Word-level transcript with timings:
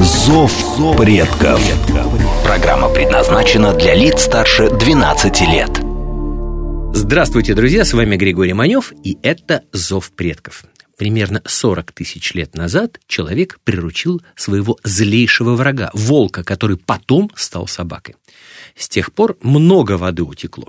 «Зов 0.00 0.96
предков». 0.96 1.60
Программа 2.44 2.88
предназначена 2.88 3.74
для 3.74 3.94
лиц 3.96 4.22
старше 4.22 4.70
12 4.70 5.40
лет. 5.40 5.70
Здравствуйте, 6.96 7.54
друзья, 7.54 7.84
с 7.84 7.92
вами 7.92 8.14
Григорий 8.14 8.52
Манев, 8.52 8.92
и 9.02 9.18
это 9.22 9.64
«Зов 9.72 10.12
предков». 10.12 10.62
Примерно 10.96 11.42
40 11.44 11.90
тысяч 11.90 12.32
лет 12.34 12.54
назад 12.54 13.00
человек 13.08 13.58
приручил 13.64 14.22
своего 14.36 14.78
злейшего 14.84 15.56
врага, 15.56 15.90
волка, 15.94 16.44
который 16.44 16.76
потом 16.76 17.30
стал 17.34 17.66
собакой. 17.66 18.14
С 18.76 18.88
тех 18.88 19.12
пор 19.12 19.36
много 19.42 19.96
воды 19.96 20.22
утекло. 20.22 20.68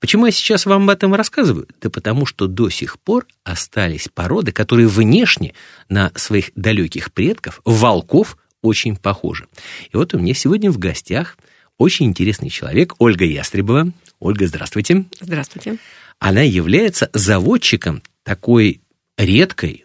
Почему 0.00 0.26
я 0.26 0.32
сейчас 0.32 0.64
вам 0.64 0.84
об 0.84 0.90
этом 0.90 1.14
рассказываю? 1.14 1.68
Да 1.80 1.90
потому 1.90 2.24
что 2.24 2.46
до 2.46 2.70
сих 2.70 2.98
пор 2.98 3.26
остались 3.42 4.08
породы, 4.12 4.52
которые 4.52 4.88
внешне 4.88 5.54
на 5.88 6.12
своих 6.14 6.50
далеких 6.54 7.12
предков, 7.12 7.60
волков, 7.64 8.36
очень 8.64 8.96
похожи. 8.96 9.46
И 9.92 9.96
вот 9.96 10.14
у 10.14 10.18
меня 10.18 10.34
сегодня 10.34 10.70
в 10.70 10.78
гостях 10.78 11.36
очень 11.78 12.06
интересный 12.06 12.50
человек, 12.50 12.94
Ольга 12.98 13.24
Ястребова. 13.24 13.92
Ольга, 14.20 14.46
здравствуйте. 14.46 15.04
Здравствуйте. 15.20 15.78
Она 16.18 16.42
является 16.42 17.10
заводчиком 17.12 18.02
такой 18.22 18.80
редкой, 19.18 19.84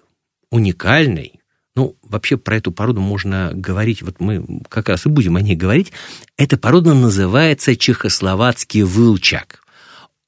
уникальной, 0.49 1.33
ну, 1.75 1.95
вообще 2.01 2.37
про 2.37 2.57
эту 2.57 2.71
породу 2.71 2.99
можно 2.99 3.51
говорить, 3.53 4.01
вот 4.01 4.19
мы 4.19 4.45
как 4.67 4.89
раз 4.89 5.05
и 5.05 5.09
будем 5.09 5.35
о 5.35 5.41
ней 5.41 5.55
говорить. 5.55 5.93
Эта 6.35 6.57
порода 6.57 6.93
называется 6.93 7.75
чехословацкий 7.75 8.81
вылчак 8.81 9.61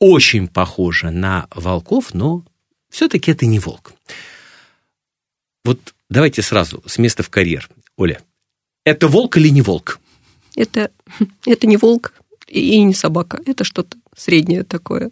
очень 0.01 0.47
похожа 0.47 1.11
на 1.11 1.45
волков, 1.53 2.15
но 2.15 2.43
все-таки 2.89 3.31
это 3.31 3.45
не 3.45 3.59
волк. 3.59 3.93
Вот 5.63 5.93
давайте 6.09 6.41
сразу 6.41 6.81
с 6.87 6.97
места 6.97 7.21
в 7.21 7.29
карьер. 7.29 7.69
Оля, 7.97 8.19
это 8.83 9.07
волк 9.07 9.37
или 9.37 9.49
не 9.49 9.61
волк? 9.61 9.99
Это, 10.55 10.91
это 11.45 11.67
не 11.67 11.77
волк 11.77 12.13
и 12.47 12.81
не 12.81 12.93
собака. 12.93 13.41
Это 13.45 13.63
что-то 13.63 13.97
среднее 14.15 14.63
такое. 14.63 15.11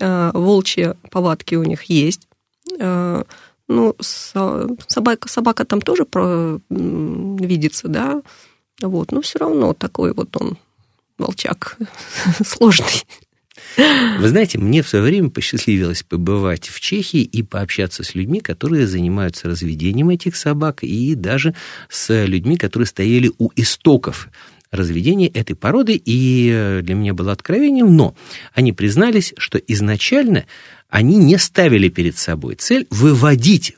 А, 0.00 0.30
волчьи 0.32 0.94
повадки 1.10 1.54
у 1.54 1.64
них 1.64 1.84
есть. 1.84 2.28
А, 2.80 3.24
ну, 3.68 3.96
собака, 4.00 5.28
собака 5.28 5.64
там 5.64 5.80
тоже 5.80 6.04
про, 6.04 6.60
видится, 6.68 7.88
да. 7.88 8.22
Вот, 8.80 9.10
но 9.10 9.22
все 9.22 9.38
равно 9.38 9.72
такой 9.72 10.12
вот 10.12 10.36
он 10.40 10.58
волчак 11.18 11.78
сложный. 12.44 13.04
Вы 13.76 14.28
знаете, 14.28 14.58
мне 14.58 14.82
в 14.82 14.88
свое 14.88 15.04
время 15.04 15.28
посчастливилось 15.28 16.02
побывать 16.02 16.68
в 16.68 16.80
Чехии 16.80 17.20
и 17.20 17.42
пообщаться 17.42 18.02
с 18.02 18.14
людьми, 18.14 18.40
которые 18.40 18.86
занимаются 18.86 19.48
разведением 19.48 20.10
этих 20.10 20.36
собак, 20.36 20.82
и 20.82 21.14
даже 21.14 21.54
с 21.90 22.24
людьми, 22.24 22.56
которые 22.56 22.86
стояли 22.86 23.30
у 23.38 23.50
истоков 23.56 24.28
разведения 24.70 25.28
этой 25.28 25.54
породы, 25.54 26.00
и 26.02 26.80
для 26.82 26.94
меня 26.94 27.14
было 27.14 27.32
откровением, 27.32 27.94
но 27.96 28.16
они 28.54 28.72
признались, 28.72 29.34
что 29.36 29.58
изначально 29.58 30.46
они 30.88 31.16
не 31.16 31.38
ставили 31.38 31.88
перед 31.88 32.16
собой 32.16 32.54
цель 32.54 32.86
выводить 32.90 33.76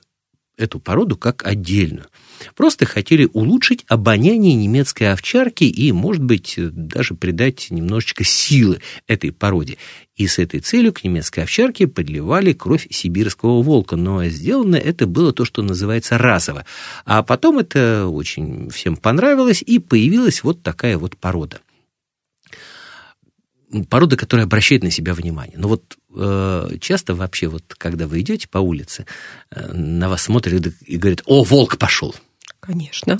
эту 0.56 0.80
породу 0.80 1.16
как 1.16 1.46
отдельную. 1.46 2.06
Просто 2.54 2.86
хотели 2.86 3.28
улучшить 3.32 3.84
обоняние 3.88 4.54
немецкой 4.54 5.12
овчарки 5.12 5.64
и, 5.64 5.92
может 5.92 6.22
быть, 6.22 6.54
даже 6.56 7.14
придать 7.14 7.68
немножечко 7.70 8.24
силы 8.24 8.80
этой 9.06 9.32
породе. 9.32 9.76
И 10.16 10.26
с 10.26 10.38
этой 10.38 10.60
целью 10.60 10.92
к 10.92 11.04
немецкой 11.04 11.40
овчарке 11.40 11.86
подливали 11.86 12.52
кровь 12.52 12.88
сибирского 12.90 13.62
волка. 13.62 13.96
Но 13.96 14.24
сделано 14.26 14.76
это 14.76 15.06
было 15.06 15.32
то, 15.32 15.44
что 15.44 15.62
называется 15.62 16.18
разово. 16.18 16.64
А 17.04 17.22
потом 17.22 17.58
это 17.58 18.06
очень 18.06 18.70
всем 18.70 18.96
понравилось, 18.96 19.62
и 19.64 19.78
появилась 19.78 20.42
вот 20.42 20.62
такая 20.62 20.98
вот 20.98 21.16
порода 21.16 21.60
порода, 23.88 24.16
которая 24.16 24.46
обращает 24.46 24.82
на 24.82 24.90
себя 24.90 25.14
внимание. 25.14 25.58
Но 25.58 25.68
вот 25.68 25.98
э, 26.14 26.70
часто 26.80 27.14
вообще, 27.14 27.48
вот 27.48 27.74
когда 27.76 28.06
вы 28.06 28.20
идете 28.20 28.48
по 28.48 28.58
улице, 28.58 29.06
э, 29.50 29.72
на 29.72 30.08
вас 30.08 30.22
смотрят 30.22 30.66
и 30.86 30.96
говорят, 30.96 31.22
о, 31.26 31.44
волк 31.44 31.76
пошел. 31.78 32.14
Конечно. 32.60 33.18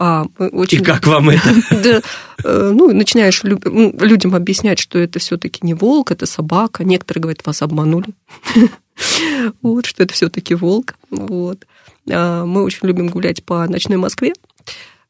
А, 0.00 0.26
очень... 0.38 0.80
И 0.80 0.84
как 0.84 1.06
вам 1.06 1.30
это? 1.30 1.54
да, 1.70 2.02
э, 2.44 2.72
ну, 2.72 2.92
начинаешь 2.92 3.42
людям 3.42 4.34
объяснять, 4.34 4.78
что 4.78 4.96
это 4.98 5.18
все-таки 5.18 5.60
не 5.62 5.74
волк, 5.74 6.12
это 6.12 6.24
собака. 6.24 6.84
Некоторые 6.84 7.22
говорят, 7.22 7.44
вас 7.44 7.62
обманули. 7.62 8.06
вот, 9.62 9.86
что 9.86 10.04
это 10.04 10.14
все-таки 10.14 10.54
волк. 10.54 10.94
Вот. 11.10 11.66
А, 12.10 12.44
мы 12.44 12.62
очень 12.62 12.86
любим 12.86 13.08
гулять 13.08 13.42
по 13.42 13.66
ночной 13.66 13.96
Москве. 13.96 14.34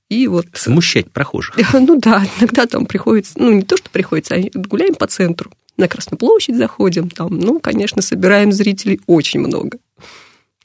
И 0.08 0.26
вот... 0.26 0.46
Смущать 0.54 1.10
прохожих. 1.10 1.58
ну 1.74 2.00
да, 2.00 2.24
иногда 2.38 2.66
там 2.66 2.86
приходится, 2.86 3.34
ну 3.36 3.52
не 3.52 3.62
то, 3.62 3.76
что 3.76 3.90
приходится, 3.90 4.36
а 4.36 4.42
гуляем 4.54 4.94
по 4.94 5.06
центру. 5.06 5.52
На 5.76 5.86
Красную 5.86 6.18
площадь 6.18 6.56
заходим, 6.56 7.10
там, 7.10 7.38
ну, 7.38 7.60
конечно, 7.60 8.02
собираем 8.02 8.52
зрителей 8.52 9.00
очень 9.06 9.40
много 9.40 9.78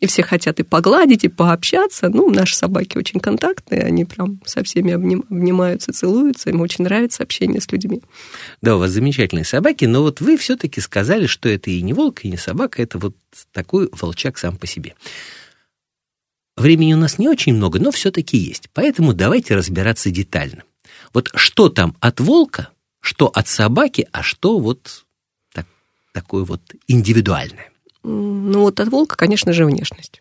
и 0.03 0.05
все 0.05 0.21
хотят 0.21 0.59
и 0.59 0.63
погладить, 0.63 1.23
и 1.23 1.29
пообщаться. 1.29 2.09
Ну, 2.09 2.29
наши 2.29 2.57
собаки 2.57 2.97
очень 2.97 3.21
контактные, 3.21 3.83
они 3.83 4.03
прям 4.03 4.41
со 4.45 4.61
всеми 4.61 4.91
обним, 4.91 5.23
обнимаются, 5.29 5.93
целуются, 5.93 6.49
им 6.49 6.59
очень 6.59 6.83
нравится 6.83 7.23
общение 7.23 7.61
с 7.61 7.71
людьми. 7.71 8.01
Да, 8.61 8.75
у 8.75 8.79
вас 8.79 8.91
замечательные 8.91 9.45
собаки, 9.45 9.85
но 9.85 10.01
вот 10.01 10.19
вы 10.19 10.35
все-таки 10.35 10.81
сказали, 10.81 11.25
что 11.25 11.47
это 11.47 11.71
и 11.71 11.81
не 11.81 11.93
волк, 11.93 12.25
и 12.25 12.29
не 12.29 12.35
собака, 12.35 12.81
это 12.83 12.99
вот 12.99 13.15
такой 13.53 13.89
волчак 13.93 14.37
сам 14.37 14.57
по 14.57 14.67
себе. 14.67 14.93
Времени 16.57 16.93
у 16.93 16.97
нас 16.97 17.17
не 17.17 17.29
очень 17.29 17.53
много, 17.53 17.79
но 17.79 17.89
все-таки 17.91 18.35
есть. 18.35 18.69
Поэтому 18.73 19.13
давайте 19.13 19.55
разбираться 19.55 20.11
детально. 20.11 20.63
Вот 21.13 21.31
что 21.33 21.69
там 21.69 21.95
от 22.01 22.19
волка, 22.19 22.71
что 22.99 23.27
от 23.27 23.47
собаки, 23.47 24.05
а 24.11 24.21
что 24.21 24.59
вот 24.59 25.05
так, 25.53 25.65
такое 26.11 26.43
вот 26.43 26.61
индивидуальное. 26.89 27.72
Ну 28.03 28.59
вот 28.61 28.79
от 28.79 28.89
волка, 28.89 29.15
конечно 29.15 29.53
же, 29.53 29.65
внешность. 29.65 30.19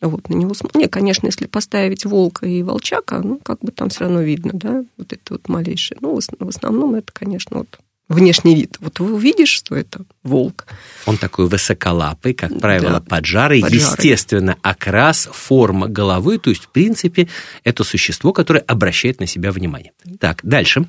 Вот, 0.00 0.28
на 0.28 0.34
него 0.34 0.52
Не, 0.74 0.88
конечно, 0.88 1.26
если 1.26 1.46
поставить 1.46 2.04
волка 2.04 2.44
и 2.46 2.62
волчака, 2.62 3.20
ну, 3.20 3.38
как 3.38 3.60
бы 3.60 3.70
там 3.70 3.88
все 3.88 4.00
равно 4.00 4.20
видно, 4.20 4.50
да, 4.52 4.84
вот 4.98 5.12
это 5.12 5.34
вот 5.34 5.48
малейшее. 5.48 5.98
Ну, 6.00 6.18
в 6.18 6.48
основном 6.48 6.96
это, 6.96 7.12
конечно, 7.12 7.58
вот 7.58 7.78
внешний 8.08 8.54
вид. 8.54 8.78
Вот 8.80 8.98
вы 8.98 9.14
увидишь, 9.14 9.50
что 9.50 9.76
это 9.76 10.04
волк. 10.24 10.66
Он 11.06 11.16
такой 11.16 11.46
высоколапый, 11.46 12.34
как 12.34 12.58
правило, 12.60 12.94
да, 12.94 13.00
поджарый. 13.00 13.62
поджарый. 13.62 13.80
Естественно, 13.80 14.56
окрас, 14.62 15.28
форма 15.32 15.88
головы, 15.88 16.38
то 16.38 16.50
есть, 16.50 16.64
в 16.64 16.68
принципе, 16.68 17.28
это 17.64 17.84
существо, 17.84 18.32
которое 18.32 18.60
обращает 18.60 19.20
на 19.20 19.26
себя 19.26 19.52
внимание. 19.52 19.92
Так, 20.18 20.40
дальше. 20.42 20.84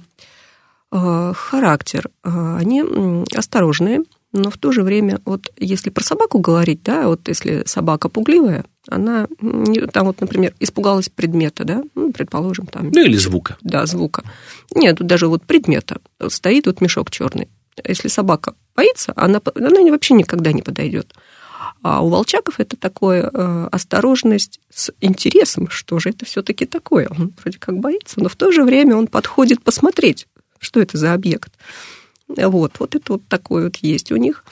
Э, 0.92 1.34
характер. 1.36 2.10
Э, 2.24 2.58
они 2.58 2.84
осторожные, 3.36 4.02
но 4.34 4.50
в 4.50 4.58
то 4.58 4.72
же 4.72 4.82
время, 4.82 5.22
вот 5.26 5.52
если 5.58 5.92
про 5.92 6.04
собаку 6.04 6.40
говорить, 6.40 6.82
да, 6.84 7.08
вот 7.08 7.28
если 7.28 7.64
собака 7.66 8.10
пугливая, 8.10 8.66
она, 8.88 9.28
там 9.94 10.08
вот, 10.08 10.20
например, 10.20 10.56
испугалась 10.60 11.08
предмета, 11.08 11.64
да, 11.64 11.84
ну, 11.94 12.12
предположим, 12.12 12.66
там... 12.66 12.90
Ну, 12.90 13.02
или 13.02 13.16
звука. 13.16 13.58
Да, 13.62 13.86
звука. 13.86 14.24
Нет, 14.74 14.98
даже 14.98 15.28
вот 15.28 15.44
предмета. 15.46 16.02
Стоит 16.28 16.66
вот 16.66 16.82
мешок 16.82 17.12
черный. 17.12 17.48
Если 17.88 18.08
собака 18.08 18.56
боится, 18.76 19.14
она, 19.16 19.40
она 19.56 19.82
вообще 19.92 20.16
никогда 20.16 20.52
не 20.52 20.64
подойдет. 20.64 21.14
А 21.84 22.04
у 22.04 22.10
волчаков 22.10 22.60
это 22.60 22.76
такое 22.76 23.30
э, 23.32 23.68
осторожность 23.72 24.60
с 24.74 24.92
интересом, 25.00 25.70
что 25.70 26.00
же 26.00 26.10
это 26.10 26.26
все-таки 26.26 26.66
такое. 26.66 27.08
Он 27.10 27.34
вроде 27.42 27.60
как 27.60 27.78
боится, 27.78 28.20
но 28.20 28.30
в 28.30 28.36
то 28.36 28.52
же 28.52 28.64
время 28.64 28.96
он 28.96 29.08
подходит 29.08 29.62
посмотреть, 29.62 30.28
что 30.60 30.80
это 30.80 30.98
за 30.98 31.14
объект. 31.14 31.54
Вот, 32.28 32.74
вот 32.80 32.96
это 32.96 33.14
вот 33.14 33.22
такой 33.28 33.66
вот 33.66 33.78
есть 33.78 34.12
у 34.12 34.16
них. 34.16 34.44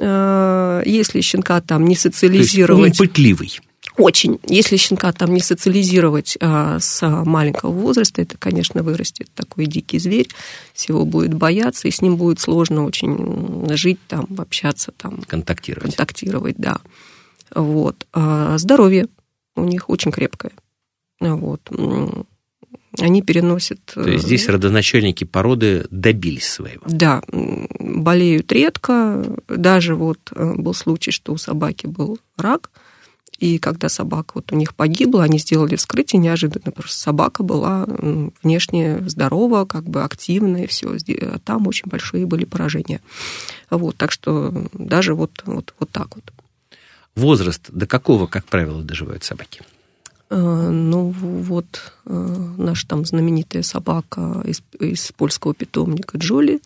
Э, 0.00 0.82
если 0.84 1.20
щенка 1.20 1.60
там 1.60 1.84
не 1.84 1.96
социализировать... 1.96 2.82
То 2.82 2.86
есть 2.86 3.00
он 3.00 3.06
пытливый. 3.08 3.60
Очень. 3.96 4.40
Если 4.46 4.76
щенка 4.76 5.12
там 5.12 5.32
не 5.32 5.40
социализировать 5.40 6.36
а, 6.40 6.78
с 6.80 7.06
маленького 7.24 7.70
возраста, 7.70 8.20
это, 8.20 8.36
конечно, 8.36 8.82
вырастет 8.82 9.30
такой 9.34 9.66
дикий 9.66 9.98
зверь, 9.98 10.28
всего 10.74 11.06
будет 11.06 11.32
бояться, 11.32 11.88
и 11.88 11.90
с 11.90 12.02
ним 12.02 12.16
будет 12.16 12.38
сложно 12.40 12.84
очень 12.84 13.66
жить, 13.74 13.98
там, 14.06 14.26
общаться, 14.36 14.92
там, 14.92 15.22
контактировать. 15.26 15.96
Контактировать, 15.96 16.56
да. 16.58 16.78
Вот. 17.54 18.06
А 18.12 18.58
здоровье 18.58 19.06
у 19.54 19.64
них 19.64 19.88
очень 19.88 20.12
крепкое. 20.12 20.52
Вот 21.20 21.62
они 22.98 23.22
переносят... 23.22 23.80
То 23.94 24.08
есть 24.08 24.24
здесь 24.24 24.48
родоначальники 24.48 25.24
породы 25.24 25.86
добились 25.90 26.48
своего. 26.48 26.82
Да, 26.86 27.22
болеют 27.30 28.52
редко. 28.52 29.24
Даже 29.48 29.94
вот 29.94 30.18
был 30.32 30.74
случай, 30.74 31.10
что 31.10 31.32
у 31.32 31.36
собаки 31.36 31.86
был 31.86 32.18
рак– 32.36 32.70
и 33.38 33.58
когда 33.58 33.88
собака 33.88 34.32
вот 34.36 34.52
у 34.52 34.56
них 34.56 34.74
погибла, 34.74 35.24
они 35.24 35.38
сделали 35.38 35.76
вскрытие 35.76 36.20
неожиданно, 36.20 36.72
потому 36.72 36.88
что 36.88 36.96
собака 36.96 37.42
была 37.42 37.86
внешне 38.42 39.02
здорова, 39.06 39.66
как 39.66 39.84
бы 39.84 40.02
активная, 40.02 40.66
все, 40.66 40.88
а 40.88 41.38
там 41.44 41.66
очень 41.66 41.84
большие 41.86 42.24
были 42.24 42.44
поражения. 42.44 43.00
Вот, 43.68 43.96
так 43.96 44.10
что 44.10 44.68
даже 44.72 45.14
вот, 45.14 45.42
вот, 45.44 45.74
вот 45.78 45.90
так 45.90 46.16
вот. 46.16 46.32
Возраст 47.14 47.70
до 47.70 47.86
какого, 47.86 48.26
как 48.26 48.46
правило, 48.46 48.82
доживают 48.82 49.24
собаки? 49.24 49.62
Э, 50.28 50.70
ну, 50.70 51.10
вот 51.10 51.92
э, 52.06 52.10
наша 52.58 52.88
там 52.88 53.04
знаменитая 53.04 53.62
собака 53.62 54.42
из, 54.44 54.62
из 54.80 55.12
польского 55.12 55.54
питомника 55.54 56.18
Джоли, 56.18 56.60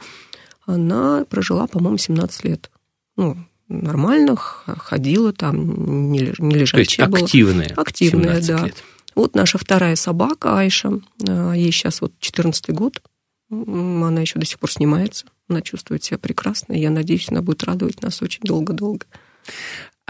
она 0.66 1.24
прожила, 1.28 1.66
по-моему, 1.66 1.98
17 1.98 2.44
лет. 2.44 2.70
Ну, 3.16 3.36
нормально 3.68 4.36
ходила 4.36 5.32
там, 5.32 6.10
не, 6.10 6.32
не 6.38 6.54
лежачая 6.54 7.06
То 7.06 7.16
есть 7.16 7.24
активная. 7.24 7.68
Была. 7.68 7.82
Активная, 7.82 8.42
да. 8.42 8.66
Лет. 8.66 8.84
Вот 9.14 9.34
наша 9.34 9.58
вторая 9.58 9.96
собака 9.96 10.58
Айша, 10.58 10.92
а, 11.28 11.52
ей 11.52 11.72
сейчас 11.72 12.00
вот 12.00 12.12
14 12.20 12.70
год, 12.70 13.02
она 13.50 14.20
еще 14.20 14.38
до 14.38 14.46
сих 14.46 14.58
пор 14.58 14.70
снимается, 14.70 15.26
она 15.48 15.60
чувствует 15.60 16.04
себя 16.04 16.18
прекрасно, 16.18 16.72
и 16.74 16.80
я 16.80 16.90
надеюсь, 16.90 17.28
она 17.28 17.42
будет 17.42 17.64
радовать 17.64 18.00
нас 18.02 18.22
очень 18.22 18.42
долго-долго. 18.44 19.06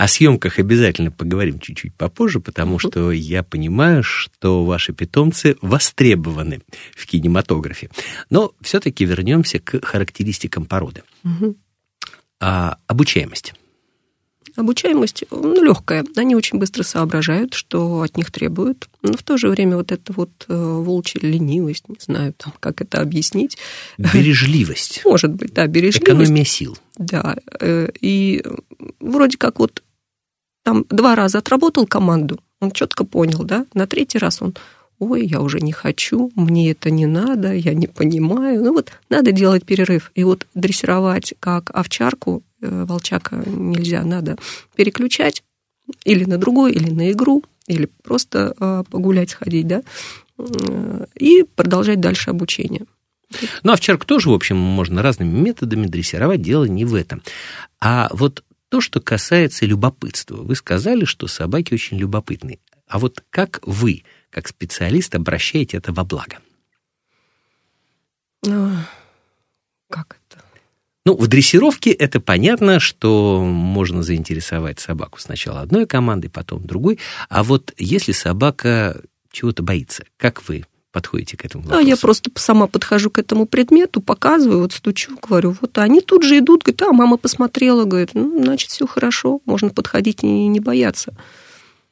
О 0.00 0.08
съемках 0.08 0.58
обязательно 0.58 1.10
поговорим 1.10 1.58
чуть-чуть 1.60 1.92
попозже, 1.92 2.40
потому 2.40 2.78
что 2.78 3.12
я 3.12 3.42
понимаю, 3.42 4.02
что 4.02 4.64
ваши 4.64 4.94
питомцы 4.94 5.58
востребованы 5.60 6.62
в 6.96 7.04
кинематографе. 7.04 7.90
Но 8.30 8.54
все-таки 8.62 9.04
вернемся 9.04 9.58
к 9.58 9.84
характеристикам 9.84 10.64
породы. 10.64 11.02
Угу. 11.22 11.54
А 12.40 12.78
обучаемость? 12.86 13.52
Обучаемость 14.56 15.24
ну, 15.30 15.62
легкая. 15.62 16.06
Они 16.16 16.34
очень 16.34 16.58
быстро 16.58 16.82
соображают, 16.82 17.52
что 17.52 18.00
от 18.00 18.16
них 18.16 18.30
требуют. 18.30 18.88
Но 19.02 19.12
в 19.12 19.22
то 19.22 19.36
же 19.36 19.50
время 19.50 19.76
вот 19.76 19.92
эта 19.92 20.14
вот 20.14 20.30
э, 20.48 20.54
волчья 20.54 21.20
ленивость, 21.20 21.90
не 21.90 21.96
знаю, 22.00 22.32
там, 22.38 22.54
как 22.58 22.80
это 22.80 23.02
объяснить. 23.02 23.58
Бережливость. 23.98 25.02
Может 25.04 25.32
быть, 25.32 25.52
да, 25.52 25.66
бережливость. 25.66 26.08
Экономия 26.08 26.44
сил. 26.44 26.78
Да. 26.96 27.36
Э, 27.60 27.90
и 28.00 28.42
вроде 28.98 29.36
как 29.36 29.58
вот 29.58 29.82
там 30.70 30.84
два 30.88 31.16
раза 31.16 31.38
отработал 31.38 31.84
команду, 31.84 32.38
он 32.60 32.70
четко 32.70 33.04
понял, 33.04 33.42
да, 33.42 33.66
на 33.74 33.88
третий 33.88 34.18
раз 34.18 34.40
он 34.40 34.54
ой, 35.00 35.26
я 35.26 35.40
уже 35.40 35.58
не 35.58 35.72
хочу, 35.72 36.30
мне 36.36 36.70
это 36.70 36.90
не 36.90 37.06
надо, 37.06 37.52
я 37.52 37.74
не 37.74 37.88
понимаю. 37.88 38.62
Ну 38.62 38.72
вот 38.72 38.92
надо 39.08 39.32
делать 39.32 39.64
перерыв. 39.64 40.12
И 40.14 40.22
вот 40.22 40.46
дрессировать 40.54 41.34
как 41.40 41.70
овчарку, 41.74 42.44
э, 42.62 42.84
волчака 42.86 43.42
нельзя, 43.46 44.04
надо 44.04 44.36
переключать 44.76 45.42
или 46.04 46.24
на 46.24 46.38
другой, 46.38 46.72
или 46.72 46.90
на 46.90 47.10
игру, 47.10 47.42
или 47.66 47.88
просто 48.04 48.54
э, 48.60 48.84
погулять, 48.88 49.30
сходить, 49.30 49.66
да, 49.66 49.82
э, 50.38 51.06
и 51.16 51.44
продолжать 51.56 51.98
дальше 51.98 52.30
обучение. 52.30 52.84
Ну, 53.64 53.72
овчарку 53.72 54.06
тоже, 54.06 54.30
в 54.30 54.34
общем, 54.34 54.56
можно 54.56 55.02
разными 55.02 55.36
методами 55.36 55.86
дрессировать, 55.86 56.42
дело 56.42 56.66
не 56.66 56.84
в 56.84 56.94
этом. 56.94 57.22
А 57.80 58.08
вот 58.12 58.44
то, 58.70 58.80
что 58.80 59.00
касается 59.00 59.66
любопытства. 59.66 60.36
Вы 60.36 60.54
сказали, 60.54 61.04
что 61.04 61.26
собаки 61.26 61.74
очень 61.74 61.98
любопытные. 61.98 62.60
А 62.86 62.98
вот 62.98 63.22
как 63.30 63.60
вы 63.66 64.04
как 64.30 64.48
специалист 64.48 65.14
обращаете 65.14 65.76
это 65.76 65.92
во 65.92 66.04
благо? 66.04 66.38
Ну, 68.44 68.72
как 69.90 70.16
это? 70.28 70.42
Ну, 71.04 71.16
в 71.16 71.26
дрессировке 71.26 71.90
это 71.90 72.20
понятно, 72.20 72.78
что 72.78 73.42
можно 73.44 74.02
заинтересовать 74.02 74.78
собаку 74.78 75.18
сначала 75.18 75.60
одной 75.62 75.86
командой, 75.86 76.28
потом 76.28 76.64
другой. 76.64 76.98
А 77.28 77.42
вот 77.42 77.74
если 77.76 78.12
собака 78.12 79.02
чего-то 79.32 79.62
боится, 79.62 80.04
как 80.16 80.48
вы 80.48 80.64
подходите 80.92 81.36
к 81.36 81.44
этому 81.44 81.64
вопросу? 81.64 81.84
А 81.84 81.88
я 81.88 81.96
просто 81.96 82.30
сама 82.34 82.66
подхожу 82.66 83.10
к 83.10 83.18
этому 83.18 83.46
предмету, 83.46 84.00
показываю, 84.00 84.60
вот 84.60 84.72
стучу, 84.72 85.16
говорю, 85.20 85.56
вот 85.60 85.76
они 85.78 86.00
тут 86.00 86.22
же 86.22 86.38
идут, 86.38 86.62
говорят, 86.62 86.82
а 86.82 86.92
мама 86.92 87.16
посмотрела, 87.16 87.84
говорит, 87.84 88.10
ну, 88.14 88.42
значит, 88.42 88.70
все 88.70 88.86
хорошо, 88.86 89.40
можно 89.44 89.70
подходить 89.70 90.22
и 90.22 90.46
не 90.46 90.60
бояться. 90.60 91.14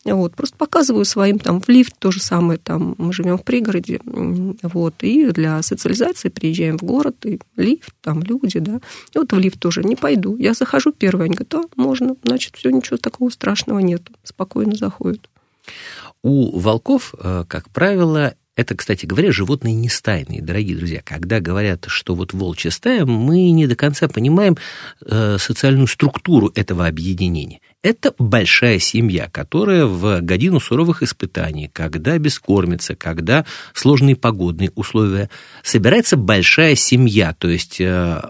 Вот, 0.05 0.35
просто 0.35 0.57
показываю 0.57 1.05
своим 1.05 1.39
там 1.39 1.61
в 1.61 1.69
лифт 1.69 1.95
то 1.99 2.11
же 2.11 2.21
самое, 2.21 2.59
там 2.59 2.95
мы 2.99 3.13
живем 3.13 3.37
в 3.37 3.43
пригороде, 3.43 4.01
вот, 4.05 4.95
и 5.01 5.31
для 5.33 5.61
социализации 5.61 6.29
приезжаем 6.29 6.79
в 6.79 6.83
город, 6.83 7.17
и 7.27 7.41
лифт, 7.57 7.91
там 8.01 8.23
люди, 8.23 8.59
да, 8.59 8.81
и 9.15 9.19
вот 9.19 9.33
в 9.33 9.39
лифт 9.39 9.59
тоже 9.59 9.83
не 9.83 9.97
пойду. 9.97 10.37
Я 10.37 10.55
захожу 10.55 10.93
первый, 10.93 11.27
они 11.27 11.35
говорят, 11.35 11.55
а, 11.55 11.81
можно, 11.81 12.17
значит, 12.23 12.57
все, 12.57 12.71
ничего 12.71 12.97
такого 12.97 13.29
страшного 13.29 13.81
нет, 13.81 14.03
спокойно 14.23 14.77
заходят. 14.77 15.29
У 16.23 16.59
волков, 16.59 17.15
э, 17.19 17.45
как 17.47 17.69
правило, 17.71 18.35
это, 18.59 18.75
кстати 18.75 19.07
говоря, 19.07 19.31
животные 19.31 19.73
не 19.73 19.89
стайные, 19.89 20.43
дорогие 20.43 20.77
друзья. 20.77 21.01
Когда 21.05 21.39
говорят, 21.39 21.85
что 21.87 22.17
вот 22.17 22.33
волчья 22.33 22.73
стая, 22.73 23.07
мы 23.07 23.53
не 23.53 23.69
до 23.69 23.77
конца 23.77 24.09
понимаем 24.09 24.57
э, 25.07 25.37
социальную 25.39 25.87
структуру 25.87 26.51
этого 26.57 26.89
объединения. 26.89 27.61
Это 27.85 28.13
большая 28.19 28.81
семья, 28.81 29.29
которая 29.31 29.87
в 29.87 30.23
годину 30.23 30.59
суровых 30.59 31.05
испытаний, 31.05 31.71
когда 31.73 32.19
бескормится, 32.19 32.97
когда 32.97 33.47
сложные 33.75 34.17
погодные 34.17 34.73
условия, 34.75 35.31
собирается 35.63 36.17
большая 36.17 36.75
семья, 36.75 37.37
то 37.39 37.49
есть 37.49 37.81
э, 37.81 38.21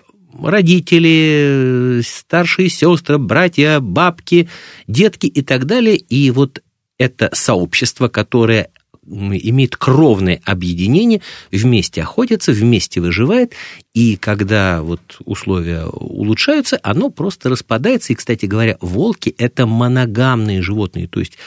родители, 0.42 2.02
старшие 2.04 2.68
сестры, 2.68 3.16
братья, 3.16 3.80
бабки, 3.80 4.50
детки 4.86 5.24
и 5.26 5.40
так 5.40 5.64
далее. 5.64 5.96
И 5.96 6.30
вот 6.30 6.62
это 6.98 7.30
сообщество, 7.32 8.08
которое 8.08 8.68
имеет 9.08 9.76
кровное 9.76 10.40
объединение, 10.44 11.20
вместе 11.50 12.02
охотится, 12.02 12.52
вместе 12.52 13.00
выживает, 13.00 13.54
и 13.94 14.16
когда 14.16 14.82
вот 14.82 15.00
условия 15.24 15.84
улучшаются, 15.86 16.78
оно 16.82 17.10
просто 17.10 17.48
распадается. 17.48 18.12
И, 18.12 18.16
кстати 18.16 18.46
говоря, 18.46 18.76
волки– 18.80 19.34
это 19.38 19.66
моногамные 19.66 20.62
животные, 20.62 21.08
то 21.08 21.20
есть 21.20 21.38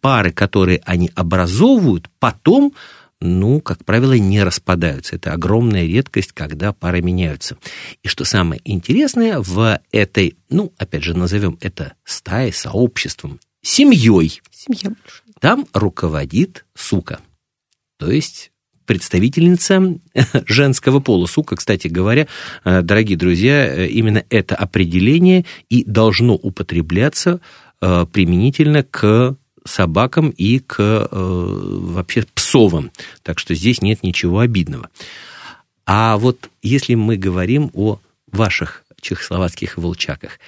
пары, 0.00 0.30
которые 0.30 0.80
они 0.84 1.10
образовывают, 1.14 2.08
потом 2.18 2.72
ну, 3.20 3.60
как 3.60 3.84
правило, 3.84 4.12
не 4.12 4.44
распадаются. 4.44 5.16
Это 5.16 5.32
огромная 5.32 5.86
редкость, 5.86 6.32
когда 6.32 6.72
пары 6.72 7.00
меняются. 7.00 7.56
И 8.02 8.08
что 8.08 8.24
самое 8.24 8.60
интересное, 8.64 9.40
в 9.40 9.80
этой, 9.90 10.36
ну, 10.50 10.72
опять 10.76 11.02
же, 11.02 11.16
назовем 11.16 11.56
это 11.62 11.94
стаей, 12.04 12.52
сообществом, 12.52 13.40
семьей. 13.62 14.42
Семья 14.50 14.90
большая. 14.90 15.25
Там 15.46 15.68
руководит 15.72 16.66
сука, 16.74 17.20
то 18.00 18.10
есть 18.10 18.50
представительница 18.84 19.96
женского 20.44 20.98
пола. 20.98 21.26
Сука, 21.26 21.54
кстати 21.54 21.86
говоря, 21.86 22.26
э, 22.64 22.82
дорогие 22.82 23.16
друзья, 23.16 23.64
э, 23.64 23.86
именно 23.86 24.24
это 24.28 24.56
определение 24.56 25.44
и 25.68 25.84
должно 25.84 26.34
употребляться 26.34 27.38
э, 27.80 28.06
применительно 28.12 28.82
к 28.82 29.36
собакам 29.64 30.30
и 30.30 30.58
к 30.58 31.08
вообще 31.12 32.24
псовым. 32.34 32.90
Так 33.22 33.38
что 33.38 33.54
здесь 33.54 33.80
нет 33.82 34.02
ничего 34.02 34.40
обидного. 34.40 34.90
А 35.86 36.16
вот 36.16 36.50
если 36.60 36.96
мы 36.96 37.16
говорим 37.16 37.70
о 37.72 38.00
ваших 38.32 38.82
чехословацких 39.00 39.78
волчаках, 39.78 40.40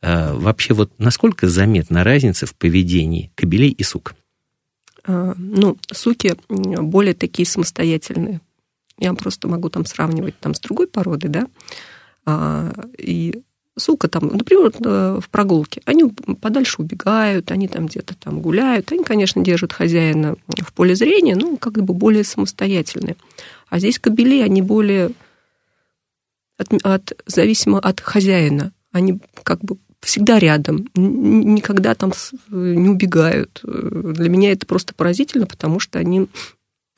вообще 0.00 0.72
вот 0.72 0.92
насколько 0.96 1.46
заметна 1.46 2.04
разница 2.04 2.46
в 2.46 2.54
поведении 2.54 3.30
кобелей 3.34 3.68
и 3.68 3.82
сук? 3.82 4.14
А, 5.06 5.34
ну, 5.36 5.76
суки 5.92 6.34
более 6.48 7.14
такие 7.14 7.46
самостоятельные. 7.46 8.40
Я 8.98 9.14
просто 9.14 9.46
могу 9.48 9.68
там 9.68 9.84
сравнивать 9.84 10.38
там 10.40 10.54
с 10.54 10.60
другой 10.60 10.88
породой, 10.88 11.30
да, 11.30 11.46
а, 12.24 12.72
и 12.98 13.42
сука 13.78 14.08
там, 14.08 14.28
например, 14.28 14.72
э, 14.84 15.20
в 15.22 15.28
прогулке, 15.28 15.82
они 15.84 16.04
подальше 16.40 16.76
убегают, 16.80 17.50
они 17.50 17.68
там 17.68 17.86
где-то 17.86 18.16
там 18.16 18.40
гуляют, 18.40 18.90
они, 18.90 19.04
конечно, 19.04 19.44
держат 19.44 19.72
хозяина 19.72 20.36
в 20.48 20.72
поле 20.72 20.94
зрения, 20.94 21.36
но 21.36 21.56
как 21.58 21.74
бы 21.74 21.92
более 21.92 22.24
самостоятельные. 22.24 23.16
А 23.68 23.78
здесь 23.78 23.98
кобели, 23.98 24.40
они 24.40 24.62
более 24.62 25.10
от, 26.56 26.72
от, 26.84 27.22
зависимо 27.26 27.78
от 27.78 28.00
хозяина, 28.00 28.72
они 28.92 29.20
как 29.42 29.60
бы 29.60 29.76
всегда 30.00 30.38
рядом, 30.38 30.88
никогда 30.94 31.94
там 31.94 32.12
не 32.48 32.88
убегают. 32.88 33.60
Для 33.62 34.28
меня 34.28 34.52
это 34.52 34.66
просто 34.66 34.94
поразительно, 34.94 35.46
потому 35.46 35.80
что 35.80 35.98
они 35.98 36.28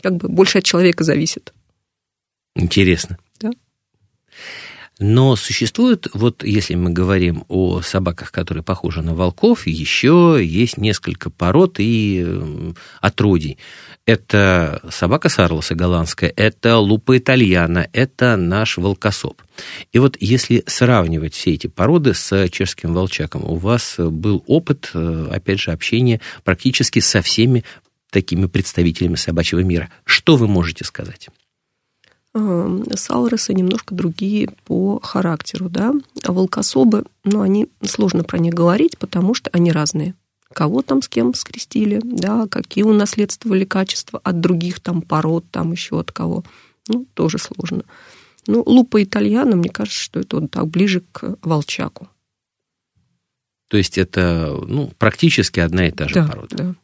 как 0.02 0.16
бы 0.16 0.28
больше 0.28 0.58
от 0.58 0.64
человека 0.64 1.04
зависят. 1.04 1.52
Интересно. 2.54 3.18
Да. 3.40 3.50
Но 4.98 5.36
существует, 5.36 6.08
вот 6.12 6.42
если 6.42 6.74
мы 6.74 6.90
говорим 6.90 7.44
о 7.48 7.82
собаках, 7.82 8.32
которые 8.32 8.64
похожи 8.64 9.00
на 9.00 9.14
волков, 9.14 9.66
еще 9.66 10.40
есть 10.42 10.76
несколько 10.76 11.30
пород 11.30 11.76
и 11.78 12.26
отродий. 13.00 13.58
Это 14.08 14.80
собака 14.88 15.28
Сарлоса 15.28 15.74
голландская, 15.74 16.32
это 16.34 16.78
лупа 16.78 17.18
итальяна, 17.18 17.90
это 17.92 18.36
наш 18.36 18.78
волкосоп. 18.78 19.42
И 19.92 19.98
вот 19.98 20.16
если 20.18 20.64
сравнивать 20.66 21.34
все 21.34 21.52
эти 21.52 21.66
породы 21.66 22.14
с 22.14 22.48
чешским 22.48 22.94
волчаком, 22.94 23.44
у 23.44 23.56
вас 23.56 23.96
был 23.98 24.42
опыт, 24.46 24.92
э, 24.94 25.28
опять 25.30 25.60
же, 25.60 25.72
общения 25.72 26.22
практически 26.42 27.00
со 27.00 27.20
всеми 27.20 27.64
такими 28.10 28.46
представителями 28.46 29.16
собачьего 29.16 29.60
мира. 29.60 29.90
Что 30.04 30.36
вы 30.36 30.48
можете 30.48 30.86
сказать? 30.86 31.28
Эм, 32.32 32.86
Салросы 32.96 33.52
немножко 33.52 33.94
другие 33.94 34.48
по 34.64 35.00
характеру, 35.02 35.68
да. 35.68 35.92
Волкособы, 36.24 37.04
ну, 37.24 37.42
они 37.42 37.68
сложно 37.82 38.24
про 38.24 38.38
них 38.38 38.54
говорить, 38.54 38.96
потому 38.96 39.34
что 39.34 39.50
они 39.52 39.70
разные. 39.70 40.14
Кого 40.58 40.82
там 40.82 41.02
с 41.02 41.08
кем 41.08 41.34
скрестили, 41.34 42.00
да, 42.02 42.48
какие 42.48 42.82
унаследствовали 42.82 43.64
качества 43.64 44.20
от 44.24 44.40
других 44.40 44.80
там 44.80 45.02
пород, 45.02 45.44
там 45.52 45.70
еще 45.70 46.00
от 46.00 46.10
кого. 46.10 46.42
Ну, 46.88 47.06
тоже 47.14 47.38
сложно. 47.38 47.84
Ну, 48.48 48.64
лупа 48.66 49.04
итальяна, 49.04 49.54
мне 49.54 49.68
кажется, 49.68 50.00
что 50.00 50.18
это 50.18 50.40
вот 50.40 50.50
так 50.50 50.66
ближе 50.66 51.04
к 51.12 51.36
волчаку. 51.42 52.08
То 53.68 53.76
есть 53.76 53.98
это 53.98 54.58
ну, 54.66 54.90
практически 54.98 55.60
одна 55.60 55.86
и 55.86 55.92
та 55.92 56.08
же 56.08 56.14
да, 56.14 56.26
порода. 56.26 56.56
Да. 56.56 56.74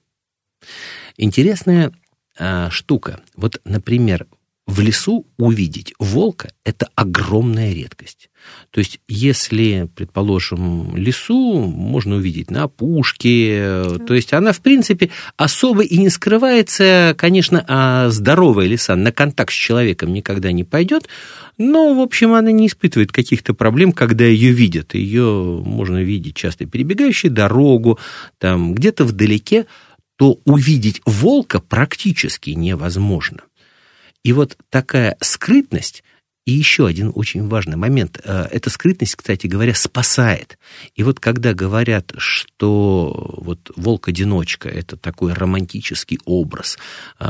Интересная 1.17 1.93
а, 2.39 2.71
штука. 2.71 3.23
Вот, 3.35 3.61
например, 3.65 4.29
в 4.75 4.81
лесу 4.81 5.25
увидеть 5.39 5.95
волка– 6.01 6.51
это 6.65 6.89
огромная 6.97 7.73
редкость. 7.73 8.29
То 8.73 8.81
есть, 8.81 8.99
если, 9.07 9.89
предположим, 9.95 10.97
лесу 10.97 11.61
можно 11.63 12.17
увидеть 12.17 12.51
на 12.51 12.65
опушке, 12.65 13.85
да. 13.85 14.05
то 14.05 14.15
есть 14.15 14.33
она, 14.33 14.53
в 14.53 14.61
принципе, 14.61 15.11
особо 15.37 15.83
и 15.83 15.97
не 15.97 16.09
скрывается, 16.09 17.15
конечно, 17.17 17.65
а 17.69 18.11
здоровая 18.11 18.67
лиса 18.67 18.97
на 18.97 19.13
контакт 19.13 19.53
с 19.53 19.57
человеком 19.57 20.13
никогда 20.13 20.51
не 20.51 20.65
пойдет, 20.65 21.09
но, 21.57 21.95
в 21.95 22.01
общем, 22.01 22.33
она 22.33 22.51
не 22.51 22.67
испытывает 22.67 23.13
каких-то 23.13 23.55
проблем, 23.55 23.93
когда 23.93 24.25
ее 24.25 24.51
видят. 24.51 24.95
Ее 24.95 25.63
можно 25.65 26.03
видеть 26.03 26.35
часто 26.35 26.67
перебегающей 26.67 27.29
дорогу, 27.29 28.01
там 28.39 28.75
где-то 28.75 29.05
вдалеке, 29.05 29.67
то 30.17 30.41
увидеть 30.45 31.01
волка 31.07 31.61
практически 31.61 32.51
невозможно. 32.51 33.43
И 34.25 34.33
вот 34.33 34.57
такая 34.71 35.17
скрытность, 35.21 36.03
и 36.47 36.53
еще 36.53 36.87
один 36.87 37.11
очень 37.15 37.49
важный 37.49 37.77
момент. 37.77 38.21
Э, 38.23 38.47
эта 38.51 38.69
скрытность, 38.69 39.17
кстати 39.17 39.47
говоря, 39.47 39.75
спасает. 39.75 40.59
И 40.95 41.03
вот 41.03 41.19
когда 41.19 41.55
говорят, 41.55 42.13
что 42.19 43.35
вот 43.39 43.71
волк-одиночка– 43.77 44.69
это 44.71 44.97
такой 44.97 45.33
романтический 45.33 46.19
образ 46.27 46.79
э, 47.19 47.27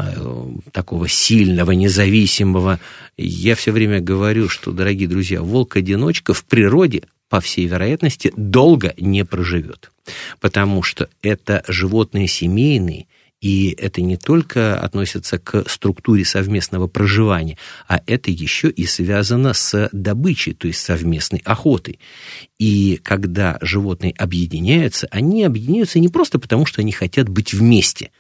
такого 0.72 1.08
сильного, 1.08 1.72
независимого, 1.72 2.80
я 3.16 3.54
все 3.54 3.70
время 3.70 4.00
говорю, 4.00 4.48
что, 4.48 4.72
дорогие 4.72 5.08
друзья, 5.08 5.42
волк-одиночка 5.42 6.34
в 6.34 6.44
природе, 6.44 7.02
по 7.28 7.40
всей 7.40 7.66
вероятности, 7.66 8.32
долго 8.36 8.94
не 8.98 9.24
проживет. 9.24 9.92
Потому 10.40 10.82
что 10.82 11.08
это 11.22 11.64
животные 11.68 12.26
семейные, 12.26 13.06
и 13.44 13.76
это 13.78 14.00
не 14.00 14.16
только 14.16 14.80
относится 14.80 15.38
к 15.38 15.68
структуре 15.68 16.24
совместного 16.24 16.86
проживания, 16.86 17.58
а 17.86 18.00
это 18.06 18.30
еще 18.30 18.70
и 18.70 18.86
связано 18.86 19.52
с 19.52 19.90
добычей, 19.92 20.54
то 20.54 20.66
есть 20.66 20.80
совместной 20.80 21.42
охотой. 21.44 21.98
И 22.58 22.98
когда 23.02 23.58
животные 23.60 24.14
объединяются, 24.16 25.08
они 25.10 25.44
объединяются 25.44 25.98
не 25.98 26.08
просто 26.08 26.38
потому, 26.38 26.64
что 26.64 26.80
они 26.80 26.90
хотят 26.90 27.28
быть 27.28 27.52
вместе, 27.52 28.12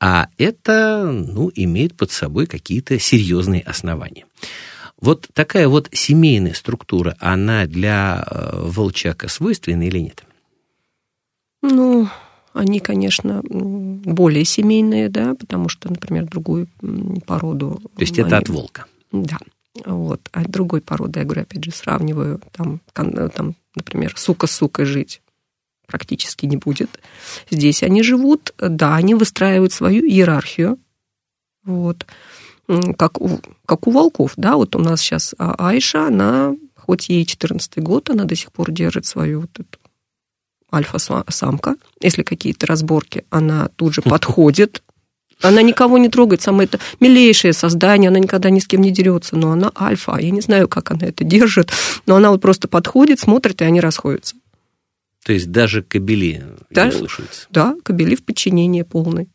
а 0.00 0.28
это 0.38 1.04
ну, 1.12 1.52
имеет 1.54 1.94
под 1.94 2.10
собой 2.10 2.46
какие-то 2.46 2.98
серьезные 2.98 3.60
основания. 3.60 4.24
Вот 4.98 5.28
такая 5.34 5.68
вот 5.68 5.90
семейная 5.92 6.54
структура, 6.54 7.14
она 7.20 7.66
для 7.66 8.24
э, 8.26 8.52
волчака 8.54 9.28
свойственна 9.28 9.82
или 9.86 9.98
нет? 9.98 10.24
Ну, 11.60 12.08
они, 12.52 12.80
конечно, 12.80 13.42
более 13.44 14.44
семейные, 14.44 15.08
да, 15.08 15.34
потому 15.34 15.68
что, 15.68 15.90
например, 15.90 16.26
другую 16.26 16.68
породу... 17.26 17.80
То 17.96 18.00
есть 18.00 18.18
они... 18.18 18.26
это 18.26 18.38
от 18.38 18.48
волка? 18.48 18.86
Да. 19.10 19.38
Вот. 19.84 20.20
А 20.32 20.44
другой 20.44 20.80
породы, 20.82 21.20
я 21.20 21.24
говорю, 21.24 21.42
опять 21.42 21.64
же, 21.64 21.70
сравниваю, 21.70 22.40
там, 22.52 22.80
там 22.92 23.54
например, 23.74 24.14
сука 24.16 24.46
с 24.46 24.52
сукой 24.52 24.84
жить 24.84 25.22
практически 25.86 26.46
не 26.46 26.56
будет. 26.56 27.00
Здесь 27.50 27.82
они 27.82 28.02
живут, 28.02 28.54
да, 28.58 28.94
они 28.96 29.14
выстраивают 29.14 29.72
свою 29.72 30.02
иерархию, 30.04 30.78
вот, 31.64 32.06
как 32.96 33.20
у, 33.20 33.40
как 33.66 33.86
у 33.86 33.90
волков, 33.90 34.32
да, 34.36 34.56
вот 34.56 34.74
у 34.74 34.78
нас 34.78 35.00
сейчас 35.00 35.34
Айша, 35.38 36.06
она, 36.06 36.54
хоть 36.76 37.08
ей 37.08 37.26
14 37.26 37.78
год, 37.78 38.10
она 38.10 38.24
до 38.24 38.34
сих 38.34 38.52
пор 38.52 38.70
держит 38.70 39.06
свою 39.06 39.42
вот 39.42 39.50
эту 39.58 39.78
альфа-самка. 40.72 41.76
Если 42.00 42.22
какие-то 42.22 42.66
разборки, 42.66 43.24
она 43.30 43.68
тут 43.76 43.94
же 43.94 44.02
подходит. 44.02 44.82
Она 45.40 45.62
никого 45.62 45.98
не 45.98 46.08
трогает, 46.08 46.40
самое 46.40 46.66
это 46.66 46.78
милейшее 47.00 47.52
создание, 47.52 48.08
она 48.08 48.20
никогда 48.20 48.48
ни 48.48 48.60
с 48.60 48.66
кем 48.66 48.80
не 48.80 48.92
дерется, 48.92 49.36
но 49.36 49.50
она 49.50 49.72
альфа. 49.78 50.16
Я 50.18 50.30
не 50.30 50.40
знаю, 50.40 50.68
как 50.68 50.92
она 50.92 51.06
это 51.08 51.24
держит, 51.24 51.72
но 52.06 52.14
она 52.16 52.30
вот 52.30 52.40
просто 52.40 52.68
подходит, 52.68 53.18
смотрит, 53.18 53.60
и 53.60 53.64
они 53.64 53.80
расходятся. 53.80 54.36
То 55.24 55.32
есть 55.32 55.50
даже 55.50 55.82
кобели 55.82 56.42
да, 56.70 56.90
слушаются? 56.90 57.46
Да, 57.50 57.76
кобели 57.84 58.16
в 58.16 58.24
подчинении 58.24 58.82
полной. 58.82 59.28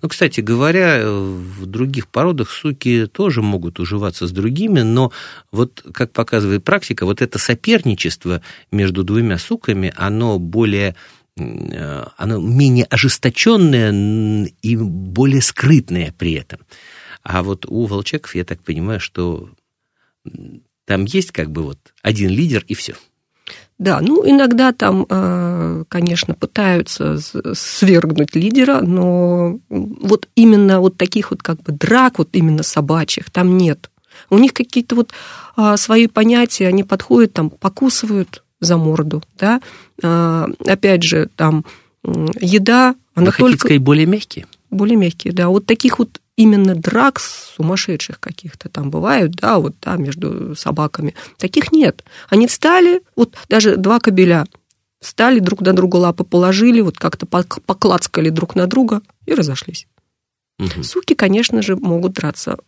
Ну, 0.00 0.08
кстати 0.08 0.40
говоря, 0.40 1.02
в 1.04 1.66
других 1.66 2.08
породах 2.08 2.50
суки 2.50 3.06
тоже 3.06 3.42
могут 3.42 3.80
уживаться 3.80 4.26
с 4.26 4.32
другими, 4.32 4.80
но 4.80 5.12
вот, 5.50 5.84
как 5.92 6.12
показывает 6.12 6.64
практика, 6.64 7.06
вот 7.06 7.22
это 7.22 7.38
соперничество 7.38 8.42
между 8.70 9.04
двумя 9.04 9.38
суками, 9.38 9.92
оно 9.96 10.38
более 10.38 10.94
оно 12.16 12.38
менее 12.38 12.84
ожесточенное 12.84 14.50
и 14.60 14.76
более 14.76 15.40
скрытное 15.40 16.14
при 16.16 16.34
этом. 16.34 16.60
А 17.22 17.42
вот 17.42 17.64
у 17.66 17.86
волчаков, 17.86 18.34
я 18.34 18.44
так 18.44 18.62
понимаю, 18.62 19.00
что 19.00 19.48
там 20.84 21.04
есть 21.04 21.30
как 21.30 21.50
бы 21.50 21.62
вот 21.62 21.78
один 22.02 22.30
лидер 22.30 22.64
и 22.66 22.74
все. 22.74 22.94
Да, 23.82 23.98
ну 24.00 24.22
иногда 24.24 24.72
там, 24.72 25.06
э, 25.10 25.84
конечно, 25.88 26.34
пытаются 26.34 27.18
свергнуть 27.52 28.36
лидера, 28.36 28.80
но 28.80 29.58
вот 29.68 30.28
именно 30.36 30.80
вот 30.80 30.96
таких 30.96 31.32
вот 31.32 31.42
как 31.42 31.60
бы 31.64 31.72
драк, 31.72 32.18
вот 32.18 32.28
именно 32.30 32.62
собачьих, 32.62 33.30
там 33.30 33.58
нет. 33.58 33.90
У 34.30 34.38
них 34.38 34.54
какие-то 34.54 34.94
вот 34.94 35.10
а, 35.56 35.76
свои 35.76 36.06
понятия, 36.06 36.68
они 36.68 36.84
подходят, 36.84 37.32
там, 37.32 37.50
покусывают 37.50 38.44
за 38.60 38.76
морду, 38.76 39.20
да. 39.36 39.60
А, 40.00 40.46
опять 40.64 41.02
же, 41.02 41.28
там, 41.34 41.64
еда, 42.04 42.94
она 43.16 43.32
Вы 43.32 43.36
только... 43.36 43.58
сказать, 43.58 43.82
более 43.82 44.06
мягкие? 44.06 44.46
Более 44.70 44.96
мягкие, 44.96 45.32
да. 45.32 45.48
Вот 45.48 45.66
таких 45.66 45.98
вот 45.98 46.20
именно 46.36 46.74
драк 46.74 47.20
сумасшедших 47.20 48.18
каких-то 48.20 48.68
там 48.68 48.90
бывают, 48.90 49.32
да, 49.32 49.58
вот, 49.58 49.74
да, 49.82 49.96
между 49.96 50.54
собаками. 50.56 51.14
Таких 51.36 51.72
нет. 51.72 52.04
Они 52.28 52.46
встали, 52.46 53.02
вот 53.16 53.34
даже 53.48 53.76
два 53.76 54.00
кобеля 54.00 54.46
встали, 55.00 55.40
друг 55.40 55.60
на 55.60 55.72
друга 55.74 55.96
лапы 55.96 56.24
положили, 56.24 56.80
вот 56.80 56.98
как-то 56.98 57.26
поклацкали 57.26 58.30
друг 58.30 58.54
на 58.54 58.66
друга 58.66 59.02
и 59.26 59.34
разошлись. 59.34 59.86
Угу. 60.58 60.82
Суки, 60.82 61.14
конечно 61.14 61.60
же, 61.60 61.76
могут 61.76 62.14
драться. 62.14 62.58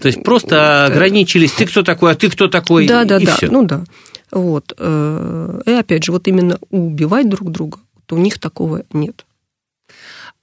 То 0.00 0.08
есть 0.08 0.22
просто 0.22 0.50
да. 0.50 0.86
ограничились, 0.86 1.52
ты 1.52 1.66
кто 1.66 1.82
такой, 1.82 2.12
а 2.12 2.14
ты 2.14 2.30
кто 2.30 2.48
такой, 2.48 2.86
да, 2.86 3.04
да, 3.04 3.18
и 3.18 3.26
да, 3.26 3.36
все. 3.36 3.50
ну 3.50 3.64
да. 3.64 3.84
Вот. 4.30 4.72
Э, 4.78 5.60
и 5.66 5.70
опять 5.70 6.04
же, 6.04 6.12
вот 6.12 6.26
именно 6.26 6.58
убивать 6.70 7.28
друг 7.28 7.50
друга, 7.50 7.78
то 8.06 8.16
у 8.16 8.18
них 8.18 8.38
такого 8.38 8.84
нет. 8.92 9.24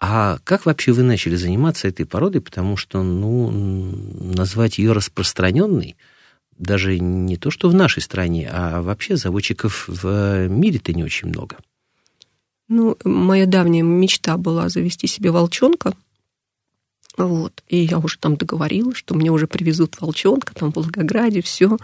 А 0.03 0.39
как 0.43 0.65
вообще 0.65 0.93
вы 0.93 1.03
начали 1.03 1.35
заниматься 1.35 1.87
этой 1.87 2.07
породой? 2.07 2.41
Потому 2.41 2.75
что, 2.75 3.03
ну, 3.03 3.51
назвать 3.51 4.79
ее 4.79 4.93
распространенной, 4.93 5.95
даже 6.57 6.97
не 6.97 7.37
то, 7.37 7.51
что 7.51 7.69
в 7.69 7.75
нашей 7.75 8.01
стране, 8.01 8.49
а 8.51 8.81
вообще 8.81 9.15
заводчиков 9.15 9.87
в 9.87 10.47
мире-то 10.47 10.91
не 10.93 11.03
очень 11.03 11.27
много. 11.27 11.57
Ну, 12.67 12.97
моя 13.03 13.45
давняя 13.45 13.83
мечта 13.83 14.37
была 14.37 14.69
завести 14.69 15.05
себе 15.05 15.29
волчонка. 15.29 15.93
Вот. 17.15 17.63
И 17.67 17.77
я 17.77 17.99
уже 17.99 18.17
там 18.17 18.37
договорилась, 18.37 18.97
что 18.97 19.13
мне 19.13 19.29
уже 19.29 19.45
привезут 19.45 20.01
волчонка 20.01 20.55
там 20.55 20.71
в 20.71 20.77
Волгограде, 20.77 21.43
все. 21.43 21.77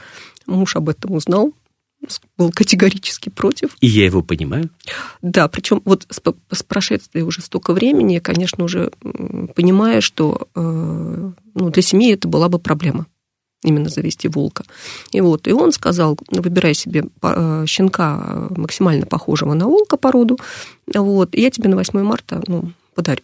Муж 0.48 0.76
об 0.76 0.90
этом 0.90 1.12
узнал, 1.12 1.54
был 2.38 2.52
категорически 2.52 3.30
против. 3.30 3.76
И 3.82 3.88
я 3.88 4.06
его 4.06 4.22
понимаю. 4.22 4.70
Да, 5.22 5.48
причем 5.48 5.82
вот 5.86 6.06
с, 6.10 6.22
с 6.52 6.64
прошествия 6.64 7.24
уже 7.24 7.42
столько 7.42 7.74
времени, 7.74 8.14
я, 8.14 8.22
конечно, 8.22 8.64
уже 8.64 8.92
понимаю, 9.56 10.02
что 10.02 10.48
э, 10.56 11.32
ну, 11.56 11.70
для 11.70 11.82
семьи 11.82 12.14
это 12.14 12.28
была 12.28 12.50
бы 12.50 12.60
проблема. 12.60 13.08
именно 13.64 13.90
завести 13.90 14.28
волка. 14.28 14.64
И 15.12 15.22
вот, 15.22 15.48
и 15.48 15.52
он 15.52 15.72
сказал, 15.72 16.18
выбирай 16.30 16.74
себе 16.74 17.06
э, 17.24 17.66
щенка 17.68 18.48
максимально 18.52 19.06
похожего 19.06 19.54
на 19.54 19.66
волка 19.68 19.98
породу, 19.98 20.38
вот, 20.94 21.36
и 21.36 21.42
я 21.42 21.50
тебе 21.50 21.70
на 21.70 21.76
8 21.76 22.00
марта, 22.04 22.42
ну, 22.48 22.72
подарю. 22.96 23.24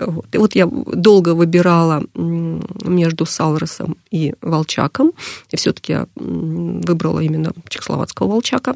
Вот. 0.00 0.34
И 0.34 0.38
вот 0.38 0.54
я 0.54 0.66
долго 0.66 1.34
выбирала 1.34 2.04
между 2.14 3.26
Салросом 3.26 3.96
и 4.10 4.34
Волчаком, 4.40 5.12
и 5.50 5.56
все-таки 5.56 5.92
я 5.92 6.08
выбрала 6.16 7.20
именно 7.20 7.52
чехословацкого 7.68 8.28
Волчака. 8.28 8.74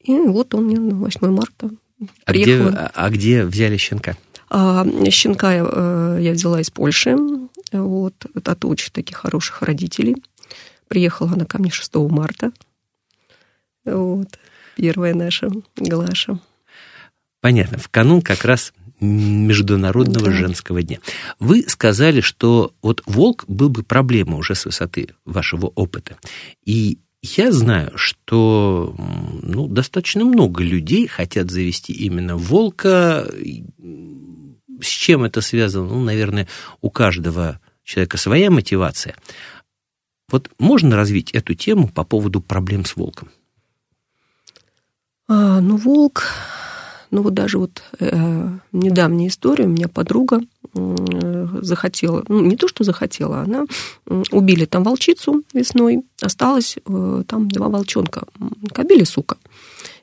И 0.00 0.12
вот 0.18 0.54
он 0.54 0.66
мне 0.66 0.78
на 0.78 0.94
8 0.94 1.30
марта 1.30 1.70
а 2.24 2.32
приехал. 2.32 2.70
Где, 2.70 2.78
а 2.94 3.10
где 3.10 3.44
взяли 3.44 3.76
щенка? 3.76 4.16
А, 4.48 4.86
щенка 5.10 5.54
я, 5.54 5.66
э, 5.68 6.18
я 6.20 6.32
взяла 6.32 6.60
из 6.60 6.70
Польши, 6.70 7.16
вот, 7.72 8.14
от 8.34 8.64
очень 8.64 8.92
таких 8.92 9.16
хороших 9.16 9.62
родителей. 9.62 10.22
Приехала 10.88 11.32
она 11.32 11.46
ко 11.46 11.58
мне 11.58 11.70
6 11.70 11.94
марта. 12.10 12.52
Вот, 13.84 14.28
первая 14.76 15.14
наша 15.14 15.50
Глаша. 15.76 16.38
Понятно. 17.40 17.78
В 17.78 17.88
канун 17.88 18.22
как 18.22 18.44
раз 18.44 18.72
Международного 19.00 20.26
да. 20.26 20.32
женского 20.32 20.82
дня. 20.82 20.98
Вы 21.38 21.64
сказали, 21.68 22.20
что 22.20 22.72
вот 22.82 23.02
волк 23.06 23.44
был 23.46 23.68
бы 23.68 23.82
проблема 23.82 24.36
уже 24.36 24.54
с 24.54 24.64
высоты 24.64 25.08
вашего 25.24 25.66
опыта. 25.66 26.16
И 26.64 26.98
я 27.22 27.52
знаю, 27.52 27.92
что 27.96 28.94
ну, 29.42 29.66
достаточно 29.68 30.24
много 30.24 30.62
людей 30.62 31.06
хотят 31.06 31.50
завести 31.50 31.92
именно 31.92 32.36
волка. 32.36 33.26
С 34.80 34.86
чем 34.86 35.24
это 35.24 35.40
связано? 35.40 35.88
Ну, 35.88 36.00
наверное, 36.00 36.46
у 36.80 36.90
каждого 36.90 37.60
человека 37.82 38.16
своя 38.16 38.50
мотивация. 38.50 39.16
Вот 40.30 40.50
можно 40.58 40.96
развить 40.96 41.30
эту 41.32 41.54
тему 41.54 41.88
по 41.88 42.04
поводу 42.04 42.40
проблем 42.40 42.84
с 42.84 42.96
волком? 42.96 43.28
А, 45.28 45.60
ну, 45.60 45.76
волк 45.76 46.24
ну 47.10 47.22
вот 47.22 47.34
даже 47.34 47.58
вот 47.58 47.82
э, 48.00 48.48
недавняя 48.72 49.28
история, 49.28 49.64
у 49.64 49.68
меня 49.68 49.88
подруга 49.88 50.40
э, 50.74 51.48
захотела, 51.62 52.24
ну 52.28 52.42
не 52.42 52.56
то, 52.56 52.68
что 52.68 52.84
захотела, 52.84 53.40
она 53.40 53.64
э, 54.06 54.22
убили 54.32 54.64
там 54.64 54.84
волчицу 54.84 55.42
весной, 55.52 56.02
осталось 56.20 56.76
э, 56.84 57.22
там 57.26 57.48
два 57.48 57.68
волчонка, 57.68 58.24
кобили 58.72 59.04
сука. 59.04 59.36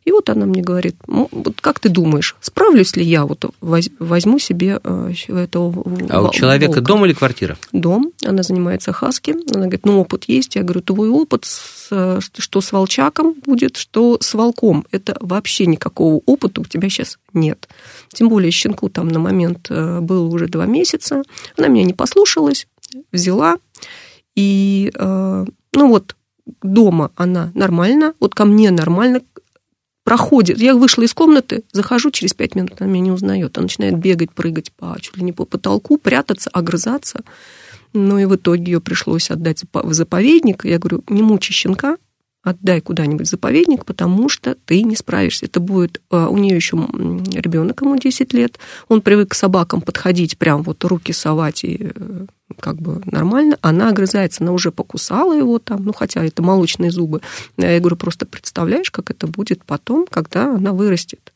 И 0.06 0.12
вот 0.12 0.30
она 0.30 0.46
мне 0.46 0.62
говорит, 0.62 0.96
вот 1.08 1.62
как 1.62 1.80
ты 1.80 1.90
думаешь, 1.90 2.36
справлюсь 2.42 2.96
ли 2.96 3.04
я, 3.04 3.26
вот 3.26 3.46
возьму 3.62 4.40
себе 4.40 4.80
э, 4.84 5.12
этого 5.28 5.84
А 6.10 6.22
у 6.22 6.32
человека 6.32 6.76
волка. 6.76 6.82
дом 6.82 7.06
или 7.06 7.14
квартира? 7.14 7.58
Дом, 7.72 8.12
она 8.26 8.44
занимается 8.44 8.92
хаски, 8.92 9.36
она 9.54 9.66
говорит, 9.66 9.86
ну 9.86 10.00
опыт 10.00 10.26
есть, 10.28 10.56
я 10.56 10.64
говорю, 10.64 10.82
твой 10.82 11.10
опыт, 11.10 11.46
с, 11.46 12.20
что 12.20 12.62
с 12.62 12.72
волчаком 12.72 13.36
будет, 13.46 13.78
что 13.78 14.18
с 14.20 14.34
волком, 14.34 14.86
это 14.92 15.18
вообще 15.20 15.66
никакого 15.66 16.22
опыта 16.26 16.62
у 16.62 16.66
тебя 16.66 16.90
сейчас 16.90 17.18
нет. 17.34 17.68
Тем 18.14 18.30
более 18.30 18.52
щенку 18.52 18.90
там 18.90 19.08
на 19.08 19.20
момент 19.20 19.68
э, 19.70 20.00
было 20.00 20.26
уже 20.28 20.48
два 20.48 20.66
месяца, 20.66 21.24
она 21.58 21.68
меня 21.68 21.86
не 21.86 21.94
послушалась, 21.94 22.68
взяла, 23.12 23.58
и, 24.36 24.92
э, 24.94 25.46
ну 25.74 25.88
вот, 25.88 26.16
дома 26.62 27.12
она 27.16 27.52
нормально, 27.54 28.14
вот 28.20 28.36
ко 28.36 28.46
мне 28.46 28.72
нормально, 28.72 29.22
проходит. 30.04 30.60
Я 30.60 30.76
вышла 30.76 31.04
из 31.04 31.14
комнаты, 31.14 31.64
захожу 31.72 32.12
через 32.12 32.34
пять 32.34 32.56
минут, 32.56 32.74
она 32.80 32.90
меня 32.90 33.06
не 33.06 33.12
узнает. 33.12 33.58
Она 33.58 33.64
начинает 33.64 33.98
бегать, 33.98 34.32
прыгать 34.32 34.72
по, 34.72 34.98
чуть 35.00 35.18
ли 35.18 35.24
не 35.24 35.32
по 35.32 35.46
потолку, 35.46 35.98
прятаться, 35.98 36.50
огрызаться. 36.52 37.22
Ну 37.94 38.18
и 38.18 38.26
в 38.26 38.36
итоге 38.36 38.74
ее 38.74 38.82
пришлось 38.82 39.30
отдать 39.30 39.64
в 39.72 39.94
заповедник. 39.94 40.66
Я 40.66 40.80
говорю, 40.80 41.04
не 41.08 41.22
мучи 41.22 41.54
щенка, 41.54 41.98
отдай 42.44 42.82
куда-нибудь 42.82 43.28
заповедник, 43.28 43.86
потому 43.86 44.30
что 44.30 44.56
ты 44.66 44.84
не 44.84 44.96
справишься. 44.96 45.46
Это 45.46 45.60
будет... 45.60 46.02
А, 46.10 46.28
у 46.28 46.38
нее 46.38 46.56
еще 46.56 46.76
ребенок, 46.76 47.82
ему 47.82 47.98
10 47.98 48.34
лет. 48.34 48.60
Он 48.90 49.02
привык 49.02 49.32
к 49.32 49.36
собакам 49.36 49.82
подходить, 49.82 50.38
прям 50.38 50.64
вот 50.64 50.84
руки 50.84 51.14
совать 51.14 51.64
и 51.64 51.92
э, 51.96 52.26
как 52.60 52.78
бы 52.78 53.02
нормально. 53.06 53.58
Она 53.62 53.90
огрызается, 53.90 54.44
она 54.44 54.52
уже 54.52 54.72
покусала 54.72 55.34
его 55.38 55.60
там, 55.60 55.84
ну, 55.84 55.94
хотя 55.94 56.24
это 56.24 56.42
молочные 56.42 56.92
зубы. 56.92 57.22
Я 57.58 57.80
говорю, 57.80 57.96
просто 57.96 58.26
представляешь, 58.26 58.92
как 58.92 59.12
это 59.12 59.28
будет 59.28 59.64
потом, 59.66 60.08
когда 60.08 60.56
она 60.56 60.74
вырастет. 60.74 61.34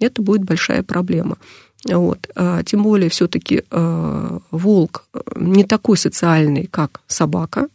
Это 0.00 0.22
будет 0.22 0.44
большая 0.44 0.82
проблема. 0.82 1.38
Вот. 1.84 2.28
А, 2.34 2.62
тем 2.62 2.82
более 2.82 3.08
все-таки 3.10 3.64
а, 3.70 4.40
волк 4.50 5.06
э, 5.14 5.20
не 5.36 5.64
такой 5.64 5.96
социальный, 5.96 6.66
как 6.66 7.00
собака, 7.06 7.68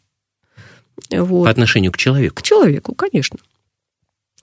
вот. 1.10 1.46
По 1.46 1.50
отношению 1.50 1.92
к 1.92 1.98
человеку? 1.98 2.36
К 2.36 2.42
человеку, 2.42 2.96
конечно. 2.96 3.40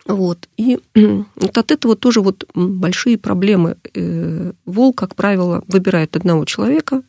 Вот. 0.06 0.48
И 0.56 0.78
вот 0.94 1.58
от 1.58 1.70
этого 1.70 1.96
тоже 1.96 2.20
вот 2.20 2.48
большие 2.54 3.18
проблемы. 3.18 3.76
Э, 3.94 4.52
волк, 4.66 4.98
как 4.98 5.14
правило, 5.14 5.62
выбирает 5.68 6.16
одного 6.16 6.44
человека, 6.44 7.02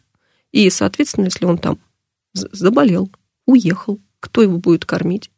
и, 0.52 0.70
соответственно, 0.70 1.26
если 1.26 1.46
он 1.46 1.58
там 1.58 1.80
заболел, 2.34 3.10
уехал, 3.46 4.00
кто 4.20 4.42
его 4.42 4.58
будет 4.58 4.86
кормить? 4.86 5.32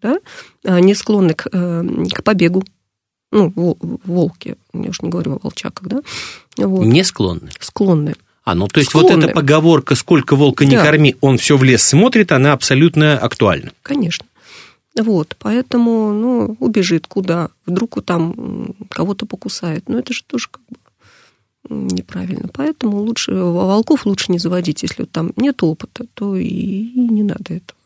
Да? 0.00 0.18
А 0.64 0.80
не 0.80 0.94
склонны 0.94 1.34
к, 1.34 1.48
э, 1.52 1.84
к 2.12 2.22
побегу. 2.24 2.64
Ну, 3.30 3.52
волки, 4.04 4.56
я 4.74 4.90
уж 4.90 5.00
не 5.00 5.08
говорю 5.08 5.34
о 5.34 5.38
волчаках, 5.42 5.88
да? 5.88 6.02
Вот. 6.58 6.84
Не 6.84 7.02
склонны? 7.02 7.50
Склонны. 7.60 8.14
А, 8.44 8.54
ну 8.54 8.66
то 8.68 8.80
есть 8.80 8.90
склонны. 8.90 9.14
вот 9.14 9.24
эта 9.24 9.32
поговорка 9.32 9.94
«сколько 9.94 10.36
волка 10.36 10.66
не 10.66 10.76
да. 10.76 10.84
корми, 10.84 11.16
он 11.20 11.38
все 11.38 11.56
в 11.56 11.62
лес 11.62 11.82
смотрит», 11.82 12.32
она 12.32 12.52
абсолютно 12.52 13.16
актуальна. 13.16 13.72
Конечно. 13.82 14.26
Вот, 15.00 15.36
поэтому, 15.38 16.12
ну, 16.12 16.56
убежит 16.58 17.06
куда, 17.06 17.48
вдруг 17.64 18.04
там 18.04 18.74
кого-то 18.90 19.24
покусает. 19.24 19.88
Ну, 19.88 19.98
это 19.98 20.12
же 20.12 20.22
тоже 20.24 20.48
как 20.50 20.60
бы 20.68 20.76
неправильно. 21.68 22.48
Поэтому 22.52 22.98
лучше, 22.98 23.32
волков 23.32 24.06
лучше 24.06 24.32
не 24.32 24.38
заводить. 24.38 24.82
Если 24.82 25.04
там 25.04 25.32
нет 25.36 25.62
опыта, 25.62 26.06
то 26.14 26.36
и 26.36 26.92
не 26.94 27.22
надо 27.22 27.54
этого. 27.54 27.78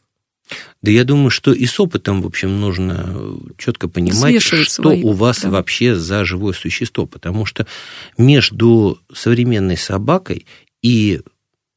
Да 0.80 0.90
я 0.90 1.04
думаю, 1.04 1.30
что 1.30 1.52
и 1.52 1.66
с 1.66 1.78
опытом, 1.80 2.22
в 2.22 2.26
общем, 2.26 2.60
нужно 2.60 3.16
четко 3.58 3.88
понимать, 3.88 4.40
что 4.40 4.64
свои, 4.64 5.02
у 5.02 5.12
вас 5.12 5.40
да. 5.40 5.50
вообще 5.50 5.96
за 5.96 6.24
живое 6.24 6.52
существо. 6.52 7.06
Потому 7.06 7.44
что 7.44 7.66
между 8.16 9.00
современной 9.12 9.76
собакой 9.76 10.46
и 10.82 11.20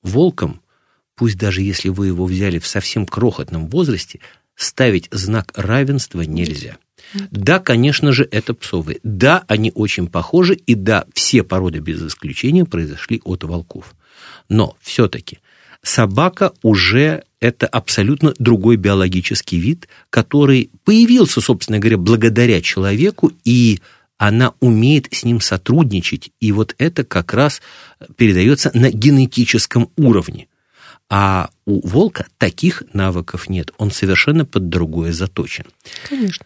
волком, 0.04 0.62
пусть 1.16 1.38
даже 1.38 1.62
если 1.62 1.90
вы 1.90 2.08
его 2.08 2.26
взяли 2.26 2.60
в 2.60 2.68
совсем 2.68 3.08
крохотном 3.08 3.68
возрасте, 3.68 4.20
ставить 4.56 5.08
знак 5.12 5.52
равенства 5.56 6.22
нельзя. 6.22 6.78
Да, 7.32 7.60
конечно 7.60 8.12
же, 8.12 8.28
это 8.30 8.54
псовые. 8.54 9.00
Да, 9.04 9.44
они 9.48 9.72
очень 9.74 10.08
похожи, 10.08 10.56
и 10.56 10.76
да, 10.76 11.06
все 11.14 11.44
породы 11.44 11.80
без 11.80 12.02
исключения 12.02 12.66
произошли 12.66 13.22
от 13.24 13.44
волков. 13.44 13.96
Но 14.48 14.76
все-таки 14.82 15.40
собака 15.82 16.54
уже 16.62 17.24
это 17.40 17.68
абсолютно 17.68 18.34
другой 18.38 18.76
биологический 18.76 19.58
вид, 19.58 19.88
который 20.10 20.72
появился, 20.84 21.42
собственно 21.42 21.80
говоря, 21.80 21.98
благодаря 21.98 22.62
человеку, 22.62 23.32
и 23.46 23.80
она 24.18 24.54
умеет 24.60 25.08
с 25.12 25.24
ним 25.24 25.40
сотрудничать, 25.40 26.32
и 26.42 26.52
вот 26.52 26.76
это 26.78 27.06
как 27.06 27.34
раз 27.34 27.62
передается 28.18 28.70
на 28.74 28.92
генетическом 28.92 29.90
уровне. 29.96 30.48
А 31.10 31.50
у 31.66 31.88
волка 31.88 32.28
таких 32.38 32.84
навыков 32.94 33.50
нет, 33.50 33.72
он 33.78 33.90
совершенно 33.92 34.46
под 34.46 34.70
другое 34.70 35.14
заточен. 35.14 35.66
Конечно. 36.08 36.46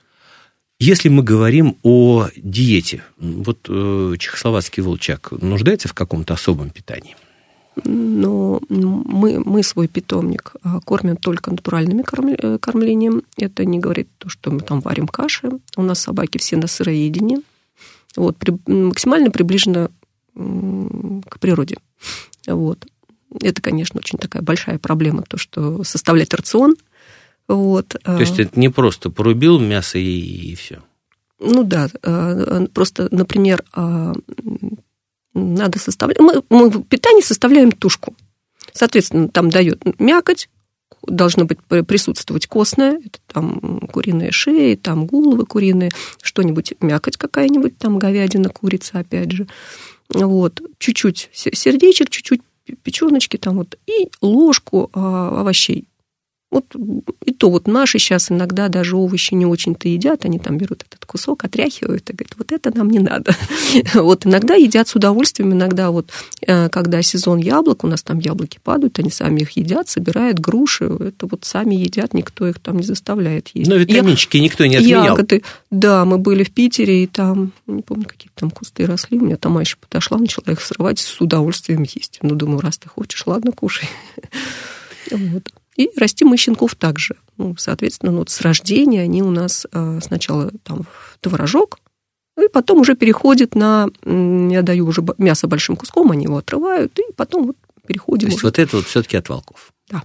Если 0.80 1.10
мы 1.10 1.24
говорим 1.24 1.78
о 1.84 2.28
диете, 2.36 3.04
вот 3.18 3.68
э, 3.70 4.16
чехословацкий 4.20 4.84
волчак 4.84 5.32
нуждается 5.32 5.88
в 5.88 5.94
каком-то 5.94 6.34
особом 6.34 6.70
питании? 6.72 7.16
но 7.86 8.62
мы, 8.70 9.40
мы 9.40 9.64
свой 9.64 9.88
питомник 9.88 10.54
а, 10.64 10.80
кормим 10.82 11.18
только 11.18 11.52
натуральными 11.52 12.04
э, 12.38 12.58
кормлением. 12.60 13.24
Это 13.38 13.66
не 13.66 13.80
говорит 13.80 14.10
то, 14.18 14.30
что 14.30 14.52
мы 14.52 14.62
там 14.62 14.80
варим 14.82 15.08
каши. 15.08 15.50
У 15.76 15.82
нас 15.82 16.00
собаки 16.00 16.38
все 16.38 16.58
на 16.58 16.68
сыроедении. 16.68 17.40
Вот, 18.16 18.38
при, 18.38 18.56
максимально 18.68 19.32
приближено 19.32 19.90
к 20.36 21.40
природе. 21.40 21.78
Вот. 22.48 22.86
Это, 23.42 23.62
конечно, 23.62 24.00
очень 24.00 24.20
такая 24.20 24.44
большая 24.44 24.78
проблема, 24.78 25.24
то, 25.24 25.38
что 25.38 25.84
составлять 25.84 26.34
рацион. 26.34 26.76
Вот. 27.48 27.96
То 28.04 28.20
есть 28.20 28.40
это 28.40 28.60
не 28.60 28.70
просто 28.70 29.10
порубил 29.10 29.60
мясо 29.60 29.98
и, 29.98 30.04
и 30.04 30.56
все? 30.56 30.82
Ну 31.40 31.64
да, 31.64 31.90
а, 32.04 32.66
просто, 32.74 33.10
например, 33.12 33.64
а, 33.74 34.14
надо 35.34 35.80
составлять. 35.80 36.20
Мы, 36.20 36.42
мы 36.50 36.70
в 36.70 36.84
питании 36.84 37.22
составляем 37.22 37.72
тушку. 37.72 38.16
Соответственно, 38.72 39.28
там 39.28 39.50
дает 39.50 39.82
мякоть, 40.00 40.50
должно 41.06 41.46
быть 41.46 41.60
присутствовать 41.60 42.48
костное, 42.48 43.00
это 43.04 43.20
там 43.28 43.80
куриные 43.92 44.32
шеи, 44.32 44.76
там 44.76 45.06
головы 45.06 45.46
куриные, 45.46 45.92
что-нибудь, 46.22 46.74
мякоть 46.80 47.18
какая-нибудь, 47.18 47.78
там 47.78 48.00
говядина, 48.00 48.50
курица, 48.50 49.00
опять 49.00 49.32
же. 49.32 49.48
Вот, 50.10 50.62
чуть-чуть 50.78 51.30
сердечек, 51.34 52.10
чуть-чуть 52.10 52.42
печеночки 52.84 53.38
там 53.38 53.58
вот, 53.58 53.78
и 53.88 54.10
ложку 54.22 54.90
а, 54.94 55.42
овощей. 55.42 55.88
Вот 56.54 56.66
и 57.26 57.34
то 57.34 57.50
вот 57.50 57.66
наши 57.66 57.98
сейчас 57.98 58.30
иногда 58.30 58.68
даже 58.68 58.96
овощи 58.96 59.34
не 59.34 59.48
очень-то 59.48 59.88
едят, 59.88 60.24
они 60.24 60.38
там 60.38 60.60
берут 60.60 60.84
этот 60.88 61.04
кусок, 61.04 61.44
отряхивают 61.44 62.08
и 62.12 62.14
говорят, 62.14 62.36
вот 62.38 62.52
это 62.52 62.78
нам 62.78 62.92
не 62.92 63.00
надо. 63.00 63.36
Вот 63.96 64.28
иногда 64.28 64.54
едят 64.54 64.88
с 64.88 64.96
удовольствием, 64.96 65.52
иногда 65.54 65.90
вот, 65.90 66.12
э, 66.46 66.70
когда 66.70 67.02
сезон 67.02 67.40
яблок, 67.40 67.84
у 67.84 67.88
нас 67.88 68.04
там 68.04 68.20
яблоки 68.20 68.60
падают, 68.64 69.00
они 69.00 69.10
сами 69.10 69.42
их 69.42 69.52
едят, 69.52 69.90
собирают 69.90 70.40
груши, 70.40 70.86
это 70.86 71.26
вот 71.26 71.44
сами 71.44 71.74
едят, 71.74 72.14
никто 72.14 72.48
их 72.48 72.60
там 72.60 72.78
не 72.78 72.84
заставляет 72.84 73.50
есть. 73.56 73.68
Но 73.68 73.76
витаминчики 73.76 74.38
Я... 74.38 74.44
никто 74.44 74.66
не 74.68 74.76
отменял. 74.76 75.06
Ягоды, 75.06 75.42
да, 75.72 76.06
мы 76.06 76.20
были 76.20 76.44
в 76.44 76.52
Питере, 76.52 77.04
и 77.04 77.08
там, 77.08 77.52
не 77.66 77.82
помню, 77.82 78.06
какие 78.06 78.30
там 78.36 78.52
кусты 78.52 78.86
росли, 78.86 79.18
у 79.18 79.26
меня 79.26 79.38
там 79.38 79.60
еще 79.60 79.78
подошла, 79.78 80.20
начала 80.20 80.52
их 80.52 80.62
срывать, 80.62 81.00
с 81.00 81.20
удовольствием 81.20 81.82
есть. 81.82 82.20
Ну, 82.22 82.36
думаю, 82.36 82.60
раз 82.60 82.78
ты 82.78 82.90
хочешь, 82.90 83.24
ладно, 83.26 83.52
кушай. 83.52 83.90
Вот. 85.12 85.44
И 85.76 85.90
расти 85.98 86.24
мы 86.24 86.38
щенков 86.38 86.76
также. 86.76 87.16
Ну, 87.38 87.56
соответственно, 87.58 88.12
ну, 88.12 88.20
вот 88.20 88.30
с 88.30 88.42
рождения 88.42 89.02
они 89.02 89.24
у 89.24 89.32
нас 89.32 89.66
э, 89.72 90.00
сначала 90.02 90.52
там 90.64 90.84
в 90.84 91.18
творожок, 91.20 91.80
и 92.38 92.48
потом 92.48 92.80
уже 92.80 92.96
переходит 92.96 93.56
на... 93.56 93.90
Я 94.06 94.62
даю 94.62 94.88
уже 94.88 95.04
мясо 95.18 95.48
большим 95.48 95.76
куском, 95.76 96.12
они 96.12 96.26
его 96.26 96.38
отрывают, 96.38 96.98
и 97.00 97.04
потом 97.16 97.48
вот 97.48 97.58
переходим... 97.86 98.28
То 98.28 98.34
есть 98.34 98.38
уже. 98.40 98.48
вот 98.48 98.60
это 98.60 98.78
вот 98.78 98.86
все-таки 98.88 99.18
от 99.18 99.30
волков? 99.30 99.74
Да. 99.90 100.04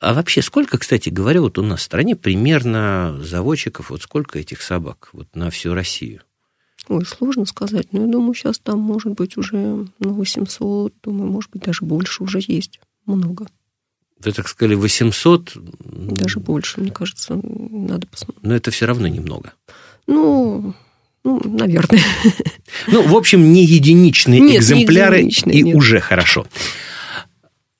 А 0.00 0.14
вообще, 0.14 0.42
сколько, 0.42 0.78
кстати 0.78 1.08
говоря, 1.08 1.40
вот 1.40 1.58
у 1.58 1.62
нас 1.62 1.80
в 1.80 1.84
стране 1.84 2.16
примерно 2.16 3.18
заводчиков, 3.22 3.90
вот 3.90 4.02
сколько 4.02 4.38
этих 4.38 4.62
собак 4.62 5.10
вот 5.12 5.28
на 5.34 5.50
всю 5.50 5.74
Россию? 5.74 6.22
Ой, 6.88 7.06
сложно 7.06 7.44
сказать, 7.44 7.92
но 7.92 8.00
я 8.00 8.06
думаю, 8.08 8.34
сейчас 8.34 8.58
там 8.58 8.80
может 8.80 9.12
быть 9.12 9.36
уже 9.36 9.56
ну, 9.56 9.88
800, 10.00 10.92
думаю, 11.04 11.30
может 11.30 11.50
быть, 11.52 11.62
даже 11.62 11.84
больше 11.84 12.24
уже 12.24 12.40
есть, 12.44 12.80
много. 13.06 13.46
Вы 14.24 14.32
так 14.32 14.48
сказали, 14.48 14.74
800? 14.74 15.52
Даже 15.54 16.40
больше, 16.40 16.80
мне 16.80 16.90
кажется, 16.90 17.38
надо 17.42 18.06
посмотреть. 18.06 18.44
Но 18.44 18.54
это 18.54 18.70
все 18.70 18.86
равно 18.86 19.08
немного. 19.08 19.52
Ну, 20.06 20.74
ну, 21.24 21.40
наверное. 21.44 22.02
Ну, 22.88 23.02
в 23.06 23.14
общем, 23.14 23.52
не 23.52 23.64
единичные 23.64 24.40
Нет, 24.40 24.60
экземпляры, 24.60 25.16
не 25.16 25.28
единичные, 25.28 25.58
и 25.58 25.62
нет. 25.62 25.76
уже 25.76 26.00
хорошо. 26.00 26.46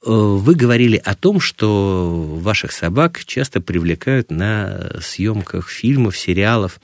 Э, 0.04 0.10
вы 0.10 0.54
говорили 0.54 1.00
о 1.02 1.14
том, 1.14 1.40
что 1.40 2.38
ваших 2.40 2.72
собак 2.72 3.24
часто 3.24 3.60
привлекают 3.60 4.30
на 4.30 4.92
съемках 5.00 5.68
фильмов, 5.68 6.16
сериалов. 6.16 6.80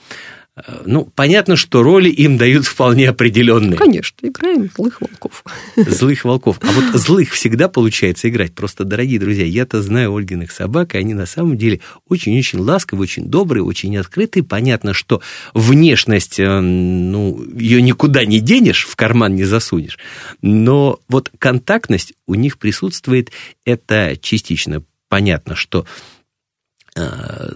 Ну, 0.85 1.09
понятно, 1.15 1.55
что 1.55 1.83
роли 1.83 2.09
им 2.09 2.37
дают 2.37 2.65
вполне 2.65 3.09
определенные. 3.09 3.77
Конечно, 3.77 4.27
играем 4.27 4.69
злых 4.75 5.01
волков. 5.01 5.43
Злых 5.75 6.25
волков. 6.25 6.59
А 6.61 6.71
вот 6.71 6.99
злых 6.99 7.31
всегда 7.31 7.69
получается 7.69 8.29
играть. 8.29 8.53
Просто, 8.53 8.83
дорогие 8.83 9.19
друзья, 9.19 9.45
я-то 9.45 9.81
знаю 9.81 10.13
Ольгиных 10.13 10.51
собак, 10.51 10.95
и 10.95 10.97
они 10.97 11.13
на 11.13 11.25
самом 11.25 11.57
деле 11.57 11.81
очень-очень 12.07 12.59
ласковые, 12.59 13.03
очень 13.03 13.25
добрые, 13.25 13.63
очень 13.63 13.95
открытые. 13.97 14.43
Понятно, 14.43 14.93
что 14.93 15.21
внешность, 15.53 16.39
э, 16.39 16.59
ну, 16.59 17.43
ее 17.55 17.81
никуда 17.81 18.25
не 18.25 18.39
денешь, 18.39 18.85
в 18.85 18.95
карман 18.95 19.35
не 19.35 19.43
засунешь. 19.43 19.97
Но 20.41 20.99
вот 21.07 21.31
контактность 21.39 22.13
у 22.27 22.35
них 22.35 22.57
присутствует, 22.57 23.31
это 23.65 24.17
частично 24.21 24.83
понятно, 25.09 25.55
что 25.55 25.85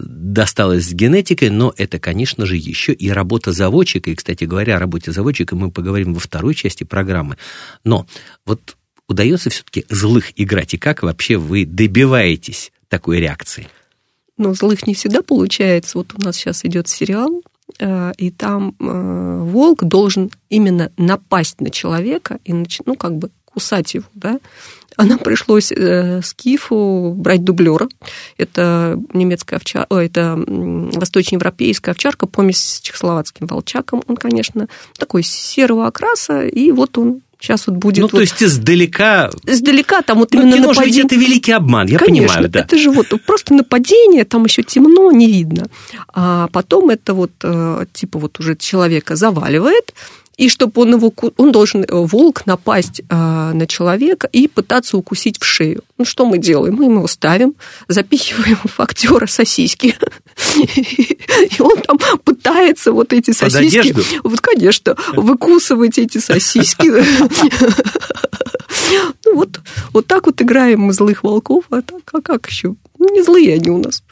досталось 0.00 0.86
с 0.86 0.92
генетикой, 0.92 1.50
но 1.50 1.72
это, 1.76 1.98
конечно 1.98 2.46
же, 2.46 2.56
еще 2.56 2.92
и 2.92 3.10
работа 3.10 3.52
заводчика. 3.52 4.10
И, 4.10 4.14
кстати 4.14 4.44
говоря, 4.44 4.76
о 4.76 4.80
работе 4.80 5.12
заводчика 5.12 5.56
мы 5.56 5.70
поговорим 5.70 6.14
во 6.14 6.20
второй 6.20 6.54
части 6.54 6.84
программы. 6.84 7.36
Но 7.84 8.06
вот 8.46 8.76
удается 9.08 9.50
все-таки 9.50 9.84
злых 9.88 10.32
играть, 10.36 10.74
и 10.74 10.78
как 10.78 11.02
вообще 11.02 11.36
вы 11.36 11.66
добиваетесь 11.66 12.72
такой 12.88 13.20
реакции? 13.20 13.68
Ну, 14.36 14.54
злых 14.54 14.86
не 14.86 14.94
всегда 14.94 15.22
получается. 15.22 15.98
Вот 15.98 16.12
у 16.14 16.20
нас 16.20 16.36
сейчас 16.36 16.64
идет 16.64 16.88
сериал, 16.88 17.42
э, 17.78 18.12
и 18.16 18.30
там 18.30 18.74
э, 18.80 19.38
волк 19.42 19.84
должен 19.84 20.30
именно 20.48 20.90
напасть 20.96 21.60
на 21.60 21.70
человека 21.70 22.38
и, 22.44 22.52
ну, 22.52 22.96
как 22.96 23.16
бы 23.16 23.30
кусать 23.54 23.94
его, 23.94 24.04
да, 24.14 24.38
а 24.96 25.04
нам 25.04 25.18
пришлось 25.18 25.72
э, 25.72 26.20
Скифу 26.22 27.14
брать 27.16 27.42
дублера. 27.44 27.88
Это 28.38 29.00
немецкая 29.12 29.56
овчарка, 29.56 29.96
это 29.96 30.36
восточноевропейская 30.36 31.94
овчарка, 31.94 32.26
помесь 32.26 32.58
с 32.58 32.80
чехословацким 32.80 33.46
волчаком. 33.46 34.02
Он, 34.06 34.16
конечно, 34.16 34.68
такой 34.96 35.22
серого 35.22 35.86
окраса, 35.86 36.46
и 36.46 36.70
вот 36.70 36.98
он 36.98 37.20
Сейчас 37.40 37.66
вот 37.66 37.76
будет. 37.76 37.98
Ну, 37.98 38.02
вот... 38.04 38.12
то 38.12 38.20
есть 38.20 38.42
издалека. 38.42 39.30
Издалека 39.44 40.00
там 40.00 40.18
вот 40.20 40.32
ну, 40.32 40.40
именно 40.40 40.56
кино 40.56 40.68
нападение. 40.68 41.02
ведь 41.02 41.04
это 41.04 41.14
великий 41.16 41.52
обман, 41.52 41.88
я 41.88 41.98
Конечно, 41.98 42.28
понимаю, 42.28 42.48
да. 42.48 42.60
Это 42.60 42.78
же 42.78 42.90
вот 42.90 43.08
просто 43.26 43.52
нападение, 43.52 44.24
там 44.24 44.44
еще 44.44 44.62
темно, 44.62 45.12
не 45.12 45.26
видно. 45.26 45.66
А 46.08 46.48
потом 46.52 46.88
это 46.88 47.12
вот 47.12 47.32
э, 47.42 47.84
типа 47.92 48.18
вот 48.18 48.40
уже 48.40 48.56
человека 48.56 49.14
заваливает, 49.14 49.92
и 50.36 50.48
чтобы 50.48 50.82
он 50.82 50.94
его, 50.94 51.12
он 51.36 51.52
должен, 51.52 51.82
э, 51.82 51.86
волк, 51.90 52.46
напасть 52.46 53.02
а, 53.08 53.52
на 53.52 53.66
человека 53.66 54.28
и 54.32 54.48
пытаться 54.48 54.96
укусить 54.96 55.40
в 55.40 55.44
шею. 55.44 55.82
Ну, 55.98 56.04
что 56.04 56.26
мы 56.26 56.38
делаем? 56.38 56.74
Мы 56.74 56.84
его 56.86 57.06
ставим, 57.06 57.54
запихиваем 57.88 58.58
в 58.64 58.80
актера 58.80 59.26
сосиски, 59.26 59.96
и 60.56 61.62
он 61.62 61.78
там 61.82 61.98
пытается 62.24 62.92
вот 62.92 63.12
эти 63.12 63.30
сосиски... 63.30 63.94
Вот, 64.24 64.40
конечно, 64.40 64.96
выкусывать 65.14 65.98
эти 65.98 66.18
сосиски. 66.18 66.90
Ну, 69.24 69.34
вот, 69.36 69.60
вот 69.92 70.06
так 70.06 70.26
вот 70.26 70.40
играем 70.42 70.80
мы 70.80 70.92
злых 70.92 71.22
волков, 71.22 71.64
а 71.70 71.80
так, 71.80 72.02
а 72.12 72.20
как 72.20 72.48
еще? 72.48 72.74
Ну, 72.98 73.14
не 73.14 73.22
злые 73.22 73.54
они 73.54 73.70
у 73.70 73.78
нас. 73.78 74.02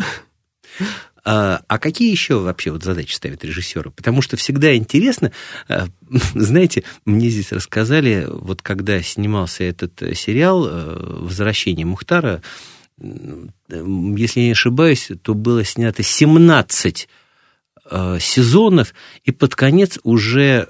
А, 1.25 1.63
а 1.69 1.79
какие 1.79 2.11
еще 2.11 2.41
вообще 2.41 2.73
вот 2.73 2.83
задачи 2.83 3.15
ставят 3.15 3.45
режиссеры? 3.45 3.91
Потому 3.91 4.23
что 4.23 4.37
всегда 4.37 4.75
интересно, 4.75 5.31
а, 5.69 5.87
знаете, 6.35 6.83
мне 7.05 7.29
здесь 7.31 7.53
рассказали, 7.53 8.27
вот 8.29 8.63
когда 8.63 9.01
снимался 9.03 9.65
этот 9.65 10.03
э, 10.03 10.15
сериал 10.15 10.67
э, 10.67 11.19
«Возвращение 11.21 11.87
Мухтара», 11.87 12.43
если 12.99 14.41
я 14.41 14.47
не 14.47 14.53
ошибаюсь, 14.53 15.11
то 15.23 15.35
было 15.35 15.65
снято 15.65 16.03
17 16.03 17.09
э, 17.91 18.19
сезонов, 18.21 18.95
и 19.25 19.31
под 19.33 19.55
конец 19.55 19.99
уже 20.03 20.69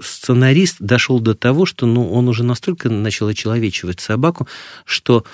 сценарист 0.00 0.76
дошел 0.78 1.18
до 1.20 1.34
того, 1.34 1.66
что 1.66 1.86
ну, 1.86 2.10
он 2.12 2.28
уже 2.28 2.44
настолько 2.44 2.88
начал 2.88 3.28
очеловечивать 3.28 4.00
собаку, 4.00 4.48
что 4.84 5.24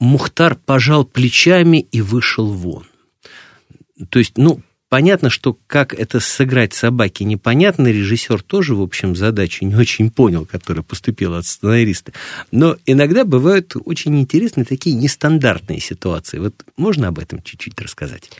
Мухтар 0.00 0.54
пожал 0.54 1.04
плечами 1.04 1.86
и 1.92 2.00
вышел 2.00 2.46
вон. 2.46 2.89
То 4.08 4.18
есть, 4.18 4.38
ну, 4.38 4.62
Понятно, 4.90 5.30
что 5.30 5.56
как 5.68 5.94
это 5.94 6.18
сыграть 6.18 6.74
собаке 6.74 7.24
непонятно, 7.24 7.86
режиссер 7.86 8.42
тоже, 8.42 8.74
в 8.74 8.82
общем, 8.82 9.14
задачу 9.14 9.64
не 9.64 9.76
очень 9.76 10.10
понял, 10.10 10.44
которая 10.44 10.82
поступила 10.82 11.38
от 11.38 11.46
сценариста. 11.46 12.12
Но 12.50 12.76
иногда 12.86 13.24
бывают 13.24 13.76
очень 13.84 14.20
интересные 14.20 14.64
такие 14.64 14.96
нестандартные 14.96 15.78
ситуации. 15.78 16.40
Вот 16.40 16.54
можно 16.76 17.06
об 17.06 17.20
этом 17.20 17.40
чуть-чуть 17.40 17.80
рассказать? 17.80 18.32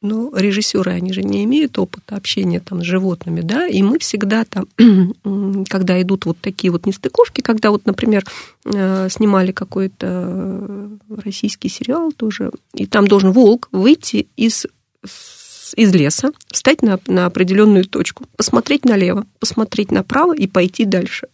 Ну, 0.00 0.34
режиссеры, 0.34 0.90
они 0.90 1.12
же 1.12 1.22
не 1.22 1.44
имеют 1.44 1.78
опыта 1.78 2.16
общения 2.16 2.58
там 2.58 2.82
с 2.82 2.84
животными, 2.84 3.40
да, 3.40 3.68
и 3.68 3.80
мы 3.82 4.00
всегда 4.00 4.44
там, 4.44 4.66
когда 5.68 6.02
идут 6.02 6.26
вот 6.26 6.36
такие 6.40 6.72
вот 6.72 6.84
нестыковки, 6.84 7.42
когда 7.42 7.70
вот, 7.70 7.86
например, 7.86 8.24
э, 8.64 9.08
снимали 9.08 9.52
какой-то 9.52 10.90
российский 11.08 11.68
сериал 11.68 12.10
тоже, 12.10 12.50
и 12.74 12.86
там 12.86 13.06
должен 13.06 13.30
волк 13.30 13.68
выйти 13.70 14.26
из 14.36 14.66
из 15.74 15.92
леса, 15.94 16.32
встать 16.50 16.82
на, 16.82 16.98
на 17.06 17.26
определенную 17.26 17.84
точку, 17.84 18.26
посмотреть 18.36 18.84
налево, 18.84 19.26
посмотреть 19.38 19.90
направо 19.90 20.36
и 20.36 20.46
пойти 20.46 20.84
дальше. 20.84 21.28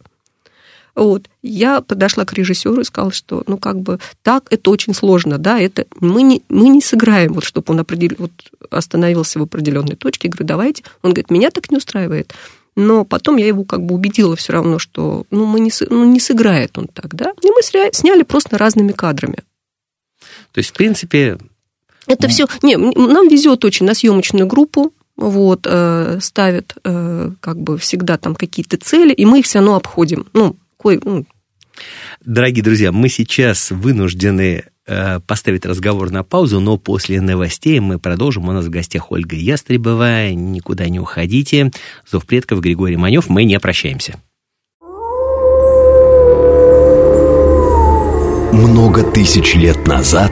Вот. 0.95 1.29
Я 1.41 1.81
подошла 1.81 2.25
к 2.25 2.33
режиссеру 2.33 2.81
и 2.81 2.83
сказала, 2.83 3.13
что, 3.13 3.43
ну, 3.47 3.57
как 3.57 3.79
бы, 3.79 3.99
так 4.21 4.47
это 4.49 4.69
очень 4.69 4.93
сложно, 4.93 5.37
да, 5.37 5.59
это 5.59 5.85
мы 5.99 6.23
не, 6.23 6.43
мы 6.49 6.69
не 6.69 6.81
сыграем, 6.81 7.33
вот, 7.33 7.45
чтобы 7.45 7.71
он 7.73 7.79
определ... 7.79 8.11
вот, 8.17 8.31
остановился 8.69 9.39
в 9.39 9.43
определенной 9.43 9.95
точке. 9.95 10.27
Говорю, 10.27 10.47
давайте. 10.47 10.83
Он 11.01 11.11
говорит, 11.11 11.31
меня 11.31 11.51
так 11.51 11.71
не 11.71 11.77
устраивает. 11.77 12.33
Но 12.75 13.03
потом 13.03 13.37
я 13.37 13.47
его 13.47 13.63
как 13.63 13.81
бы 13.83 13.95
убедила 13.95 14.35
все 14.35 14.53
равно, 14.53 14.79
что, 14.79 15.25
ну, 15.31 15.45
мы 15.45 15.59
не, 15.59 15.71
ну, 15.89 16.05
не 16.05 16.19
сыграет 16.19 16.77
он 16.77 16.87
так, 16.87 17.15
да. 17.15 17.33
И 17.41 17.47
мы 17.47 17.61
сняли 17.91 18.23
просто 18.23 18.57
разными 18.57 18.91
кадрами. 18.91 19.37
То 20.51 20.59
есть, 20.59 20.69
в 20.69 20.73
принципе, 20.73 21.37
это 22.09 22.27
все... 22.27 22.47
Не, 22.63 22.75
нам 22.75 23.29
везет 23.29 23.63
очень 23.63 23.85
на 23.85 23.93
съемочную 23.93 24.47
группу, 24.47 24.91
вот, 25.15 25.67
э, 25.69 26.17
ставят 26.21 26.75
э, 26.83 27.31
как 27.39 27.59
бы 27.59 27.77
всегда 27.77 28.17
там 28.17 28.35
какие-то 28.35 28.77
цели, 28.77 29.13
и 29.13 29.25
мы 29.25 29.39
их 29.39 29.45
все 29.45 29.59
равно 29.59 29.75
обходим. 29.75 30.25
Ну, 30.33 30.55
кое, 30.77 30.99
ну. 31.03 31.25
Дорогие 32.25 32.63
друзья, 32.63 32.91
мы 32.91 33.09
сейчас 33.09 33.69
вынуждены 33.69 34.63
э, 34.87 35.19
поставить 35.19 35.65
разговор 35.65 36.09
на 36.09 36.23
паузу, 36.23 36.59
но 36.59 36.77
после 36.77 37.21
новостей 37.21 37.79
мы 37.79 37.99
продолжим. 37.99 38.49
У 38.49 38.51
нас 38.53 38.65
в 38.65 38.69
гостях 38.69 39.11
Ольга 39.11 39.35
Ястребовая. 39.35 40.33
Никуда 40.33 40.89
не 40.89 40.99
уходите. 40.99 41.71
Зов 42.09 42.25
предков 42.25 42.59
Григорий 42.59 42.97
Манев. 42.97 43.29
Мы 43.29 43.43
не 43.43 43.59
прощаемся. 43.59 44.19
Много 48.51 49.03
тысяч 49.03 49.53
лет 49.53 49.85
назад 49.87 50.31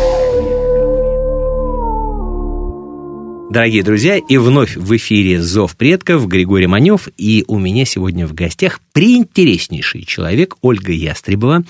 Дорогие 3.51 3.83
друзья, 3.83 4.15
и 4.15 4.37
вновь 4.37 4.77
в 4.77 4.95
эфире 4.95 5.41
«Зов 5.41 5.75
предков» 5.75 6.25
Григорий 6.25 6.67
Манев, 6.67 7.09
и 7.17 7.43
у 7.49 7.59
меня 7.59 7.83
сегодня 7.83 8.25
в 8.25 8.33
гостях 8.33 8.79
приинтереснейший 8.93 10.05
человек 10.05 10.55
Ольга 10.61 10.93
Ястребова. 10.93 11.65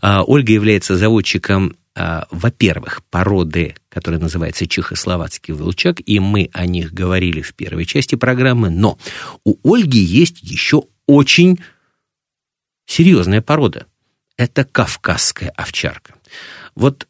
А, 0.00 0.24
Ольга 0.24 0.52
является 0.52 0.96
заводчиком 0.96 1.76
а, 1.94 2.26
во-первых, 2.32 3.04
породы, 3.08 3.76
которая 3.88 4.20
называется 4.20 4.66
чехословацкий 4.66 5.54
волчак, 5.54 6.00
и 6.04 6.18
мы 6.18 6.50
о 6.52 6.66
них 6.66 6.92
говорили 6.92 7.40
в 7.40 7.54
первой 7.54 7.84
части 7.84 8.16
программы, 8.16 8.70
но 8.70 8.98
у 9.44 9.72
Ольги 9.72 10.00
есть 10.00 10.42
еще 10.42 10.82
очень 11.06 11.60
серьезная 12.84 13.42
порода. 13.42 13.86
Это 14.36 14.64
кавказская 14.64 15.50
овчарка. 15.50 16.14
Вот 16.74 17.06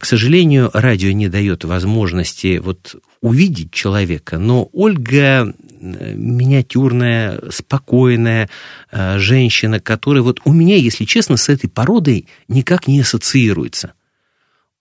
к 0.00 0.06
сожалению, 0.06 0.70
радио 0.72 1.12
не 1.12 1.28
дает 1.28 1.64
возможности 1.64 2.58
вот 2.58 2.96
увидеть 3.20 3.72
человека, 3.72 4.38
но 4.38 4.68
Ольга 4.72 5.54
миниатюрная, 5.80 7.40
спокойная 7.50 8.48
э, 8.90 9.18
женщина, 9.18 9.80
которая 9.80 10.22
вот 10.22 10.40
у 10.44 10.52
меня, 10.52 10.76
если 10.76 11.04
честно, 11.04 11.36
с 11.36 11.48
этой 11.48 11.68
породой 11.68 12.26
никак 12.48 12.86
не 12.86 13.00
ассоциируется. 13.00 13.92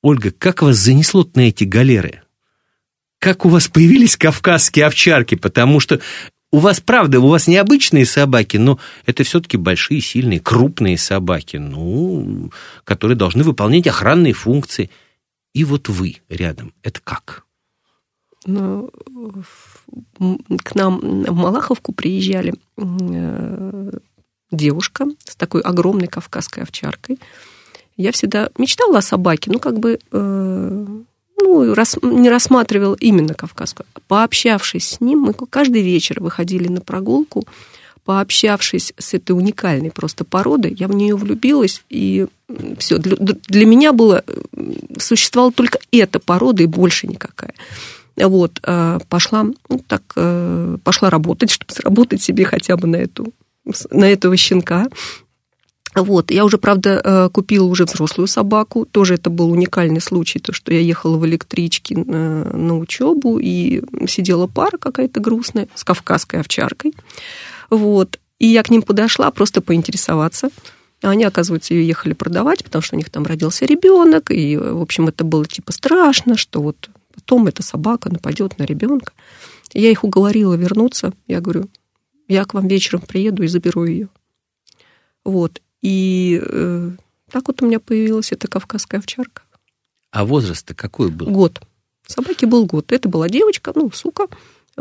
Ольга, 0.01 0.31
как 0.31 0.61
вас 0.61 0.77
занесло 0.77 1.29
на 1.35 1.41
эти 1.41 1.63
галеры? 1.63 2.23
Как 3.19 3.45
у 3.45 3.49
вас 3.49 3.67
появились 3.67 4.15
кавказские 4.15 4.85
овчарки? 4.85 5.35
Потому 5.35 5.79
что 5.79 5.99
у 6.51 6.59
вас, 6.59 6.79
правда, 6.79 7.19
у 7.19 7.27
вас 7.27 7.47
необычные 7.47 8.05
собаки, 8.05 8.57
но 8.57 8.79
это 9.05 9.23
все-таки 9.23 9.57
большие, 9.57 10.01
сильные, 10.01 10.39
крупные 10.39 10.97
собаки, 10.97 11.57
ну, 11.57 12.51
которые 12.85 13.17
должны 13.17 13.43
выполнять 13.43 13.87
охранные 13.87 14.33
функции. 14.33 14.89
И 15.53 15.63
вот 15.63 15.89
вы 15.89 16.17
рядом. 16.29 16.73
Это 16.83 17.01
как? 17.03 17.45
Ну, 18.45 18.89
к 20.63 20.75
нам 20.75 20.99
в 20.99 21.33
Малаховку 21.33 21.91
приезжали 21.91 22.53
э, 22.77 23.91
девушка 24.51 25.07
с 25.25 25.35
такой 25.35 25.61
огромной 25.61 26.07
кавказской 26.07 26.63
овчаркой. 26.63 27.19
Я 27.97 28.11
всегда 28.13 28.49
мечтала 28.57 28.99
о 28.99 29.01
собаке, 29.01 29.51
ну, 29.51 29.59
как 29.59 29.79
бы 29.79 29.99
э, 30.11 30.85
ну, 31.41 31.73
рас, 31.73 31.97
не 32.01 32.29
рассматривала 32.29 32.95
именно 32.95 33.33
кавказскую. 33.33 33.85
Пообщавшись 34.07 34.89
с 34.89 35.01
ним, 35.01 35.19
мы 35.19 35.33
каждый 35.33 35.81
вечер 35.81 36.21
выходили 36.21 36.67
на 36.67 36.81
прогулку, 36.81 37.45
пообщавшись 38.09 38.91
с 38.97 39.13
этой 39.13 39.33
уникальной 39.33 39.91
просто 39.91 40.23
породой, 40.23 40.73
я 40.73 40.87
в 40.87 40.95
нее 40.95 41.15
влюбилась, 41.15 41.83
и 41.91 42.25
все, 42.79 42.97
для, 42.97 43.15
для 43.17 43.65
меня 43.67 43.93
было, 43.93 44.23
существовала 44.97 45.51
только 45.51 45.77
эта 45.91 46.19
порода 46.19 46.63
и 46.63 46.65
больше 46.65 47.05
никакая. 47.05 47.53
Вот, 48.17 48.61
э, 48.63 48.97
пошла, 49.09 49.43
ну, 49.43 49.79
так, 49.87 50.01
э, 50.15 50.77
пошла 50.83 51.11
работать, 51.11 51.51
чтобы 51.51 51.71
заработать 51.71 52.23
себе 52.23 52.45
хотя 52.45 52.77
бы 52.77 52.87
на 52.87 52.95
эту 52.95 53.31
на 53.91 54.05
этого 54.05 54.35
щенка. 54.35 54.87
Вот, 55.93 56.31
я 56.31 56.45
уже, 56.45 56.57
правда, 56.57 57.01
э, 57.03 57.29
купила 57.31 57.65
уже 57.65 57.85
взрослую 57.85 58.27
собаку. 58.27 58.85
Тоже 58.85 59.15
это 59.15 59.29
был 59.29 59.51
уникальный 59.51 60.01
случай, 60.01 60.39
то, 60.39 60.51
что 60.51 60.73
я 60.73 60.79
ехала 60.79 61.17
в 61.17 61.27
электричке 61.27 61.95
на, 61.95 62.45
на 62.45 62.77
учебу, 62.79 63.37
и 63.37 63.83
сидела 64.07 64.47
пара 64.47 64.79
какая-то 64.79 65.19
грустная 65.19 65.67
с 65.75 65.83
кавказской 65.83 66.39
овчаркой. 66.39 66.95
Вот. 67.69 68.19
И 68.39 68.47
я 68.47 68.63
к 68.63 68.69
ним 68.69 68.81
подошла 68.81 69.29
просто 69.31 69.61
поинтересоваться. 69.61 70.49
Они, 71.01 71.23
оказывается, 71.23 71.73
ее 71.73 71.87
ехали 71.87 72.13
продавать, 72.13 72.63
потому 72.63 72.81
что 72.81 72.95
у 72.95 72.97
них 72.97 73.09
там 73.09 73.25
родился 73.25 73.65
ребенок, 73.65 74.31
и, 74.31 74.57
в 74.57 74.81
общем, 74.81 75.07
это 75.07 75.23
было 75.23 75.45
типа 75.45 75.71
страшно, 75.71 76.35
что 76.35 76.61
вот 76.61 76.89
потом 77.13 77.47
эта 77.47 77.63
собака 77.63 78.11
нападет 78.11 78.57
на 78.57 78.63
ребенка. 78.63 79.13
Я 79.73 79.91
их 79.91 80.03
уговорила 80.03 80.55
вернуться. 80.55 81.13
Я 81.27 81.41
говорю, 81.41 81.69
я 82.27 82.43
к 82.45 82.53
вам 82.53 82.67
вечером 82.67 83.01
приеду 83.01 83.43
и 83.43 83.47
заберу 83.47 83.85
ее. 83.85 84.09
Вот. 85.23 85.61
И 85.81 86.41
э, 86.43 86.91
так 87.31 87.47
вот 87.47 87.61
у 87.61 87.65
меня 87.65 87.79
появилась 87.79 88.31
эта 88.31 88.47
кавказская 88.47 88.99
овчарка. 88.99 89.43
А 90.11 90.25
возраст-то 90.25 90.73
какой 90.73 91.11
был? 91.11 91.27
Год. 91.27 91.61
Собаке 92.07 92.47
был 92.47 92.65
год. 92.65 92.91
Это 92.91 93.07
была 93.07 93.29
девочка, 93.29 93.71
ну, 93.75 93.91
сука, 93.91 94.27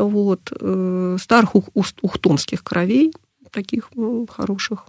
вот, 0.03 0.51
э, 0.59 1.17
старых 1.19 1.55
ух, 1.55 1.69
ухтомских 2.01 2.63
кровей, 2.63 3.13
таких 3.51 3.89
ну, 3.95 4.27
хороших. 4.27 4.85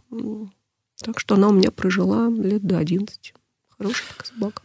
Так 1.03 1.18
что 1.18 1.35
она 1.35 1.49
у 1.49 1.53
меня 1.53 1.70
прожила 1.70 2.29
лет 2.29 2.62
до 2.62 2.79
11. 2.79 3.35
Хорошая 3.68 4.07
собака. 4.23 4.62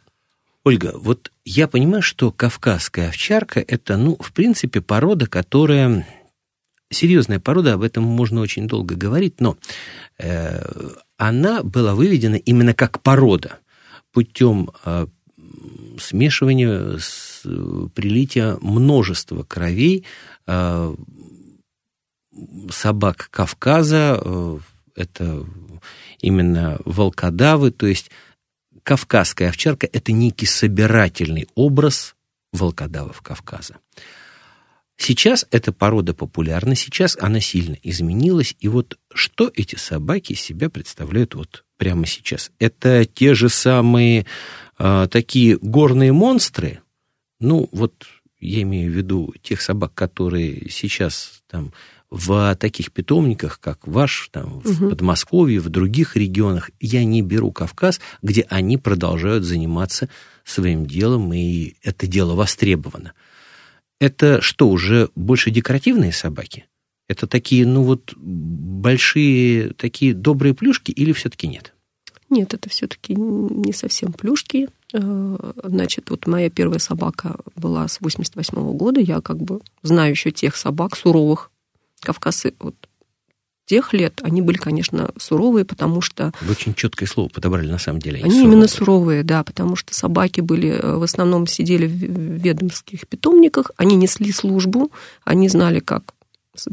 Ольга, 0.63 0.93
вот 0.95 1.31
я 1.45 1.67
понимаю, 1.67 2.01
что 2.01 2.31
кавказская 2.31 3.09
овчарка– 3.09 3.63
это, 3.67 3.97
ну, 3.97 4.17
в 4.19 4.33
принципе, 4.33 4.81
порода, 4.81 5.27
которая 5.27 6.07
серьезная 6.89 7.39
порода, 7.39 7.73
об 7.73 7.83
этом 7.83 8.03
можно 8.03 8.41
очень 8.41 8.67
долго 8.67 8.95
говорить, 8.95 9.39
но 9.39 9.57
э, 10.17 10.61
она 11.17 11.63
была 11.63 11.93
выведена 11.95 12.35
именно 12.35 12.73
как 12.73 13.01
порода 13.01 13.59
путем 14.11 14.71
э, 14.85 15.07
смешивания, 15.99 16.97
с, 16.97 17.41
прилития 17.93 18.57
множества 18.61 19.43
кровей 19.43 19.99
э, 19.99 20.05
собак 22.71 23.29
Кавказа, 23.31 24.19
э, 24.21 24.59
это 24.95 25.45
именно 26.21 26.79
волкодавы, 26.85 27.71
то 27.71 27.87
есть 27.87 28.11
кавказская 28.83 29.49
овчарка– 29.49 29.87
это 29.93 30.11
некий 30.11 30.45
собирательный 30.45 31.47
образ 31.55 32.15
волкодавов 32.51 33.21
Кавказа. 33.21 33.77
Сейчас 34.97 35.45
эта 35.51 35.73
порода 35.73 36.13
популярна, 36.13 36.75
сейчас 36.75 37.17
она 37.19 37.41
сильно 37.41 37.77
изменилась. 37.83 38.55
И 38.59 38.69
вот 38.69 38.97
что 39.13 39.51
эти 39.53 39.75
собаки 39.75 40.33
из 40.33 40.41
себя 40.41 40.69
представляют 40.69 41.35
вот 41.35 41.65
прямо 41.77 42.05
сейчас? 42.05 42.51
Это 42.59 43.03
те 43.05 43.33
же 43.33 43.49
самые 43.49 44.25
э, 44.79 45.07
такие 45.11 45.57
горные 45.57 46.13
монстры. 46.13 46.79
Ну, 47.41 47.67
вот 47.73 48.05
я 48.45 48.61
имею 48.61 48.91
в 48.91 48.95
виду 48.95 49.33
тех 49.41 49.61
собак, 49.61 49.93
которые 49.93 50.69
сейчас 50.69 51.41
там 51.47 51.73
в 52.09 52.55
таких 52.55 52.91
питомниках, 52.91 53.59
как 53.59 53.87
ваш, 53.87 54.29
там, 54.31 54.61
в 54.61 54.81
угу. 54.83 54.89
Подмосковье, 54.89 55.59
в 55.59 55.69
других 55.69 56.15
регионах, 56.15 56.69
я 56.79 57.03
не 57.03 57.21
беру 57.21 57.51
Кавказ, 57.51 57.99
где 58.21 58.45
они 58.49 58.77
продолжают 58.77 59.43
заниматься 59.43 60.09
своим 60.43 60.85
делом, 60.85 61.33
и 61.33 61.75
это 61.81 62.07
дело 62.07 62.35
востребовано 62.35 63.13
это 63.99 64.41
что, 64.41 64.69
уже 64.69 65.09
больше 65.15 65.51
декоративные 65.51 66.11
собаки? 66.11 66.65
Это 67.07 67.27
такие, 67.27 67.65
ну 67.65 67.83
вот, 67.83 68.13
большие, 68.15 69.73
такие 69.73 70.13
добрые 70.13 70.53
плюшки 70.53 70.91
или 70.91 71.11
все-таки 71.11 71.47
нет? 71.47 71.73
Нет, 72.29 72.53
это 72.53 72.69
все-таки 72.69 73.13
не 73.15 73.73
совсем 73.73 74.11
плюшки. 74.11 74.67
Э, 74.93 75.51
значит, 75.63 76.09
вот 76.09 76.27
моя 76.27 76.49
первая 76.49 76.79
собака 76.79 77.37
была 77.55 77.87
с 77.87 77.99
88 78.01 78.57
-го 78.57 78.73
года. 78.73 78.99
Я 78.99 79.21
как 79.21 79.37
бы 79.37 79.61
знаю 79.83 80.11
еще 80.11 80.31
тех 80.31 80.55
собак 80.55 80.95
суровых. 80.95 81.51
Кавказы, 82.01 82.53
вот 82.59 82.75
тех 83.65 83.93
лет 83.93 84.21
они 84.21 84.41
были, 84.41 84.57
конечно, 84.57 85.09
суровые, 85.17 85.65
потому 85.65 86.01
что... 86.01 86.31
Вы 86.41 86.51
очень 86.51 86.75
четкое 86.75 87.07
слово 87.09 87.29
подобрали, 87.29 87.67
на 87.69 87.79
самом 87.79 87.99
деле. 87.99 88.21
Они, 88.23 88.29
они 88.29 88.43
именно 88.43 88.67
суровые, 88.67 89.23
да, 89.23 89.43
потому 89.43 89.75
что 89.75 89.93
собаки 89.93 90.41
были, 90.41 90.69
э, 90.69 90.97
в 90.97 91.03
основном 91.03 91.47
сидели 91.47 91.87
в 91.87 91.89
ведомских 91.91 93.07
питомниках, 93.07 93.71
они 93.77 93.95
несли 93.95 94.31
службу, 94.31 94.91
они 95.23 95.49
знали, 95.49 95.79
как 95.79 96.13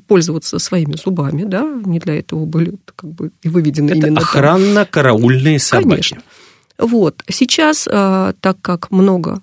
пользоваться 0.07 0.59
своими 0.59 0.95
зубами, 0.95 1.45
да, 1.45 1.69
не 1.85 1.99
для 1.99 2.19
этого 2.19 2.45
были 2.45 2.77
как 2.95 3.11
бы 3.11 3.33
и 3.43 3.49
выведены 3.49 3.91
Это 3.91 4.07
именно... 4.07 4.21
охранно-караульные 4.21 5.59
собаки. 5.59 5.89
Конечно. 5.89 6.23
Вот. 6.83 7.23
Сейчас, 7.31 7.87
э, 7.89 8.33
так 8.41 8.61
как 8.61 8.91
много 8.91 9.41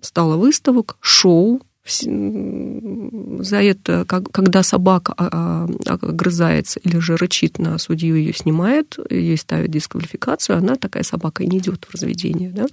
стало 0.00 0.36
выставок, 0.36 0.96
шоу, 1.00 1.60
за 1.84 3.56
это, 3.62 4.04
когда 4.06 4.62
собака 4.62 5.14
а, 5.16 5.66
а, 5.86 5.94
огрызается 5.94 6.78
или 6.80 6.98
же 6.98 7.16
рычит 7.16 7.58
на 7.58 7.78
судью, 7.78 8.16
ее 8.16 8.32
снимает, 8.32 8.96
ей 9.10 9.36
ставят 9.36 9.70
дисквалификацию, 9.70 10.58
она 10.58 10.76
такая 10.76 11.02
собака 11.02 11.42
и 11.42 11.46
не 11.46 11.58
идет 11.58 11.86
в 11.86 11.92
разведение. 11.92 12.50
Да? 12.50 12.66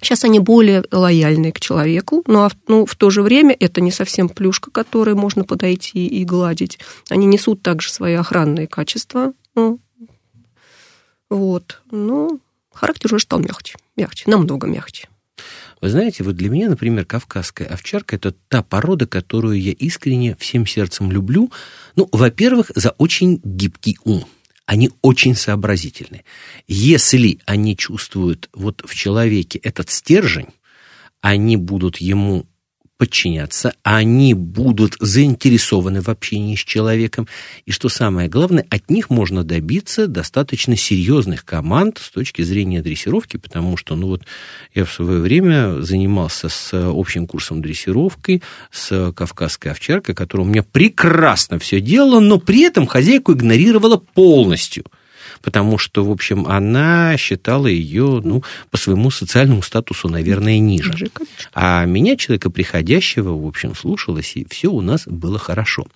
Сейчас 0.00 0.24
они 0.24 0.38
более 0.38 0.84
лояльны 0.90 1.52
к 1.52 1.60
человеку, 1.60 2.22
но 2.26 2.50
ну, 2.66 2.86
в 2.86 2.94
то 2.96 3.10
же 3.10 3.22
время 3.22 3.54
это 3.58 3.80
не 3.80 3.90
совсем 3.90 4.28
плюшка, 4.28 4.70
которой 4.70 5.14
можно 5.14 5.44
подойти 5.44 6.06
и 6.06 6.24
гладить. 6.24 6.78
Они 7.10 7.26
несут 7.26 7.62
также 7.62 7.92
свои 7.92 8.14
охранные 8.14 8.66
качества. 8.66 9.34
Ну, 9.54 9.80
вот. 11.28 11.82
Но 11.90 12.38
характер 12.74 13.14
уже 13.14 13.22
стал 13.22 13.40
мягче, 13.40 13.76
мягче, 13.96 14.24
намного 14.26 14.66
мягче. 14.66 15.08
Вы 15.80 15.90
знаете, 15.90 16.24
вот 16.24 16.36
для 16.36 16.48
меня, 16.48 16.68
например, 16.68 17.04
кавказская 17.04 17.68
овчарка– 17.68 18.16
это 18.16 18.32
та 18.48 18.62
порода, 18.62 19.06
которую 19.06 19.60
я 19.60 19.72
искренне 19.72 20.36
всем 20.36 20.66
сердцем 20.66 21.12
люблю. 21.12 21.52
Ну, 21.96 22.08
во-первых, 22.10 22.70
за 22.74 22.90
очень 22.90 23.40
гибкий 23.44 23.98
ум. 24.04 24.24
Они 24.66 24.90
очень 25.02 25.34
сообразительны. 25.34 26.24
Если 26.66 27.38
они 27.44 27.76
чувствуют 27.76 28.48
вот 28.54 28.82
в 28.86 28.94
человеке 28.94 29.58
этот 29.58 29.90
стержень, 29.90 30.48
они 31.20 31.58
будут 31.58 31.98
ему 31.98 32.46
подчиняться, 32.96 33.74
они 33.82 34.34
будут 34.34 34.96
заинтересованы 35.00 36.00
в 36.00 36.08
общении 36.08 36.54
с 36.54 36.60
человеком. 36.60 37.26
И 37.66 37.72
что 37.72 37.88
самое 37.88 38.28
главное, 38.28 38.64
от 38.70 38.90
них 38.90 39.10
можно 39.10 39.42
добиться 39.42 40.06
достаточно 40.06 40.76
серьезных 40.76 41.44
команд 41.44 41.98
с 41.98 42.10
точки 42.10 42.42
зрения 42.42 42.82
дрессировки, 42.82 43.36
потому 43.36 43.76
что, 43.76 43.96
ну 43.96 44.08
вот, 44.08 44.22
я 44.74 44.84
в 44.84 44.92
свое 44.92 45.20
время 45.20 45.82
занимался 45.82 46.48
с 46.48 46.70
общим 46.72 47.26
курсом 47.26 47.62
дрессировки, 47.62 48.42
с 48.70 49.12
кавказской 49.12 49.68
овчаркой, 49.68 50.14
которая 50.14 50.46
у 50.46 50.50
меня 50.50 50.62
прекрасно 50.62 51.58
все 51.58 51.80
делала, 51.80 52.20
но 52.20 52.38
при 52.38 52.62
этом 52.62 52.86
хозяйку 52.86 53.32
игнорировала 53.32 53.96
полностью– 53.96 54.84
потому 55.44 55.76
что, 55.76 56.02
в 56.04 56.10
общем, 56.10 56.46
она 56.46 57.16
считала 57.18 57.66
ее, 57.66 58.22
ну, 58.24 58.42
по 58.70 58.78
своему 58.78 59.10
социальному 59.10 59.60
статусу, 59.60 60.08
наверное, 60.08 60.58
ниже. 60.58 61.10
А 61.52 61.84
меня, 61.84 62.16
человека 62.16 62.48
приходящего, 62.48 63.38
в 63.38 63.46
общем, 63.46 63.74
слушалась, 63.74 64.36
и 64.36 64.46
все 64.48 64.68
у 64.68 64.80
нас 64.80 65.06
было 65.06 65.38
хорошо. 65.38 65.86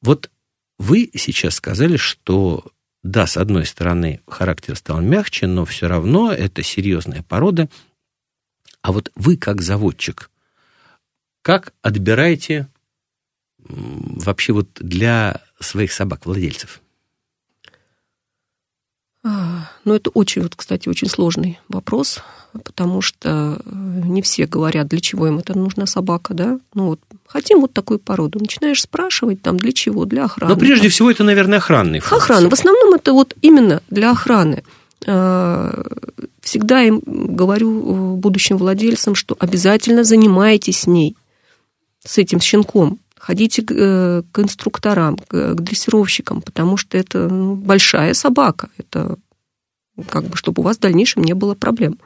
Вот 0.00 0.30
вы 0.78 1.10
сейчас 1.14 1.56
сказали, 1.56 1.98
что 1.98 2.64
да, 3.02 3.26
с 3.26 3.36
одной 3.36 3.66
стороны, 3.66 4.20
характер 4.26 4.76
стал 4.76 5.00
мягче, 5.02 5.46
но 5.46 5.64
все 5.64 5.86
равно 5.86 6.32
это 6.32 6.62
серьезная 6.62 7.22
порода. 7.22 7.68
А 8.80 8.92
вот 8.92 9.12
вы, 9.14 9.36
как 9.36 9.60
заводчик, 9.60 10.30
как 11.42 11.74
отбираете 11.82 12.68
вообще 13.58 14.52
вот 14.52 14.68
для 14.80 15.42
своих 15.60 15.92
собак-владельцев? 15.92 16.80
Ну, 19.84 19.94
это 19.94 20.10
очень, 20.10 20.42
вот, 20.42 20.54
кстати, 20.54 20.88
очень 20.88 21.08
сложный 21.08 21.58
вопрос, 21.68 22.20
потому 22.64 23.00
что 23.00 23.60
э, 23.64 23.70
не 24.04 24.22
все 24.22 24.46
говорят, 24.46 24.88
для 24.88 25.00
чего 25.00 25.26
им 25.26 25.38
это 25.38 25.56
нужна 25.56 25.86
собака, 25.86 26.34
да? 26.34 26.58
Ну, 26.74 26.86
вот, 26.86 27.00
хотим 27.26 27.60
вот 27.60 27.72
такую 27.72 27.98
породу. 27.98 28.38
Начинаешь 28.38 28.82
спрашивать, 28.82 29.42
там, 29.42 29.56
для 29.56 29.72
чего, 29.72 30.04
для 30.04 30.24
охраны. 30.24 30.54
Но 30.54 30.58
прежде 30.58 30.88
всего 30.88 31.10
это, 31.10 31.24
наверное, 31.24 31.58
охранный 31.58 32.00
функции. 32.00 32.24
Охрана. 32.24 32.48
В 32.48 32.52
основном 32.52 32.94
это 32.94 33.12
вот 33.12 33.34
именно 33.42 33.82
для 33.90 34.10
охраны. 34.10 34.62
Э, 35.06 35.84
всегда 36.40 36.82
им 36.82 37.02
говорю 37.04 37.70
э, 37.70 38.16
будущим 38.16 38.56
владельцам, 38.56 39.14
что 39.14 39.36
обязательно 39.38 40.04
занимайтесь 40.04 40.80
с 40.80 40.86
ней, 40.86 41.16
с 42.04 42.18
этим 42.18 42.40
щенком 42.40 42.98
ходите 43.28 43.60
к, 43.60 43.72
э, 43.76 44.22
к 44.32 44.38
инструкторам, 44.38 45.18
к, 45.18 45.54
к 45.54 45.60
дрессировщикам, 45.60 46.40
потому 46.40 46.78
что 46.78 46.96
это 46.96 47.28
ну, 47.28 47.56
большая 47.56 48.14
собака. 48.14 48.70
Это 48.78 49.16
как 50.08 50.24
бы, 50.24 50.36
чтобы 50.38 50.62
у 50.62 50.64
вас 50.64 50.78
в 50.78 50.80
дальнейшем 50.80 51.22
не 51.22 51.34
было 51.34 51.54
проблем. 51.54 51.98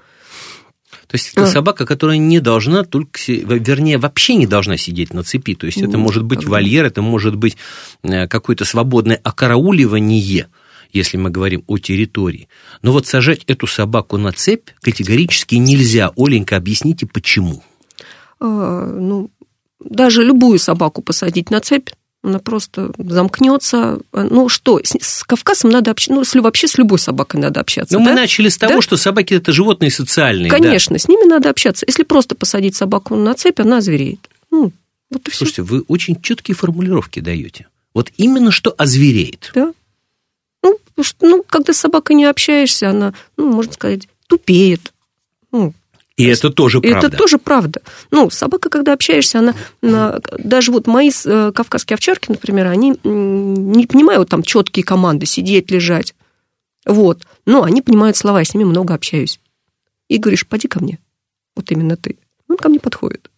То 1.07 1.15
есть 1.15 1.31
это 1.31 1.45
а. 1.45 1.47
собака, 1.47 1.87
которая 1.87 2.17
не 2.17 2.41
должна 2.41 2.83
только, 2.83 3.21
вернее, 3.29 3.99
вообще 3.99 4.35
не 4.35 4.49
должна 4.49 4.77
сидеть 4.77 5.15
на 5.15 5.23
цепи. 5.23 5.55
То 5.55 5.67
есть 5.67 5.79
это 5.79 5.97
может 5.97 6.25
быть 6.25 6.45
вольер, 6.45 6.87
это 6.87 7.03
может 7.03 7.37
быть 7.37 7.57
э, 8.03 8.27
какое-то 8.27 8.65
свободное 8.65 9.21
окарауливание, 9.23 10.49
если 10.93 11.19
мы 11.19 11.31
говорим 11.31 11.63
о 11.69 11.79
территории. 11.79 12.49
Но 12.83 12.91
вот 12.91 13.07
сажать 13.07 13.45
эту 13.47 13.69
собаку 13.69 14.17
на 14.17 14.33
цепь 14.33 14.71
категорически 14.81 15.55
нельзя. 15.55 16.11
Оленька, 16.17 16.57
объясните, 16.57 17.07
почему? 17.07 17.63
А, 18.41 18.87
ну, 18.87 19.31
даже 19.85 20.23
любую 20.23 20.59
собаку 20.59 21.03
посадить 21.03 21.51
на 21.51 21.61
цепь, 21.61 21.91
она 22.23 22.39
просто 22.39 22.93
замкнется. 22.99 24.01
Ну 24.13 24.49
что, 24.49 24.81
с, 24.83 24.97
с 25.01 25.25
Кавказом 25.25 25.71
надо 25.71 25.91
общаться, 25.91 26.15
ну, 26.15 26.25
с, 26.25 26.35
вообще 26.35 26.69
с 26.69 26.79
любой 26.79 26.99
собакой 26.99 27.41
надо 27.41 27.61
общаться. 27.61 27.99
Но 27.99 28.05
да? 28.05 28.11
мы 28.11 28.17
начали 28.17 28.49
с 28.49 28.57
того, 28.57 28.77
да? 28.77 28.83
что 28.83 28.97
собаки 28.97 29.35
это 29.35 29.53
животные 29.53 29.91
социальные. 29.91 30.51
Конечно, 30.51 30.95
да? 30.95 30.99
с 31.01 31.09
ними 31.09 31.29
надо 31.29 31.51
общаться. 31.51 31.85
Если 31.87 32.05
просто 32.05 32.37
посадить 32.37 32.77
собаку 32.77 33.17
на 33.17 33.35
цепь, 33.35 33.61
она 33.61 33.81
звереет. 33.81 34.21
Ну, 34.51 34.73
вот 35.11 35.29
и 35.29 35.31
Слушайте, 35.33 35.65
все. 35.65 35.75
вы 35.75 35.81
очень 35.89 36.21
четкие 36.21 36.55
формулировки 36.55 37.21
даете. 37.21 37.67
Вот 37.93 38.11
именно 38.17 38.51
что 38.53 38.75
озвереет. 38.79 39.51
Да. 39.55 39.73
Ну, 40.63 40.79
ну, 41.21 41.45
когда 41.47 41.73
с 41.73 41.79
собакой 41.79 42.15
не 42.17 42.25
общаешься, 42.25 42.91
она, 42.91 43.15
ну, 43.37 43.53
можно 43.53 43.73
сказать, 43.73 44.09
тупеет. 44.29 44.93
Ну, 45.51 45.75
и 46.17 46.27
это 46.27 46.51
тоже 46.51 46.81
правда. 46.81 47.07
Это 47.07 47.17
тоже 47.17 47.39
правда. 47.39 47.83
Ну, 48.11 48.29
собака, 48.31 48.69
когда 48.69 48.93
общаешься, 48.93 49.39
она, 49.39 49.55
она 49.83 50.21
даже 50.39 50.71
вот 50.71 50.87
мои 50.87 51.11
э, 51.25 51.53
кавказские 51.55 51.95
овчарки, 51.95 52.31
например, 52.31 52.67
они 52.67 52.99
не 53.03 53.87
понимают 53.87 54.29
там 54.29 54.43
четкие 54.43 54.85
команды, 54.85 55.27
сидеть, 55.27 55.71
лежать. 55.71 56.15
Вот. 56.85 57.23
Но 57.47 57.63
они 57.63 57.81
понимают 57.81 58.17
слова, 58.17 58.41
я 58.41 58.45
с 58.45 58.55
ними 58.55 58.65
много 58.65 58.95
общаюсь. 58.95 59.41
И 60.09 60.19
говоришь, 60.19 60.47
поди 60.47 60.69
ко 60.69 60.83
мне. 60.83 60.99
Вот 61.57 61.71
именно 61.71 61.97
ты. 61.97 62.19
Он 62.49 62.57
ко 62.57 62.69
мне 62.69 62.79
подходит. 62.79 63.31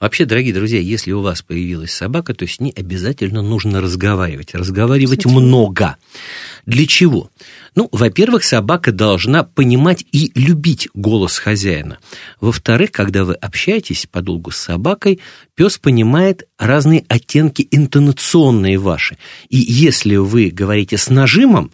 Вообще, 0.00 0.24
дорогие 0.24 0.52
друзья, 0.52 0.80
если 0.80 1.12
у 1.12 1.20
вас 1.20 1.42
появилась 1.42 1.92
собака, 1.92 2.34
то 2.34 2.46
с 2.46 2.60
ней 2.60 2.72
обязательно 2.76 3.42
нужно 3.42 3.80
разговаривать. 3.80 4.54
Разговаривать 4.54 5.20
Кстати. 5.20 5.34
много. 5.34 5.96
Для 6.66 6.86
чего? 6.86 7.30
Ну, 7.74 7.88
во-первых, 7.92 8.44
собака 8.44 8.92
должна 8.92 9.42
понимать 9.42 10.04
и 10.12 10.30
любить 10.34 10.88
голос 10.94 11.38
хозяина. 11.38 11.98
Во-вторых, 12.40 12.92
когда 12.92 13.24
вы 13.24 13.34
общаетесь 13.34 14.06
подолгу 14.06 14.50
с 14.50 14.56
собакой, 14.56 15.20
пес 15.54 15.78
понимает 15.78 16.48
разные 16.58 17.04
оттенки 17.08 17.66
интонационные 17.70 18.78
ваши. 18.78 19.18
И 19.48 19.56
если 19.56 20.16
вы 20.16 20.50
говорите 20.50 20.96
с 20.96 21.10
нажимом, 21.10 21.72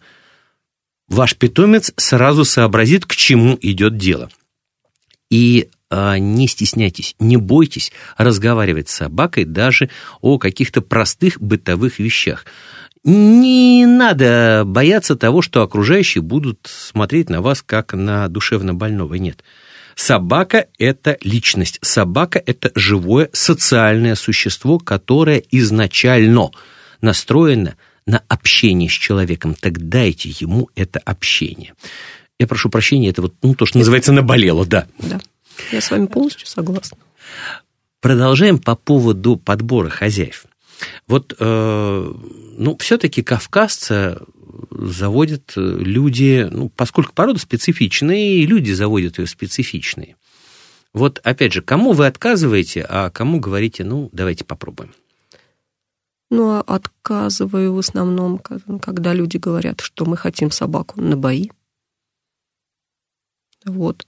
ваш 1.09 1.37
питомец 1.37 1.93
сразу 1.97 2.45
сообразит, 2.45 3.05
к 3.05 3.15
чему 3.15 3.59
идет 3.61 3.99
дело. 3.99 4.31
И 5.31 5.69
не 5.91 6.47
стесняйтесь, 6.47 7.17
не 7.19 7.37
бойтесь 7.37 7.93
разговаривать 8.17 8.89
с 8.89 8.95
собакой 8.95 9.45
даже 9.45 9.91
о 10.21 10.39
каких-то 10.39 10.83
простых 10.83 11.41
бытовых 11.41 11.99
вещах. 11.99 12.45
Не 13.03 13.87
надо 13.87 14.65
бояться 14.67 15.17
того, 15.17 15.41
что 15.41 15.63
окружающие 15.63 16.23
будут 16.23 16.69
смотреть 16.71 17.31
на 17.31 17.41
вас 17.41 17.63
как 17.63 17.95
на 17.95 18.29
душевно 18.29 18.75
больного. 18.75 19.15
Нет. 19.15 19.43
Собака– 19.97 20.67
это 20.79 21.17
личность. 21.23 21.79
Собака– 21.83 22.43
это 22.47 22.71
живое 22.75 23.31
социальное 23.33 24.15
существо, 24.15 24.79
которое 24.79 25.43
изначально 25.51 26.51
настроено 27.01 27.77
на 28.07 28.23
общение 28.29 28.89
с 28.89 28.93
человеком. 28.93 29.55
Так 29.55 29.89
дайте 29.89 30.29
ему 30.39 30.69
это 30.75 31.01
общение. 31.01 31.75
Я 32.39 32.47
прошу 32.47 32.71
прощения, 32.71 33.11
это 33.11 33.23
вот 33.23 33.35
ну, 33.43 33.55
то, 33.55 33.67
что 33.67 33.79
называется 33.79 34.13
наболело, 34.13 34.65
да. 34.67 34.87
Да. 34.99 35.21
Я 35.73 35.81
с 35.81 35.91
вами 35.91 36.07
полностью 36.07 36.47
согласна. 36.47 36.99
Продолжаем 38.01 38.59
по 38.59 38.77
поводу 38.77 39.37
подбора 39.37 39.91
хозяев. 39.91 40.47
Вот, 41.07 41.35
э, 41.39 42.15
ну, 42.59 42.77
все-таки 42.79 43.23
кавказца 43.23 44.23
заводят 44.71 45.53
люди, 45.57 46.49
ну, 46.51 46.71
поскольку 46.71 47.13
порода 47.13 47.39
специфичная, 47.39 48.35
и 48.35 48.47
люди 48.47 48.73
заводят 48.73 49.19
ее 49.19 49.27
специфичные. 49.27 50.17
Вот, 50.93 51.21
опять 51.23 51.53
же, 51.53 51.63
кому 51.63 51.93
вы 51.93 52.07
отказываете, 52.07 52.85
а 52.89 53.11
кому 53.11 53.39
говорите, 53.39 53.85
ну, 53.85 54.09
давайте 54.13 54.45
попробуем? 54.45 54.95
Ну, 56.31 56.51
а 56.51 56.61
отказываю 56.61 57.75
в 57.75 57.79
основном, 57.79 58.39
когда 58.39 59.13
люди 59.13 59.37
говорят, 59.37 59.81
что 59.81 60.05
мы 60.05 60.17
хотим 60.17 60.51
собаку 60.51 61.01
на 61.01 61.17
бои. 61.17 61.51
Вот. 63.65 64.07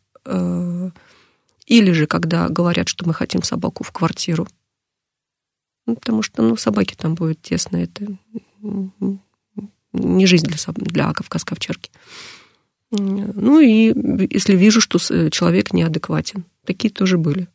Или 1.73 1.93
же, 1.93 2.07
когда 2.07 2.51
говорят, 2.51 2.89
что 2.89 3.07
мы 3.07 3.15
хотим 3.15 3.43
собаку 3.43 3.83
в 3.83 3.93
квартиру. 3.93 4.47
Ну, 5.87 5.97
потому 5.97 6.23
что, 6.23 6.43
ну, 6.43 6.55
собаки 6.59 6.95
там 6.95 7.15
будет 7.15 7.41
тесно, 7.41 7.79
это 7.79 8.07
не 9.95 10.27
жизнь 10.27 10.47
для, 10.47 10.59
для 10.77 11.13
кавказской 11.15 11.55
овчарки. 11.55 11.91
Ну 12.91 13.61
и 13.61 13.95
если 14.31 14.55
вижу, 14.55 14.83
что 14.83 14.99
человек 15.31 15.73
неадекватен. 15.73 16.45
Такие 16.67 16.93
тоже 16.93 17.17
были. 17.17 17.49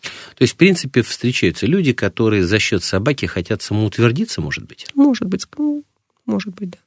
То 0.00 0.42
есть, 0.42 0.54
в 0.54 0.56
принципе, 0.56 1.02
встречаются 1.02 1.66
люди, 1.66 1.92
которые 1.92 2.44
за 2.44 2.58
счет 2.58 2.82
собаки 2.82 3.26
хотят 3.26 3.60
самоутвердиться, 3.60 4.40
может 4.40 4.64
быть? 4.64 4.86
Может 4.94 5.28
быть, 5.28 5.46
ну, 5.58 5.84
может 6.24 6.54
быть, 6.54 6.70
да. 6.70 6.78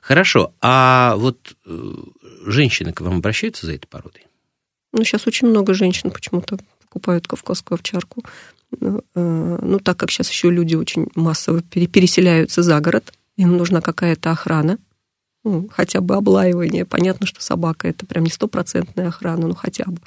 Хорошо. 0.00 0.54
А 0.62 1.14
вот 1.16 1.56
э, 1.66 1.94
женщины 2.46 2.94
к 2.94 3.02
вам 3.02 3.18
обращаются 3.18 3.66
за 3.66 3.74
этой 3.74 3.86
породой? 3.86 4.25
Ну, 4.96 5.04
сейчас 5.04 5.26
очень 5.26 5.48
много 5.48 5.74
женщин 5.74 6.10
почему-то 6.10 6.58
покупают 6.80 7.28
кавказскую 7.28 7.76
овчарку. 7.76 8.24
Ну, 8.80 9.02
э, 9.14 9.58
ну, 9.62 9.78
так 9.78 9.98
как 9.98 10.10
сейчас 10.10 10.30
еще 10.30 10.50
люди 10.50 10.74
очень 10.74 11.08
массово 11.14 11.60
переселяются 11.60 12.62
за 12.62 12.80
город, 12.80 13.12
им 13.36 13.58
нужна 13.58 13.82
какая-то 13.82 14.30
охрана, 14.30 14.78
ну, 15.44 15.68
хотя 15.70 16.00
бы 16.00 16.16
облаивание. 16.16 16.86
Понятно, 16.86 17.26
что 17.26 17.42
собака 17.42 17.88
это 17.88 18.06
прям 18.06 18.24
не 18.24 18.30
стопроцентная 18.30 19.08
охрана, 19.08 19.48
но 19.48 19.54
хотя 19.54 19.84
бы. 19.84 19.98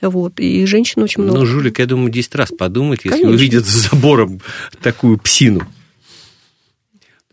Вот. 0.00 0.40
И 0.40 0.66
женщин 0.66 1.02
очень 1.02 1.22
много. 1.22 1.38
Ну, 1.38 1.46
жулик, 1.46 1.78
я 1.78 1.86
думаю, 1.86 2.10
10 2.10 2.34
раз 2.34 2.50
подумает, 2.50 3.04
если 3.04 3.22
Конечно. 3.22 3.34
увидит 3.34 3.66
за 3.66 3.90
забором 3.90 4.40
такую 4.82 5.18
псину. 5.18 5.60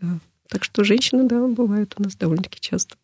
Да. 0.00 0.20
Так 0.48 0.62
что 0.62 0.84
женщины, 0.84 1.24
да, 1.24 1.44
бывают 1.46 1.94
у 1.98 2.02
нас 2.04 2.14
довольно-таки 2.14 2.60
часто. 2.60 2.94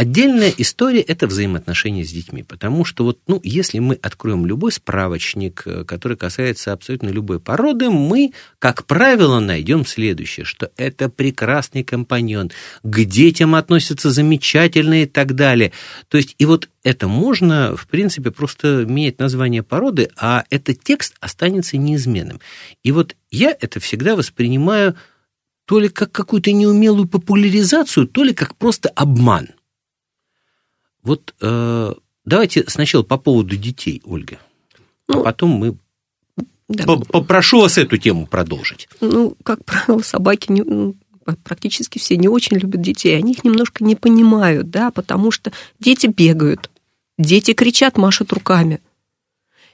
Отдельная 0.00 0.50
история– 0.56 1.00
это 1.08 1.26
взаимоотношения 1.26 2.06
с 2.06 2.10
детьми, 2.10 2.42
потому 2.42 2.86
что 2.86 3.04
вот, 3.04 3.18
ну, 3.26 3.38
если 3.44 3.80
мы 3.80 3.96
откроем 3.96 4.46
любой 4.46 4.72
справочник, 4.72 5.62
э, 5.66 5.84
который 5.84 6.16
касается 6.16 6.72
абсолютно 6.72 7.10
любой 7.10 7.38
породы, 7.38 7.90
мы, 7.90 8.32
как 8.58 8.86
правило, 8.86 9.40
найдем 9.40 9.84
следующее, 9.84 10.46
что 10.46 10.70
это 10.78 11.10
прекрасный 11.10 11.84
компаньон, 11.84 12.50
к 12.82 13.04
детям 13.04 13.54
относится 13.54 14.10
замечательно 14.10 15.02
и 15.02 15.06
так 15.06 15.34
далее. 15.34 15.70
То 16.08 16.16
есть, 16.16 16.34
и 16.38 16.46
вот 16.46 16.70
это 16.82 17.06
можно, 17.06 17.76
в 17.76 17.86
принципе, 17.86 18.30
просто 18.30 18.86
менять 18.88 19.18
название 19.18 19.62
породы, 19.62 20.08
а 20.16 20.44
этот 20.48 20.82
текст 20.82 21.14
останется 21.20 21.76
неизменным. 21.76 22.40
И 22.82 22.90
вот 22.90 23.16
я 23.30 23.54
это 23.60 23.80
всегда 23.80 24.16
воспринимаю 24.16 24.94
то 25.66 25.78
ли 25.78 25.90
как 25.90 26.10
какую-то 26.10 26.52
неумелую 26.52 27.06
популяризацию, 27.06 28.06
то 28.06 28.24
ли 28.24 28.32
как 28.32 28.56
просто 28.56 28.88
обман– 28.88 29.48
вот 31.02 31.34
э, 31.40 31.94
давайте 32.24 32.64
сначала 32.68 33.02
по 33.02 33.18
поводу 33.18 33.56
детей, 33.56 34.02
Ольга, 34.04 34.38
а 35.08 35.12
ну, 35.12 35.20
а 35.20 35.24
потом 35.24 35.50
мы 35.50 35.76
да. 36.68 36.84
попрошу 36.86 37.60
вас 37.60 37.78
эту 37.78 37.96
тему 37.96 38.26
продолжить. 38.26 38.88
Ну, 39.00 39.36
как 39.42 39.64
правило, 39.64 40.02
собаки 40.02 40.52
не, 40.52 40.62
ну, 40.62 40.94
практически 41.42 41.98
все 41.98 42.16
не 42.16 42.28
очень 42.28 42.58
любят 42.58 42.80
детей, 42.80 43.16
они 43.16 43.32
их 43.32 43.44
немножко 43.44 43.84
не 43.84 43.96
понимают, 43.96 44.70
да, 44.70 44.90
потому 44.90 45.30
что 45.30 45.52
дети 45.78 46.06
бегают, 46.06 46.70
дети 47.18 47.52
кричат, 47.52 47.96
машут 47.96 48.32
руками. 48.32 48.80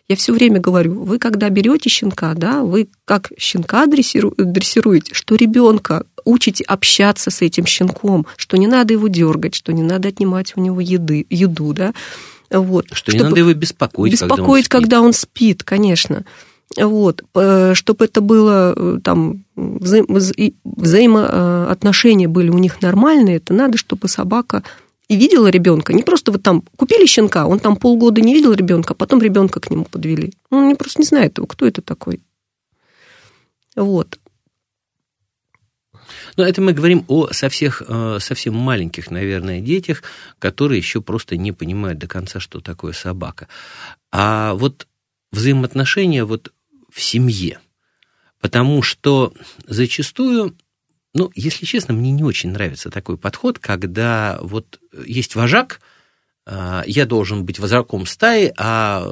Я 0.09 0.15
все 0.15 0.33
время 0.33 0.61
говорю, 0.61 1.03
вы 1.03 1.19
когда 1.19 1.49
берете 1.49 1.91
щенка, 1.91 2.35
да, 2.35 2.63
вы 2.63 2.89
как 3.05 3.33
щенка 3.39 3.87
дрессируете, 3.87 5.15
что 5.15 5.35
ребенка 5.35 6.07
учите 6.27 6.63
общаться 6.65 7.31
с 7.31 7.41
этим 7.41 7.65
щенком, 7.65 8.27
что 8.37 8.59
не 8.59 8.67
надо 8.67 8.93
его 8.93 9.09
дергать, 9.09 9.55
что 9.55 9.73
не 9.73 9.83
надо 9.83 10.09
отнимать 10.09 10.53
у 10.57 10.61
него 10.61 10.81
еды, 10.81 11.25
еду, 11.31 11.73
да, 11.73 11.95
вот. 12.51 12.87
Что 12.93 13.13
не 13.13 13.21
надо 13.21 13.41
его 13.41 13.55
беспокоить, 13.55 14.13
беспокоить, 14.13 14.69
когда 14.69 15.01
он 15.01 15.15
спит, 15.15 15.63
когда 15.63 15.81
он 15.81 15.93
спит 15.93 16.17
конечно. 16.17 16.25
Вот, 16.77 17.23
чтобы 17.75 18.05
это 18.05 18.21
было 18.21 18.75
э, 18.77 18.99
там 19.03 19.45
вза 19.55 20.03
взаимоотношения 20.65 22.27
были 22.29 22.51
у 22.51 22.59
них 22.59 22.83
нормальные, 22.83 23.37
это 23.37 23.55
надо, 23.55 23.79
чтобы 23.79 24.09
собака 24.09 24.65
и 25.09 25.17
видела 25.17 25.47
ребенка. 25.47 25.93
Не 25.93 26.03
просто 26.03 26.33
вот 26.33 26.43
там 26.43 26.65
купили 26.77 27.07
щенка, 27.07 27.47
он 27.47 27.61
там 27.61 27.77
полгода 27.77 28.21
не 28.21 28.35
видел 28.35 28.53
ребенка, 28.53 28.95
а 28.95 28.97
потом 28.97 29.23
ребенка 29.23 29.61
к 29.61 29.71
нему 29.71 29.85
подвели. 29.85 30.33
Он 30.51 30.75
просто 30.77 31.01
не 31.01 31.07
знает 31.07 31.39
его, 31.39 31.47
кто 31.47 31.67
это 31.67 31.83
такой. 31.83 32.21
Вот. 33.77 34.19
Но 36.37 36.45
это 36.45 36.61
мы 36.61 36.73
говорим 36.73 37.05
о 37.09 37.33
совсем, 37.33 37.73
э, 37.81 38.19
совсем 38.21 38.55
маленьких, 38.55 39.11
наверное, 39.11 39.61
детях, 39.61 40.03
которые 40.39 40.79
еще 40.79 41.01
просто 41.01 41.37
не 41.37 41.53
понимают 41.53 41.99
до 41.99 42.07
конца, 42.07 42.41
что 42.41 42.61
такое 42.61 42.93
собака. 42.93 43.49
А 44.13 44.55
вот 44.55 44.87
взаимоотношения 45.33 46.25
вот 46.25 46.53
в 46.91 47.01
семье. 47.03 47.59
Потому 48.41 48.83
что 48.83 49.33
зачастую, 49.67 50.57
ну, 51.15 51.31
если 51.35 51.65
честно, 51.65 51.95
мне 51.95 52.11
не 52.11 52.23
очень 52.23 52.51
нравится 52.51 52.91
такой 52.91 53.17
подход, 53.17 53.59
когда 53.59 54.39
вот 54.43 54.79
есть 55.07 55.35
вожак, 55.35 55.81
а, 56.47 56.85
я 56.87 57.07
должен 57.07 57.45
быть 57.45 57.59
вожаком 57.59 58.07
стаи, 58.07 58.53
а 58.57 59.11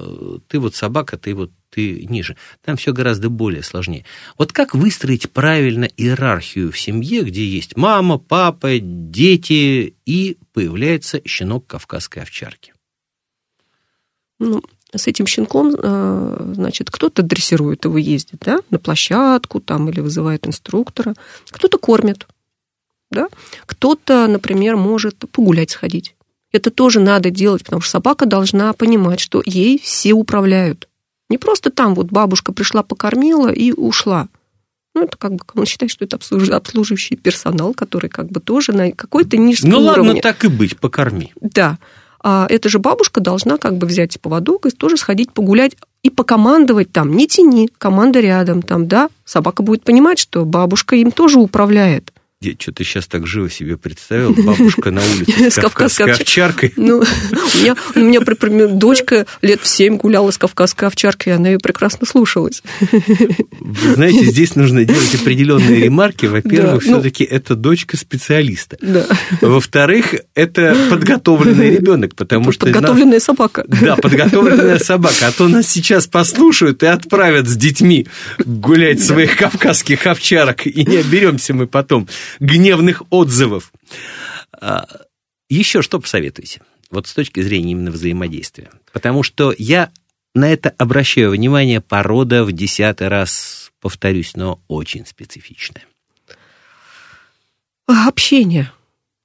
ты 0.48 0.60
вот 0.60 0.74
собака, 0.74 1.18
ты 1.18 1.34
вот 1.34 1.50
ты 1.74 2.06
ниже. 2.08 2.36
Там 2.64 2.76
все 2.76 2.92
гораздо 2.92 3.30
более 3.30 3.62
сложнее. 3.62 4.04
Вот 4.38 4.52
как 4.52 4.74
выстроить 4.74 5.30
правильно 5.30 5.84
иерархию 5.84 6.70
в 6.70 6.78
семье, 6.78 7.22
где 7.22 7.44
есть 7.44 7.76
мама, 7.76 8.18
папа, 8.18 8.78
дети, 8.78 9.94
и 10.06 10.36
появляется 10.52 11.20
щенок 11.26 11.66
кавказской 11.66 12.20
овчарки? 12.20 12.72
Ну, 14.38 14.62
с 14.94 15.06
этим 15.06 15.26
щенком, 15.26 15.74
а, 15.76 16.52
значит, 16.54 16.90
кто-то 16.90 17.22
дрессирует 17.22 17.84
его, 17.84 17.98
ездит, 17.98 18.40
да, 18.44 18.60
на 18.70 18.78
площадку 18.78 19.60
там 19.60 19.88
или 19.88 20.00
вызывает 20.00 20.46
инструктора, 20.46 21.14
кто-то 21.50 21.78
кормит, 21.78 22.26
да, 23.10 23.28
кто-то, 23.66 24.26
например, 24.28 24.76
может 24.76 25.18
погулять 25.30 25.70
сходить. 25.70 26.14
Это 26.52 26.70
тоже 26.70 27.00
надо 27.00 27.30
делать, 27.30 27.64
потому 27.64 27.80
что 27.80 27.92
собака 27.92 28.26
должна 28.26 28.72
понимать, 28.74 29.18
что 29.18 29.42
ей 29.44 29.80
все 29.80 30.12
управляют. 30.12 30.88
Не 31.30 31.38
просто 31.38 31.70
там 31.70 31.94
вот 31.94 32.08
бабушка 32.08 32.52
пришла, 32.52 32.82
покормила 32.82 33.48
и 33.48 33.72
ушла. 33.72 34.28
Ну, 34.94 35.02
это 35.02 35.16
как 35.16 35.34
бы, 35.34 35.40
он 35.56 35.66
считает, 35.66 35.90
что 35.90 36.04
это 36.04 36.16
обслуживающий 36.16 37.16
персонал, 37.16 37.74
который 37.74 38.08
как 38.08 38.30
бы 38.30 38.40
тоже 38.40 38.72
на 38.72 38.92
какой-то 38.92 39.36
низком 39.36 39.70
ну, 39.70 39.78
уровне. 39.80 39.96
Ну, 39.96 40.08
ладно, 40.08 40.22
так 40.22 40.44
и 40.44 40.48
быть, 40.48 40.78
покорми. 40.78 41.32
Да. 41.40 41.78
А 42.22 42.46
эта 42.48 42.70
же 42.70 42.78
бабушка 42.78 43.20
должна 43.20 43.58
как 43.58 43.76
бы 43.76 43.86
взять 43.86 44.18
поводок 44.18 44.64
и 44.64 44.70
тоже 44.70 44.96
сходить 44.96 45.32
погулять 45.32 45.76
и 46.02 46.08
покомандовать 46.08 46.90
там, 46.90 47.14
не 47.14 47.26
тяни, 47.26 47.68
команда 47.76 48.20
рядом, 48.20 48.62
там, 48.62 48.88
да, 48.88 49.10
собака 49.26 49.62
будет 49.62 49.82
понимать, 49.82 50.18
что 50.18 50.46
бабушка 50.46 50.96
им 50.96 51.12
тоже 51.12 51.38
управляет. 51.38 52.13
Я 52.44 52.52
что-то 52.58 52.84
сейчас 52.84 53.06
так 53.06 53.26
живо 53.26 53.48
себе 53.48 53.78
представил. 53.78 54.34
Бабушка 54.34 54.90
на 54.90 55.00
улице 55.00 55.50
с 55.50 55.54
кавказской 55.54 56.12
овчаркой. 56.12 56.74
Ну, 56.76 56.98
у 57.32 57.58
меня, 57.58 57.74
у 57.94 57.98
меня, 57.98 58.20
например, 58.20 58.68
дочка 58.68 59.24
лет 59.40 59.62
в 59.62 59.66
семь 59.66 59.96
гуляла 59.96 60.30
с 60.30 60.36
кавказской 60.36 60.84
овчаркой, 60.84 61.32
и 61.32 61.36
она 61.36 61.48
ее 61.48 61.58
прекрасно 61.58 62.06
слушалась. 62.06 62.62
Вы 63.60 63.94
знаете, 63.94 64.26
здесь 64.26 64.56
нужно 64.56 64.84
делать 64.84 65.14
определенные 65.14 65.84
ремарки. 65.84 66.26
Во-первых, 66.26 66.84
да, 66.84 66.92
все-таки 66.92 67.26
ну, 67.30 67.34
это 67.34 67.54
дочка 67.54 67.96
специалиста. 67.96 68.76
Да. 68.82 69.06
Во-вторых, 69.40 70.14
это 70.34 70.76
подготовленный 70.90 71.70
ребенок, 71.70 72.14
потому 72.14 72.52
что... 72.52 72.66
Подготовленная 72.66 73.20
собака. 73.20 73.64
Да, 73.68 73.96
подготовленная 73.96 74.80
собака. 74.80 75.28
А 75.28 75.32
то 75.32 75.48
нас 75.48 75.66
сейчас 75.66 76.06
послушают 76.06 76.82
и 76.82 76.86
отправят 76.86 77.48
с 77.48 77.56
детьми 77.56 78.06
гулять 78.44 79.02
своих 79.02 79.38
кавказских 79.38 80.06
овчарок, 80.06 80.66
и 80.66 80.84
не 80.84 80.98
оберемся 80.98 81.54
мы 81.54 81.66
потом 81.66 82.06
гневных 82.40 83.02
отзывов. 83.10 83.72
А, 84.52 84.86
Еще 85.48 85.82
что 85.82 86.00
посоветуете? 86.00 86.62
Вот 86.90 87.06
с 87.06 87.14
точки 87.14 87.40
зрения 87.40 87.72
именно 87.72 87.90
взаимодействия. 87.90 88.70
Потому 88.92 89.22
что 89.22 89.54
я 89.56 89.90
на 90.34 90.52
это 90.52 90.74
обращаю 90.78 91.30
внимание, 91.30 91.80
порода 91.80 92.44
в 92.44 92.52
десятый 92.52 93.08
раз, 93.08 93.72
повторюсь, 93.80 94.34
но 94.34 94.60
очень 94.68 95.06
специфичная. 95.06 95.84
Общение. 97.86 98.70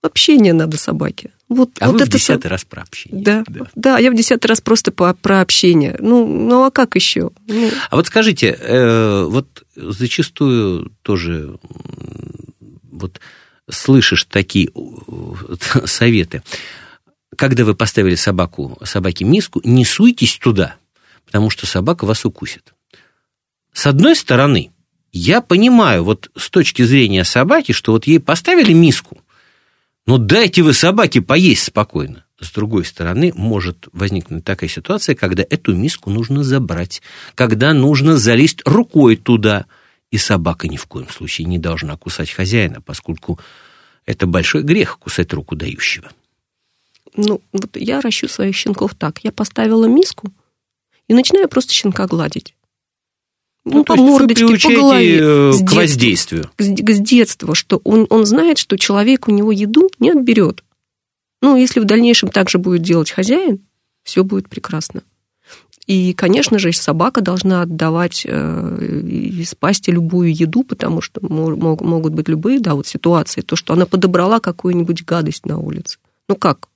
Общение 0.02 0.54
надо 0.54 0.78
собаке. 0.78 1.32
Вот, 1.50 1.72
а 1.80 1.88
вот 1.88 1.96
вы 1.96 2.02
это 2.02 2.12
в 2.12 2.14
десятый 2.14 2.50
раз 2.50 2.64
про 2.64 2.84
общение. 2.84 3.24
Да, 3.24 3.44
да, 3.48 3.66
да, 3.76 3.98
я 3.98 4.12
в 4.12 4.16
десятый 4.16 4.48
раз 4.48 4.62
просто 4.62 4.92
по, 4.92 5.14
про 5.16 5.42
общение. 5.42 5.96
Ну, 6.00 6.28
ну 6.28 6.64
а 6.64 6.72
как 6.72 6.96
еще? 6.96 7.32
Ну... 7.48 7.72
А 7.90 7.96
вот 7.96 8.06
скажите, 8.08 8.56
э, 8.58 9.24
вот 9.24 9.64
зачастую 9.76 10.94
тоже 11.02 11.58
вот 13.00 13.20
слышишь 13.70 14.26
такие 14.26 14.70
советы. 15.86 16.44
Когда 17.36 17.64
вы 17.64 17.76
поставили 17.76 18.16
собаку, 18.16 18.78
собаке 18.84 19.26
миску, 19.26 19.62
не 19.64 19.86
суйтесь 19.86 20.38
туда, 20.38 20.76
потому 21.26 21.50
что 21.50 21.66
собака 21.66 22.06
вас 22.06 22.26
укусит. 22.26 22.74
С 23.72 23.86
одной 23.88 24.16
стороны, 24.16 24.72
я 25.12 25.42
понимаю, 25.42 26.04
вот 26.04 26.30
с 26.36 26.50
точки 26.50 26.82
зрения 26.82 27.24
собаки, 27.24 27.72
что 27.72 27.94
вот 27.94 28.08
ей 28.08 28.20
поставили 28.20 28.74
миску, 28.74 29.22
но 30.06 30.18
дайте 30.18 30.64
вы 30.64 30.74
собаке 30.74 31.22
поесть 31.22 31.64
спокойно. 31.64 32.26
С 32.40 32.52
другой 32.52 32.86
стороны, 32.86 33.32
может 33.36 33.90
возникнуть 33.92 34.46
такая 34.46 34.70
ситуация, 34.70 35.14
когда 35.14 35.44
эту 35.48 35.76
миску 35.76 36.10
нужно 36.10 36.44
забрать, 36.44 37.02
когда 37.36 37.74
нужно 37.74 38.18
залезть 38.18 38.62
рукой 38.66 39.16
туда– 39.16 39.66
и 40.12 40.18
собака 40.18 40.68
ни 40.68 40.78
в 40.78 40.86
коем 40.86 41.10
случае 41.10 41.46
не 41.46 41.58
должна 41.58 41.98
кусать 41.98 42.32
хозяина, 42.32 42.82
поскольку 42.82 43.40
это 44.06 44.26
большой 44.28 44.64
грех 44.64 44.98
кусать 45.00 45.32
руку 45.34 45.56
дающего. 45.56 46.12
Ну, 47.16 47.42
вот 47.52 47.76
я 47.76 48.02
ращу 48.02 48.28
своих 48.28 48.56
щенков 48.56 48.96
так. 48.96 49.24
Я 49.24 49.32
поставила 49.32 49.86
миску, 49.86 50.32
и 51.10 51.14
начинаю 51.14 51.50
просто 51.50 51.74
щенка 51.74 52.08
гладить. 52.08 52.56
Ну, 53.66 53.80
ну 53.80 53.84
по 53.84 53.96
мордочке, 53.96 54.46
по 54.46 54.74
голове. 54.74 55.20
Э, 55.20 55.52
к 55.66 55.74
воздействию. 55.74 56.50
С, 56.58 56.66
с 56.66 57.00
детства, 57.00 57.56
что 57.56 57.82
он, 57.84 58.08
он 58.10 58.26
знает, 58.26 58.58
что 58.58 58.78
человек 58.78 59.28
у 59.28 59.32
него 59.32 59.52
еду 59.52 59.90
не 60.00 60.12
отберет. 60.12 60.64
Ну, 61.42 61.58
если 61.58 61.80
в 61.80 61.86
дальнейшем 61.86 62.30
так 62.30 62.50
же 62.50 62.58
будет 62.58 62.84
делать 62.84 63.12
хозяин, 63.12 63.60
все 64.04 64.24
будет 64.24 64.50
прекрасно. 64.50 65.04
И, 65.90 66.14
конечно 66.14 66.60
же, 66.60 66.72
собака 66.72 67.20
должна 67.20 67.64
отдавать 67.64 68.22
э, 68.24 68.78
из 69.10 69.56
пасти 69.56 69.90
любую 69.90 70.32
еду, 70.32 70.64
потому 70.64 71.02
что 71.02 71.20
могут 71.28 72.14
быть 72.14 72.30
любые, 72.30 72.60
да, 72.60 72.76
вот 72.76 72.86
ситуации, 72.86 73.42
то, 73.42 73.56
что 73.56 73.74
она 73.74 73.88
подобрала 73.88 74.40
какую-нибудь 74.40 75.04
гадость 75.04 75.48
на 75.48 75.58
улице. 75.58 75.98
Ну 76.28 76.36
как? 76.36 76.68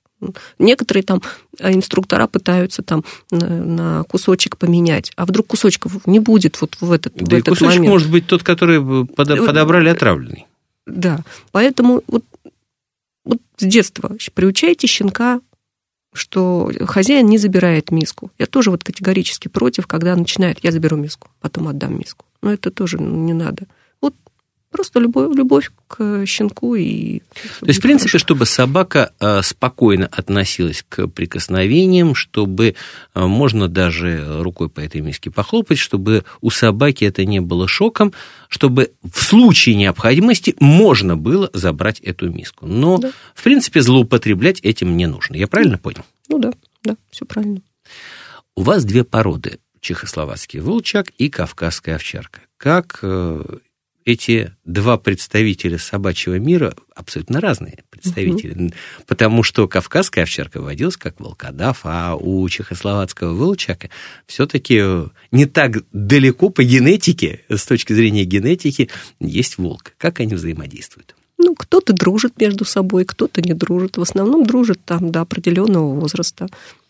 Некоторые 0.58 1.04
там 1.04 1.22
э, 1.60 1.74
инструктора 1.74 2.26
пытаются 2.26 2.82
там 2.82 3.04
на, 3.30 4.04
кусочек 4.06 4.58
поменять, 4.58 5.12
а 5.16 5.28
вдруг 5.28 5.46
кусочков 5.46 6.08
не 6.08 6.20
будет 6.20 6.60
вот 6.60 6.78
в 6.82 6.92
этот, 6.92 7.14
да 7.14 7.36
в 7.36 7.40
этот 7.40 7.50
кусочек 7.50 7.76
момент. 7.76 7.92
может 7.92 8.10
быть 8.10 8.26
тот, 8.26 8.42
который 8.42 9.06
подобрали 9.06 9.90
отравленный. 9.90 10.48
Да, 10.88 11.20
поэтому 11.52 12.02
вот, 12.08 12.24
вот 13.26 13.38
с 13.58 13.64
детства 13.64 14.18
приучайте 14.34 14.88
щенка 14.88 15.40
что 16.14 16.72
хозяин 16.86 17.28
не 17.28 17.38
забирает 17.38 17.92
миску. 17.92 18.32
Я 18.38 18.46
тоже 18.46 18.72
вот 18.72 18.84
категорически 18.84 19.48
против, 19.48 19.88
когда 19.88 20.16
начинает, 20.16 20.64
я 20.64 20.72
заберу 20.72 20.98
миску, 20.98 21.30
потом 21.42 21.68
отдам 21.68 21.98
миску. 21.98 22.26
Но 22.42 22.54
это 22.54 22.72
тоже 22.72 22.98
не 23.00 23.34
надо. 23.34 23.68
Просто 24.74 25.00
любовь, 25.00 25.36
любовь 25.36 25.72
к 25.88 26.26
щенку 26.26 26.74
и... 26.74 27.20
То 27.60 27.68
есть, 27.68 27.78
в 27.78 27.82
принципе, 27.84 28.10
хорошо. 28.10 28.26
чтобы 28.26 28.46
собака 28.48 29.14
э, 29.20 29.44
спокойно 29.44 30.08
относилась 30.12 30.84
к 30.90 31.08
прикосновениям, 31.08 32.16
чтобы 32.16 32.74
э, 33.14 33.22
можно 33.22 33.68
даже 33.68 34.42
рукой 34.42 34.70
по 34.70 34.80
этой 34.80 35.02
миске 35.02 35.30
похлопать, 35.30 35.78
чтобы 35.78 36.26
у 36.42 36.50
собаки 36.50 37.06
это 37.06 37.24
не 37.24 37.40
было 37.40 37.68
шоком, 37.68 38.14
чтобы 38.50 38.94
в 39.04 39.22
случае 39.22 39.76
необходимости 39.76 40.56
можно 40.60 41.16
было 41.18 41.52
забрать 41.54 42.00
эту 42.00 42.32
миску. 42.32 42.66
Но, 42.66 42.98
да. 42.98 43.12
в 43.36 43.44
принципе, 43.44 43.84
злоупотреблять 43.84 44.60
этим 44.62 44.98
не 44.98 45.06
нужно. 45.06 45.36
Я 45.36 45.46
правильно 45.48 45.78
понял? 45.78 46.04
Ну 46.30 46.40
да, 46.40 46.52
да, 46.84 46.96
все 47.12 47.26
правильно. 47.26 47.62
У 48.56 48.64
вас 48.64 48.86
две 48.86 49.04
породы 49.04 49.60
чехословацкий 49.82 50.62
волчак 50.62 51.12
и 51.20 51.30
кавказская 51.30 51.98
овчарка. 51.98 52.40
Как 52.58 53.00
э, 53.04 53.44
эти 54.06 54.52
два 54.66 54.98
представителя 54.98 55.78
собачьего 55.78 56.40
мира 56.40 56.76
абсолютно 56.96 57.42
разные 57.42 57.84
представители, 57.90 58.66
угу. 58.66 58.74
потому 59.08 59.44
что 59.44 59.68
кавказская 59.68 60.24
овчарка 60.24 60.62
водилась 60.62 60.98
как 60.98 61.20
волкодав, 61.20 61.82
а 61.84 62.16
у 62.16 62.48
чехословацкого 62.50 63.34
волчака 63.34 63.90
все-таки 64.28 64.82
не 65.32 65.46
так 65.46 65.84
далеко 65.92 66.50
по 66.50 66.64
генетике, 66.64 67.42
с 67.50 67.66
точки 67.66 67.94
зрения 67.94 68.24
генетики, 68.26 68.90
есть 69.20 69.58
волк. 69.58 69.94
Как 69.98 70.20
они 70.20 70.36
взаимодействуют? 70.36 71.16
Ну, 71.38 71.56
кто-то 71.56 71.94
дружит 71.94 72.40
между 72.40 72.64
собой, 72.64 73.04
кто-то 73.06 73.42
не 73.42 73.54
дружит. 73.54 73.98
В 73.98 74.02
основном 74.02 74.46
дружит 74.46 74.80
там 74.86 75.12
до 75.12 75.22
определенного 75.22 75.94
возраста. 76.00 76.48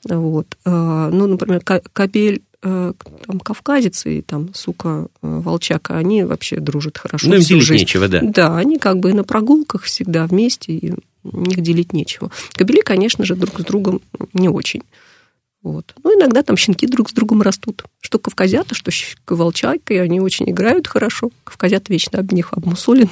Вот. 0.07 0.57
А, 0.63 1.09
ну, 1.09 1.27
например, 1.27 1.61
кабель 1.63 2.35
Э, 2.35 2.52
там, 2.63 3.39
кавказец 3.41 4.05
и 4.05 4.21
там, 4.21 4.53
сука, 4.53 5.07
э, 5.21 5.39
волчака, 5.39 5.97
они 5.97 6.23
вообще 6.23 6.59
дружат 6.59 6.97
хорошо. 6.97 7.27
Ну, 7.27 7.35
им 7.35 7.41
делить 7.41 7.63
жизнь. 7.63 7.81
нечего, 7.81 8.07
да. 8.07 8.21
Да, 8.21 8.57
они 8.57 8.79
как 8.79 8.99
бы 8.99 9.09
и 9.09 9.13
на 9.13 9.25
прогулках 9.25 9.83
всегда 9.83 10.25
вместе, 10.25 10.71
и 10.71 10.93
у 11.23 11.41
них 11.41 11.61
делить 11.61 11.91
нечего. 11.91 12.31
Кобели, 12.53 12.81
конечно 12.81 13.25
же, 13.25 13.35
друг 13.35 13.59
с 13.59 13.63
другом 13.63 14.01
не 14.33 14.47
очень. 14.47 14.83
Вот. 15.61 15.93
Ну, 16.03 16.17
иногда 16.17 16.43
там 16.43 16.57
щенки 16.57 16.87
друг 16.87 17.09
с 17.09 17.13
другом 17.13 17.41
растут. 17.41 17.83
Что 18.01 18.19
кавказята, 18.19 18.75
что 18.75 18.91
волчайка, 19.27 19.93
и 19.93 19.97
они 19.97 20.19
очень 20.19 20.49
играют 20.49 20.87
хорошо. 20.87 21.31
Кавказята 21.43 21.91
вечно 21.91 22.19
об 22.19 22.31
них 22.33 22.53
обмусоленные 22.53 23.09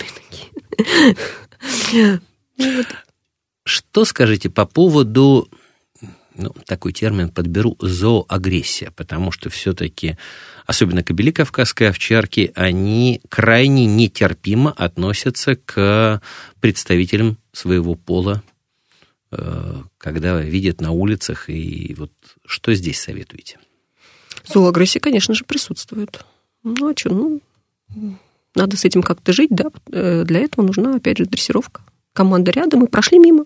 такие. 1.89 2.21
Что 3.63 4.05
скажите 4.05 4.49
по 4.49 4.65
поводу 4.65 5.47
ну, 6.35 6.53
такой 6.65 6.93
термин 6.93 7.29
подберу, 7.29 7.77
зооагрессия, 7.79 8.91
потому 8.91 9.31
что 9.31 9.49
все-таки, 9.49 10.17
особенно 10.65 11.03
кобели 11.03 11.31
кавказской 11.31 11.89
овчарки, 11.89 12.51
они 12.55 13.21
крайне 13.29 13.85
нетерпимо 13.85 14.71
относятся 14.71 15.55
к 15.55 16.21
представителям 16.59 17.37
своего 17.51 17.95
пола, 17.95 18.43
э, 19.31 19.81
когда 19.97 20.39
видят 20.41 20.81
на 20.81 20.91
улицах, 20.91 21.49
и 21.49 21.95
вот 21.97 22.11
что 22.45 22.73
здесь 22.73 22.99
советуете? 22.99 23.59
Зооагрессия, 24.45 24.99
конечно 24.99 25.33
же, 25.33 25.43
присутствует. 25.43 26.25
Ну, 26.63 26.91
а 26.91 26.93
что, 26.97 27.09
ну, 27.09 27.41
надо 28.55 28.77
с 28.77 28.85
этим 28.85 29.01
как-то 29.01 29.33
жить, 29.33 29.51
да, 29.51 29.65
э, 29.91 30.23
для 30.23 30.39
этого 30.39 30.65
нужна, 30.65 30.95
опять 30.95 31.17
же, 31.17 31.25
дрессировка. 31.25 31.81
Команда 32.13 32.51
рядом, 32.51 32.85
и 32.85 32.89
прошли 32.89 33.19
мимо. 33.19 33.45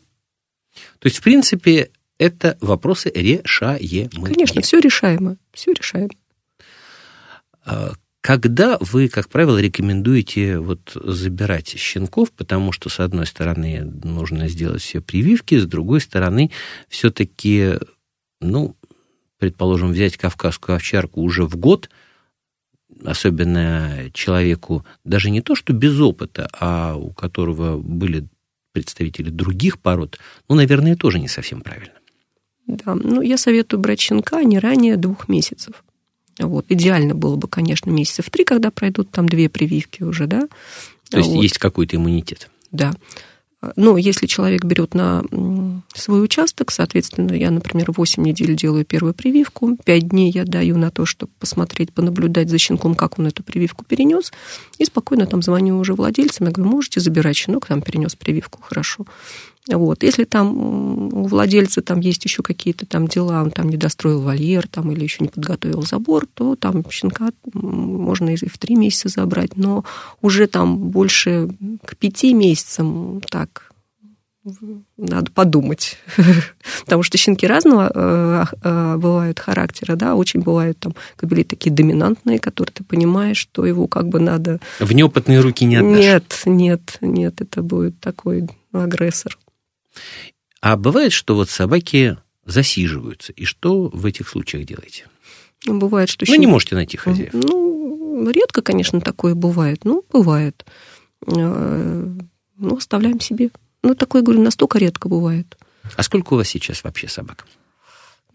То 0.99 1.05
есть, 1.05 1.17
в 1.17 1.21
принципе, 1.21 1.91
это 2.17 2.57
вопросы 2.61 3.11
решаемые. 3.13 4.09
Конечно, 4.09 4.61
все 4.61 4.79
решаемо, 4.79 5.37
все 5.53 5.73
решаемо. 5.73 6.11
А, 7.65 7.93
когда 8.21 8.77
вы, 8.79 9.07
как 9.07 9.29
правило, 9.29 9.59
рекомендуете 9.59 10.59
вот 10.59 10.93
забирать 10.95 11.67
щенков, 11.77 12.31
потому 12.31 12.71
что, 12.71 12.89
с 12.89 12.99
одной 12.99 13.27
стороны, 13.27 13.83
нужно 14.03 14.47
сделать 14.47 14.81
все 14.81 15.01
прививки, 15.01 15.59
с 15.59 15.65
другой 15.65 16.01
стороны, 16.01 16.51
все-таки, 16.89 17.73
ну, 18.41 18.75
предположим, 19.37 19.91
взять 19.91 20.17
кавказскую 20.17 20.75
овчарку 20.75 21.21
уже 21.21 21.45
в 21.45 21.55
год, 21.57 21.89
особенно 23.03 24.09
человеку, 24.13 24.85
даже 25.03 25.29
не 25.29 25.41
то, 25.41 25.53
что 25.53 25.73
без 25.73 25.99
опыта, 25.99 26.47
а 26.59 26.95
у 26.95 27.11
которого 27.11 27.77
были 27.77 28.27
представители 28.71 29.29
других 29.29 29.79
пород, 29.79 30.19
ну, 30.49 30.55
наверное, 30.55 30.95
тоже 30.95 31.19
не 31.19 31.27
совсем 31.27 31.61
правильно. 31.61 31.93
Да, 32.67 32.95
ну, 32.95 33.21
я 33.21 33.37
советую 33.37 33.79
брать 33.79 33.99
щенка 33.99 34.43
не 34.43 34.59
ранее 34.59 34.97
двух 34.97 35.27
месяцев. 35.27 35.83
Вот. 36.39 36.65
Идеально 36.69 37.15
было 37.15 37.35
бы, 37.35 37.47
конечно, 37.47 37.89
месяцев 37.89 38.29
три, 38.29 38.43
когда 38.43 38.71
пройдут 38.71 39.11
там 39.11 39.29
две 39.29 39.49
прививки 39.49 40.03
уже, 40.03 40.27
да. 40.27 40.47
То 41.09 41.17
есть 41.17 41.29
вот. 41.29 41.41
есть 41.41 41.57
какой-то 41.57 41.95
иммунитет. 41.95 42.49
Да. 42.71 42.93
Но 43.75 43.97
если 43.97 44.27
человек 44.27 44.63
берет 44.63 44.93
на 44.93 45.23
свой 45.93 46.23
участок, 46.23 46.71
соответственно, 46.71 47.33
я, 47.33 47.51
например, 47.51 47.91
8 47.91 48.23
недель 48.23 48.55
делаю 48.55 48.85
первую 48.85 49.13
прививку, 49.13 49.77
5 49.83 50.09
дней 50.09 50.31
я 50.31 50.45
даю 50.45 50.77
на 50.77 50.91
то, 50.91 51.05
чтобы 51.05 51.31
посмотреть, 51.39 51.93
понаблюдать 51.93 52.49
за 52.49 52.57
щенком, 52.57 52.95
как 52.95 53.17
он 53.17 53.27
эту 53.27 53.43
прививку 53.43 53.83
перенес, 53.83 54.31
и 54.77 54.85
спокойно 54.85 55.25
там 55.25 55.41
звоню 55.41 55.77
уже 55.77 55.93
владельцам, 55.93 56.47
я 56.47 56.53
говорю, 56.53 56.71
можете 56.71 56.99
забирать 56.99 57.37
щенок, 57.37 57.65
там 57.65 57.81
перенес 57.81 58.15
прививку, 58.15 58.61
хорошо. 58.61 59.05
Вот. 59.67 60.03
Если 60.03 60.25
там 60.25 61.13
у 61.13 61.25
владельца 61.27 61.81
там 61.81 61.99
есть 61.99 62.23
еще 62.23 62.43
какие-то 62.43 62.85
там 62.85 63.07
дела, 63.07 63.41
он 63.41 63.49
там 63.49 63.69
не 63.69 63.77
достроил 63.77 64.21
вольер 64.21 64.67
там, 64.67 64.91
или 64.91 65.03
еще 65.03 65.17
не 65.21 65.29
подготовил 65.29 65.81
забор, 65.81 66.27
то 66.31 66.55
там 66.55 66.83
щенка 66.89 67.29
можно 67.53 68.29
и 68.29 68.35
в 68.35 68.57
три 68.59 68.75
месяца 68.75 69.09
забрать, 69.09 69.57
но 69.57 69.83
уже 70.21 70.47
там 70.47 70.77
больше 70.77 71.49
к 71.83 71.97
пяти 71.97 72.33
месяцам 72.33 73.21
так 73.29 73.71
надо 74.97 75.31
подумать. 75.31 75.97
Потому 76.85 77.01
что 77.01 77.17
щенки 77.17 77.47
разного 77.47 77.91
э, 77.93 78.43
э, 78.61 78.95
бывают 78.97 79.39
характера, 79.39 79.95
да, 79.95 80.13
очень 80.13 80.41
бывают 80.41 80.77
там 80.77 80.93
кобели 81.15 81.43
такие 81.43 81.73
доминантные, 81.73 82.37
которые 82.37 82.71
ты 82.71 82.83
понимаешь, 82.83 83.37
что 83.37 83.65
его 83.65 83.87
как 83.87 84.07
бы 84.07 84.19
надо... 84.19 84.59
В 84.79 84.91
неопытные 84.91 85.39
руки 85.39 85.65
не 85.65 85.77
отдашь. 85.77 85.97
Нет, 85.97 86.41
нет, 86.45 86.97
нет, 87.01 87.41
это 87.41 87.63
будет 87.63 87.99
такой 87.99 88.47
агрессор. 88.71 89.35
А 90.61 90.77
бывает, 90.77 91.11
что 91.11 91.35
вот 91.35 91.49
собаки 91.49 92.17
засиживаются, 92.45 93.31
и 93.33 93.45
что 93.45 93.89
в 93.89 94.05
этих 94.05 94.27
случаях 94.29 94.65
делаете? 94.65 95.05
Ну, 95.65 95.79
бывает, 95.79 96.09
что... 96.09 96.25
Вы 96.27 96.37
не 96.37 96.47
можете 96.47 96.75
найти 96.75 96.97
хозяев. 96.97 97.33
Ну, 97.33 98.29
редко, 98.29 98.61
конечно, 98.61 99.01
такое 99.01 99.35
бывает. 99.35 99.83
Ну, 99.83 100.03
бывает. 100.11 100.65
Э, 101.27 102.07
ну, 102.57 102.77
оставляем 102.77 103.19
себе. 103.19 103.49
Ну, 103.83 103.95
такое, 103.95 104.21
говорю, 104.21 104.41
настолько 104.41 104.77
редко 104.77 105.09
бывает. 105.09 105.57
А 105.95 106.03
сколько 106.03 106.33
у 106.33 106.37
вас 106.37 106.47
сейчас 106.47 106.83
вообще 106.83 107.07
собак? 107.07 107.45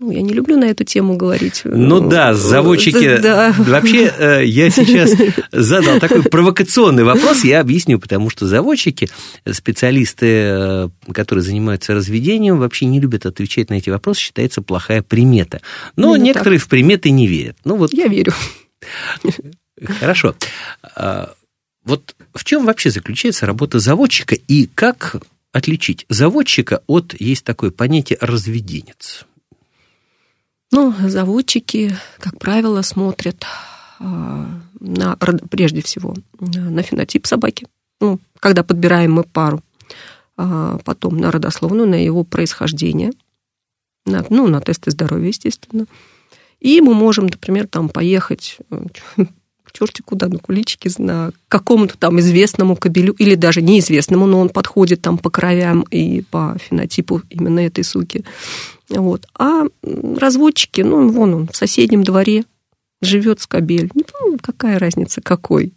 Ну, 0.01 0.11
я 0.11 0.23
не 0.23 0.33
люблю 0.33 0.57
на 0.57 0.65
эту 0.65 0.83
тему 0.85 1.15
говорить. 1.19 1.61
Ну 1.65 2.01
да, 2.01 2.33
заводчики... 2.33 3.19
Да. 3.21 3.55
Вообще, 3.59 4.11
э, 4.19 4.47
я 4.47 4.71
сейчас 4.71 5.13
задал 5.53 6.01
такой 6.01 6.23
провокационный 6.23 7.05
вопрос, 7.05 7.45
я 7.45 7.61
объясню, 7.61 7.99
потому 7.99 8.31
что 8.31 8.47
заводчики, 8.47 9.11
специалисты, 9.51 10.27
э, 10.27 10.89
которые 11.13 11.43
занимаются 11.43 11.93
разведением, 11.93 12.59
вообще 12.59 12.87
не 12.87 12.99
любят 12.99 13.27
отвечать 13.27 13.69
на 13.69 13.75
эти 13.75 13.91
вопросы, 13.91 14.23
считается 14.23 14.63
плохая 14.63 15.03
примета. 15.03 15.61
Но 15.97 16.15
Именно 16.15 16.25
некоторые 16.25 16.59
так. 16.61 16.67
в 16.67 16.71
приметы 16.71 17.11
не 17.11 17.27
верят. 17.27 17.59
Ну, 17.65 17.77
вот... 17.77 17.93
Я 17.93 18.07
верю. 18.07 18.33
Хорошо. 20.01 20.35
А, 20.97 21.35
вот 21.85 22.17
в 22.33 22.45
чем 22.45 22.65
вообще 22.65 22.91
заключается 22.91 23.45
работа 23.45 23.79
заводчика 23.79 24.35
и 24.35 24.67
как 24.67 25.17
отличить 25.53 26.07
заводчика 26.09 26.83
от, 26.87 27.15
есть 27.21 27.45
такое 27.45 27.71
понятие, 27.71 28.17
разведенец? 28.23 29.27
Ну, 30.73 30.95
заводчики, 31.09 31.97
как 32.19 32.39
правило, 32.39 32.83
смотрят 32.83 33.45
а, 33.99 34.47
на, 34.79 35.17
прежде 35.51 35.83
всего 35.83 36.15
на 36.39 36.83
фенотип 36.83 37.27
собаки, 37.27 37.67
ну, 38.01 38.21
когда 38.39 38.63
подбираем 38.63 39.13
мы 39.13 39.25
пару, 39.25 39.63
а 40.37 40.79
потом 40.85 41.19
на 41.19 41.31
родословную, 41.31 41.89
на 41.89 42.03
его 42.03 42.25
происхождение, 42.25 43.11
на, 44.07 44.25
ну, 44.31 44.47
на 44.47 44.61
тесты 44.61 44.91
здоровья, 44.91 45.29
естественно. 45.29 45.87
И 46.61 46.81
мы 46.81 46.95
можем, 46.95 47.27
например, 47.27 47.67
там 47.67 47.89
поехать 47.89 48.59
э, 48.71 48.85
к 49.65 49.73
черти 49.73 50.03
куда, 50.03 50.29
на 50.29 50.39
куличики, 50.39 50.91
на 50.99 51.33
какому-то 51.49 51.99
там 51.99 52.21
известному 52.21 52.77
кобелю, 52.77 53.13
или 53.15 53.35
даже 53.35 53.61
неизвестному, 53.61 54.27
но 54.27 54.41
он 54.41 54.49
подходит 54.51 55.03
там 55.03 55.19
по 55.19 55.31
кровям 55.31 55.83
и 55.91 56.23
по 56.23 56.57
фенотипу 56.59 57.23
именно 57.29 57.61
этой 57.61 57.85
суки. 57.85 58.25
Вот. 58.91 59.27
А 59.39 59.65
разводчики, 59.83 60.81
ну, 60.81 61.09
вон 61.09 61.35
он, 61.35 61.49
в 61.49 61.57
соседнем 61.57 62.03
дворе 62.03 62.45
живет 63.01 63.41
скобель. 63.41 63.91
Ну, 63.95 64.37
какая 64.41 64.79
разница, 64.79 65.21
какой. 65.21 65.73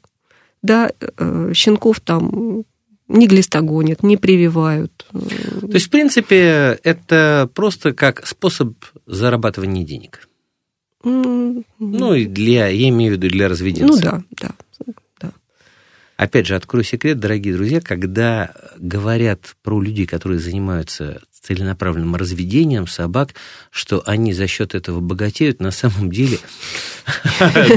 Да, 0.61 0.91
э, 0.99 1.51
щенков 1.53 1.99
там 1.99 2.64
не 3.07 3.28
глистогонят, 3.28 4.01
не 4.01 4.18
прививают. 4.18 5.05
То 5.11 5.74
есть, 5.74 5.88
в 5.88 5.89
принципе, 5.89 6.80
это 6.84 7.49
просто 7.53 7.93
как 7.93 8.26
способ 8.26 8.74
зарабатывания 9.05 9.86
денег. 9.86 10.28
Ну, 11.03 12.14
и 12.14 12.26
для, 12.26 12.68
я 12.68 12.89
имею 12.89 13.14
в 13.14 13.18
виду 13.18 13.28
для 13.28 13.49
разведенцев. 13.49 13.95
Ну 13.95 14.01
да, 14.01 14.24
да. 14.39 14.51
Опять 16.24 16.48
же, 16.48 16.56
открою 16.56 16.86
секрет, 16.86 17.20
дорогие 17.20 17.54
друзья, 17.54 17.82
когда 17.82 18.54
говорят 18.78 19.58
про 19.62 19.82
людей, 19.82 20.06
которые 20.06 20.40
занимаются 20.40 21.22
целенаправленным 21.42 22.16
разведением 22.16 22.88
собак, 22.88 23.32
что 23.72 24.02
они 24.06 24.32
за 24.32 24.48
счет 24.48 24.74
этого 24.74 25.02
богатеют, 25.02 25.60
на 25.60 25.72
самом 25.72 26.10
деле... 26.10 26.40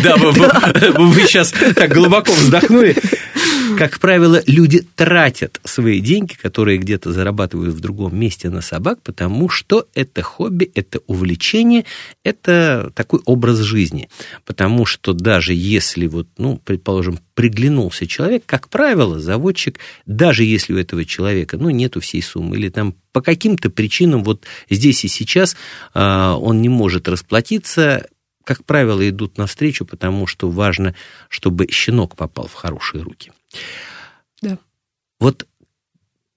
Да, 0.03 0.17
вы 0.97 1.23
сейчас 1.23 1.51
так 1.51 1.93
глубоко 1.93 2.31
вздохнули. 2.31 2.95
Как 3.77 4.01
правило, 4.01 4.43
люди 4.47 4.81
тратят 4.81 5.61
свои 5.65 6.01
деньги, 6.01 6.35
которые 6.35 6.79
где-то 6.79 7.13
зарабатывают 7.13 7.75
в 7.75 7.81
другом 7.81 8.19
месте 8.19 8.49
на 8.49 8.61
собак, 8.61 9.03
потому 9.03 9.49
что 9.49 9.87
это 9.95 10.23
хобби, 10.23 10.71
это 10.75 11.01
увлечение, 11.07 11.85
это 12.25 12.91
такой 12.95 13.21
образ 13.25 13.59
жизни. 13.59 14.09
Потому 14.45 14.87
что 14.87 15.13
даже 15.13 15.53
если, 15.53 16.07
вот, 16.07 16.29
ну, 16.39 16.61
предположим, 16.65 17.19
приглянулся 17.35 18.07
человек, 18.07 18.45
как 18.47 18.69
правило, 18.69 19.21
заводчик, 19.21 19.79
даже 20.07 20.45
если 20.45 20.73
у 20.73 20.79
этого 20.79 21.05
человека, 21.05 21.59
ну, 21.59 21.71
нету 21.71 22.01
всей 22.01 22.23
суммы, 22.23 22.57
или 22.57 22.71
там 22.71 22.95
по 23.13 23.21
каким-то 23.21 23.71
причинам 23.71 24.25
вот 24.25 24.45
здесь 24.71 25.05
и 25.05 25.09
сейчас 25.09 25.57
э, 25.95 26.01
он 26.01 26.63
не 26.63 26.69
может 26.69 27.09
расплатиться, 27.09 28.07
как 28.45 28.65
правило, 28.65 29.07
идут 29.09 29.39
навстречу, 29.39 29.85
потому 29.85 30.27
что 30.27 30.49
важно, 30.49 30.95
чтобы 31.29 31.67
щенок 31.69 32.15
попал 32.15 32.47
в 32.47 32.55
хорошие 32.55 33.03
руки. 33.03 33.33
Да. 34.43 34.59
Вот 35.19 35.47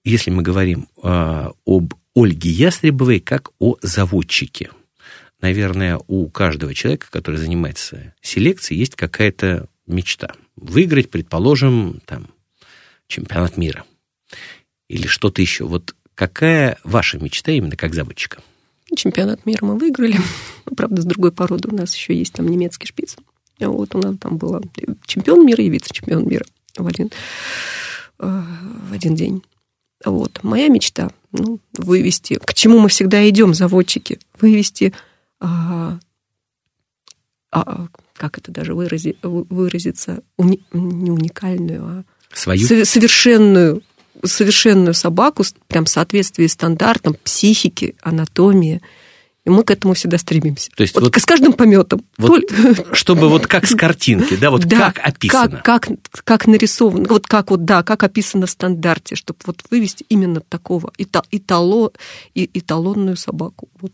если 0.04 0.30
мы 0.30 0.42
говорим 0.42 0.88
э, 1.02 1.50
об 1.66 1.94
Ольге 2.14 2.50
Ястребовой 2.50 3.20
как 3.20 3.50
о 3.58 3.76
заводчике, 3.82 4.70
наверное, 5.40 6.00
у 6.06 6.28
каждого 6.28 6.74
человека, 6.74 7.08
который 7.10 7.36
занимается 7.36 8.14
селекцией, 8.20 8.80
есть 8.80 8.96
какая-то 8.96 9.68
мечта. 9.86 10.34
Выиграть, 10.56 11.10
предположим, 11.10 12.00
там, 12.06 12.28
чемпионат 13.06 13.56
мира 13.56 13.84
или 14.88 15.06
что-то 15.06 15.42
еще. 15.42 15.64
Вот 15.64 15.94
какая 16.14 16.78
ваша 16.84 17.18
мечта 17.18 17.52
именно 17.52 17.76
как 17.76 17.94
заводчика? 17.94 18.42
Чемпионат 18.94 19.46
мира 19.46 19.64
мы 19.64 19.78
выиграли. 19.78 20.16
Правда, 20.76 21.02
с 21.02 21.04
другой 21.04 21.32
породы 21.32 21.68
у 21.68 21.74
нас 21.74 21.94
еще 21.94 22.14
есть 22.14 22.32
там 22.32 22.48
немецкий 22.48 22.86
шпиц. 22.86 23.16
Вот 23.58 23.94
у 23.94 23.98
нас 23.98 24.16
там 24.18 24.38
был 24.38 24.60
чемпион 25.04 25.44
мира 25.44 25.62
и 25.62 25.68
вице-чемпион 25.68 26.26
мира 26.26 26.44
в 26.76 26.86
один, 26.86 27.10
э, 28.18 28.42
в 28.88 28.92
один 28.92 29.14
день. 29.14 29.42
Вот. 30.04 30.40
Моя 30.42 30.68
мечта 30.68 31.10
ну, 31.32 31.60
вывести, 31.76 32.38
к 32.44 32.54
чему 32.54 32.78
мы 32.78 32.88
всегда 32.88 33.28
идем, 33.28 33.54
заводчики, 33.54 34.18
вывести, 34.40 34.92
а, 35.40 35.98
а, 37.52 37.86
как 38.14 38.38
это 38.38 38.50
даже 38.50 38.74
вырази, 38.74 39.16
выразиться, 39.22 40.22
уни, 40.36 40.62
не 40.72 41.10
уникальную, 41.10 41.84
а 41.84 42.04
Свою? 42.32 42.66
совершенную, 42.84 43.82
совершенную 44.24 44.94
собаку, 44.94 45.44
прям 45.66 45.84
в 45.84 45.88
соответствии 45.88 46.46
с 46.46 46.52
стандартам 46.52 47.16
психики, 47.22 47.96
анатомии– 48.02 48.80
и 49.44 49.50
мы 49.50 49.64
к 49.64 49.70
этому 49.70 49.94
всегда 49.94 50.18
стремимся. 50.18 50.70
То 50.76 50.82
есть 50.82 50.94
вот, 50.94 51.04
вот 51.04 51.16
с 51.16 51.24
каждым 51.24 51.54
пометом. 51.54 52.04
Вот, 52.18 52.42
чтобы 52.92 53.28
вот 53.28 53.46
как 53.46 53.66
с 53.66 53.74
картинки, 53.74 54.36
да, 54.36 54.50
вот 54.50 54.64
да, 54.66 54.92
как 54.92 55.08
описано. 55.08 55.60
Как, 55.64 55.86
как, 55.86 56.24
как 56.24 56.46
нарисовано, 56.46 57.06
вот 57.08 57.26
как 57.26 57.50
вот, 57.50 57.64
да, 57.64 57.82
как 57.82 58.02
описано 58.02 58.46
в 58.46 58.50
стандарте, 58.50 59.14
чтобы 59.16 59.38
вот 59.46 59.62
вывести 59.70 60.04
именно 60.08 60.40
такого 60.40 60.92
этало, 60.98 61.92
эталонную 62.34 63.16
собаку. 63.16 63.68
Вот. 63.80 63.92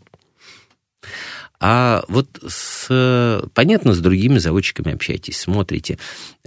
А 1.61 2.05
вот 2.09 2.29
с, 2.47 3.41
понятно, 3.55 3.95
с 3.95 3.99
другими 3.99 4.39
заводчиками 4.39 4.93
общаетесь, 4.93 5.39
смотрите. 5.39 5.99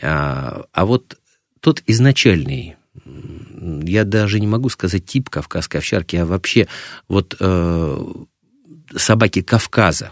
А, 0.02 0.66
а 0.72 0.86
вот 0.86 1.18
тот 1.62 1.82
изначальный 1.88 2.76
я 3.84 4.04
даже 4.04 4.40
не 4.40 4.48
могу 4.48 4.70
сказать 4.70 5.06
тип 5.06 5.30
кавказской 5.30 5.78
овчарки, 5.78 6.16
а 6.16 6.26
вообще 6.26 6.68
вот 7.08 7.36
э, 7.40 8.06
собаки 8.96 9.42
Кавказа, 9.42 10.12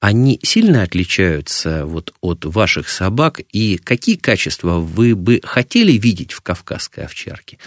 они 0.00 0.38
сильно 0.42 0.82
отличаются 0.82 1.86
вот 1.86 2.14
от 2.20 2.44
ваших 2.44 2.90
собак, 2.90 3.40
и 3.52 3.78
какие 3.78 4.16
качества 4.16 4.78
вы 4.78 5.16
бы 5.16 5.40
хотели 5.42 5.92
видеть 5.92 6.32
в 6.32 6.42
кавказской 6.42 7.06
овчарке, 7.06 7.58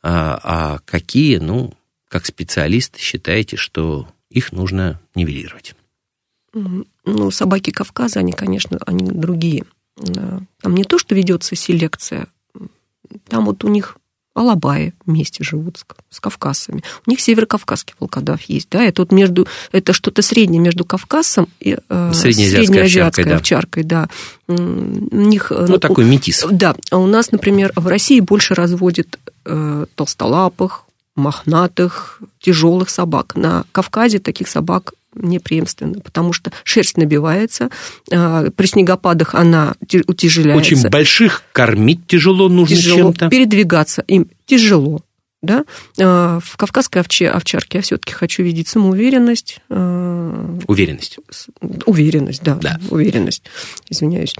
а, 0.00 0.40
а 0.42 0.78
какие, 0.84 1.38
ну, 1.38 1.74
как 2.08 2.26
специалист, 2.26 2.96
считаете, 2.96 3.56
что 3.56 4.08
их 4.30 4.52
нужно 4.52 5.00
нивелировать? 5.16 5.74
Ну, 6.52 7.30
собаки 7.32 7.70
Кавказа, 7.70 8.20
они, 8.20 8.32
конечно, 8.32 8.78
они 8.86 9.10
другие. 9.10 9.64
Там 9.96 10.74
не 10.74 10.84
то, 10.84 10.98
что 10.98 11.14
ведется 11.14 11.56
селекция, 11.56 12.28
там 13.28 13.46
вот 13.46 13.64
у 13.64 13.68
них 13.68 13.96
Алабаи 14.40 14.94
вместе 15.06 15.44
живут 15.44 15.76
с, 15.76 15.84
с 16.10 16.20
кавказцами. 16.20 16.82
У 17.06 17.10
них 17.10 17.20
северокавказский 17.20 17.94
волкодав 18.00 18.42
есть, 18.42 18.68
да, 18.70 18.82
это 18.82 19.02
вот 19.02 19.12
между, 19.12 19.46
это 19.72 19.92
что-то 19.92 20.22
среднее 20.22 20.60
между 20.60 20.84
Кавказом 20.84 21.48
и 21.60 21.76
э, 21.88 22.12
среднеазиатской, 22.14 22.82
овчаркой, 22.82 23.34
овчаркой, 23.36 23.82
да. 23.84 24.08
да. 24.48 24.54
У 24.54 25.16
них, 25.16 25.52
э, 25.52 25.66
ну, 25.68 25.78
такой 25.78 26.04
метис. 26.04 26.44
Да, 26.50 26.74
а 26.90 26.98
у 26.98 27.06
нас, 27.06 27.32
например, 27.32 27.72
в 27.76 27.86
России 27.86 28.20
больше 28.20 28.54
разводят 28.54 29.18
э, 29.44 29.86
толстолапых, 29.94 30.84
мохнатых, 31.16 32.20
тяжелых 32.40 32.90
собак. 32.90 33.36
На 33.36 33.64
Кавказе 33.72 34.18
таких 34.18 34.48
собак 34.48 34.94
непреемственно, 35.14 36.00
потому 36.00 36.32
что 36.32 36.52
шерсть 36.64 36.96
набивается, 36.96 37.70
а, 38.12 38.50
при 38.50 38.66
снегопадах 38.66 39.34
она 39.34 39.74
утяжеляется. 40.06 40.74
Очень 40.74 40.88
больших 40.88 41.42
кормить 41.52 42.06
тяжело 42.06 42.48
нужно 42.48 42.76
тяжело, 42.76 42.96
чем-то. 42.96 43.28
Передвигаться 43.28 44.02
им 44.02 44.30
тяжело. 44.46 45.02
Да? 45.42 45.64
А, 45.98 46.38
в 46.42 46.56
кавказской 46.56 46.98
овче, 46.98 47.28
овчарке 47.28 47.78
я 47.78 47.82
все-таки 47.82 48.12
хочу 48.12 48.42
видеть 48.42 48.68
самоуверенность. 48.68 49.60
А, 49.68 50.58
уверенность. 50.66 51.18
Уверенность, 51.86 52.42
да, 52.42 52.54
да. 52.56 52.78
Уверенность. 52.90 53.44
Извиняюсь. 53.88 54.34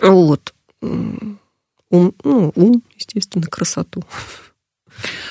Вот. 0.00 0.54
Ум, 0.80 1.38
ну, 2.24 2.52
ум, 2.54 2.82
естественно, 2.96 3.46
красоту. 3.46 4.02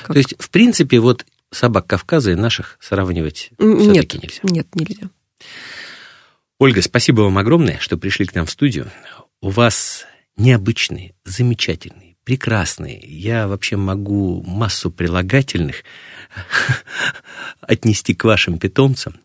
То 0.07 0.13
есть, 0.13 0.35
в 0.37 0.49
принципе, 0.49 0.99
вот 0.99 1.25
собак 1.51 1.87
Кавказа 1.87 2.31
и 2.31 2.35
наших 2.35 2.77
сравнивать 2.79 3.51
все-таки 3.57 4.17
нельзя. 4.17 4.39
Нет, 4.43 4.67
нельзя. 4.75 5.09
Ольга, 6.59 6.81
спасибо 6.81 7.21
вам 7.21 7.37
огромное, 7.37 7.79
что 7.79 7.97
пришли 7.97 8.25
к 8.25 8.35
нам 8.35 8.45
в 8.45 8.51
студию. 8.51 8.89
У 9.41 9.49
вас 9.49 10.05
необычные, 10.37 11.15
замечательные, 11.25 12.15
прекрасные. 12.23 12.99
Я 13.03 13.47
вообще 13.47 13.77
могу 13.77 14.43
массу 14.43 14.91
прилагательных 14.91 15.83
отнести 17.61 18.13
к 18.13 18.23
вашим 18.23 18.59
питомцам. 18.59 19.15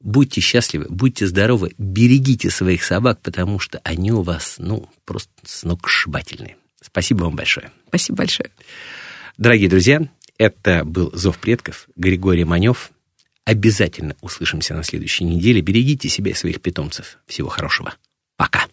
Будьте 0.00 0.40
счастливы, 0.40 0.86
будьте 0.88 1.26
здоровы, 1.26 1.72
берегите 1.76 2.50
своих 2.50 2.84
собак, 2.84 3.20
потому 3.20 3.58
что 3.58 3.80
они 3.84 4.12
у 4.12 4.22
вас, 4.22 4.56
ну, 4.58 4.88
просто 5.04 5.30
сногсшибательные. 5.44 6.56
Спасибо 6.80 7.24
вам 7.24 7.36
большое. 7.36 7.70
Спасибо 7.88 8.18
большое. 8.18 8.50
Дорогие 9.36 9.68
друзья, 9.68 10.08
это 10.40 10.86
был 10.86 11.10
«Зов 11.12 11.38
предков», 11.38 11.86
Григорий 11.96 12.44
Манев. 12.44 12.92
Обязательно 13.44 14.16
услышимся 14.22 14.72
на 14.72 14.82
следующей 14.82 15.24
неделе. 15.24 15.60
Берегите 15.60 16.08
себя 16.08 16.30
и 16.30 16.34
своих 16.34 16.62
питомцев. 16.62 17.18
Всего 17.26 17.50
хорошего. 17.50 17.94
Пока. 18.38 18.66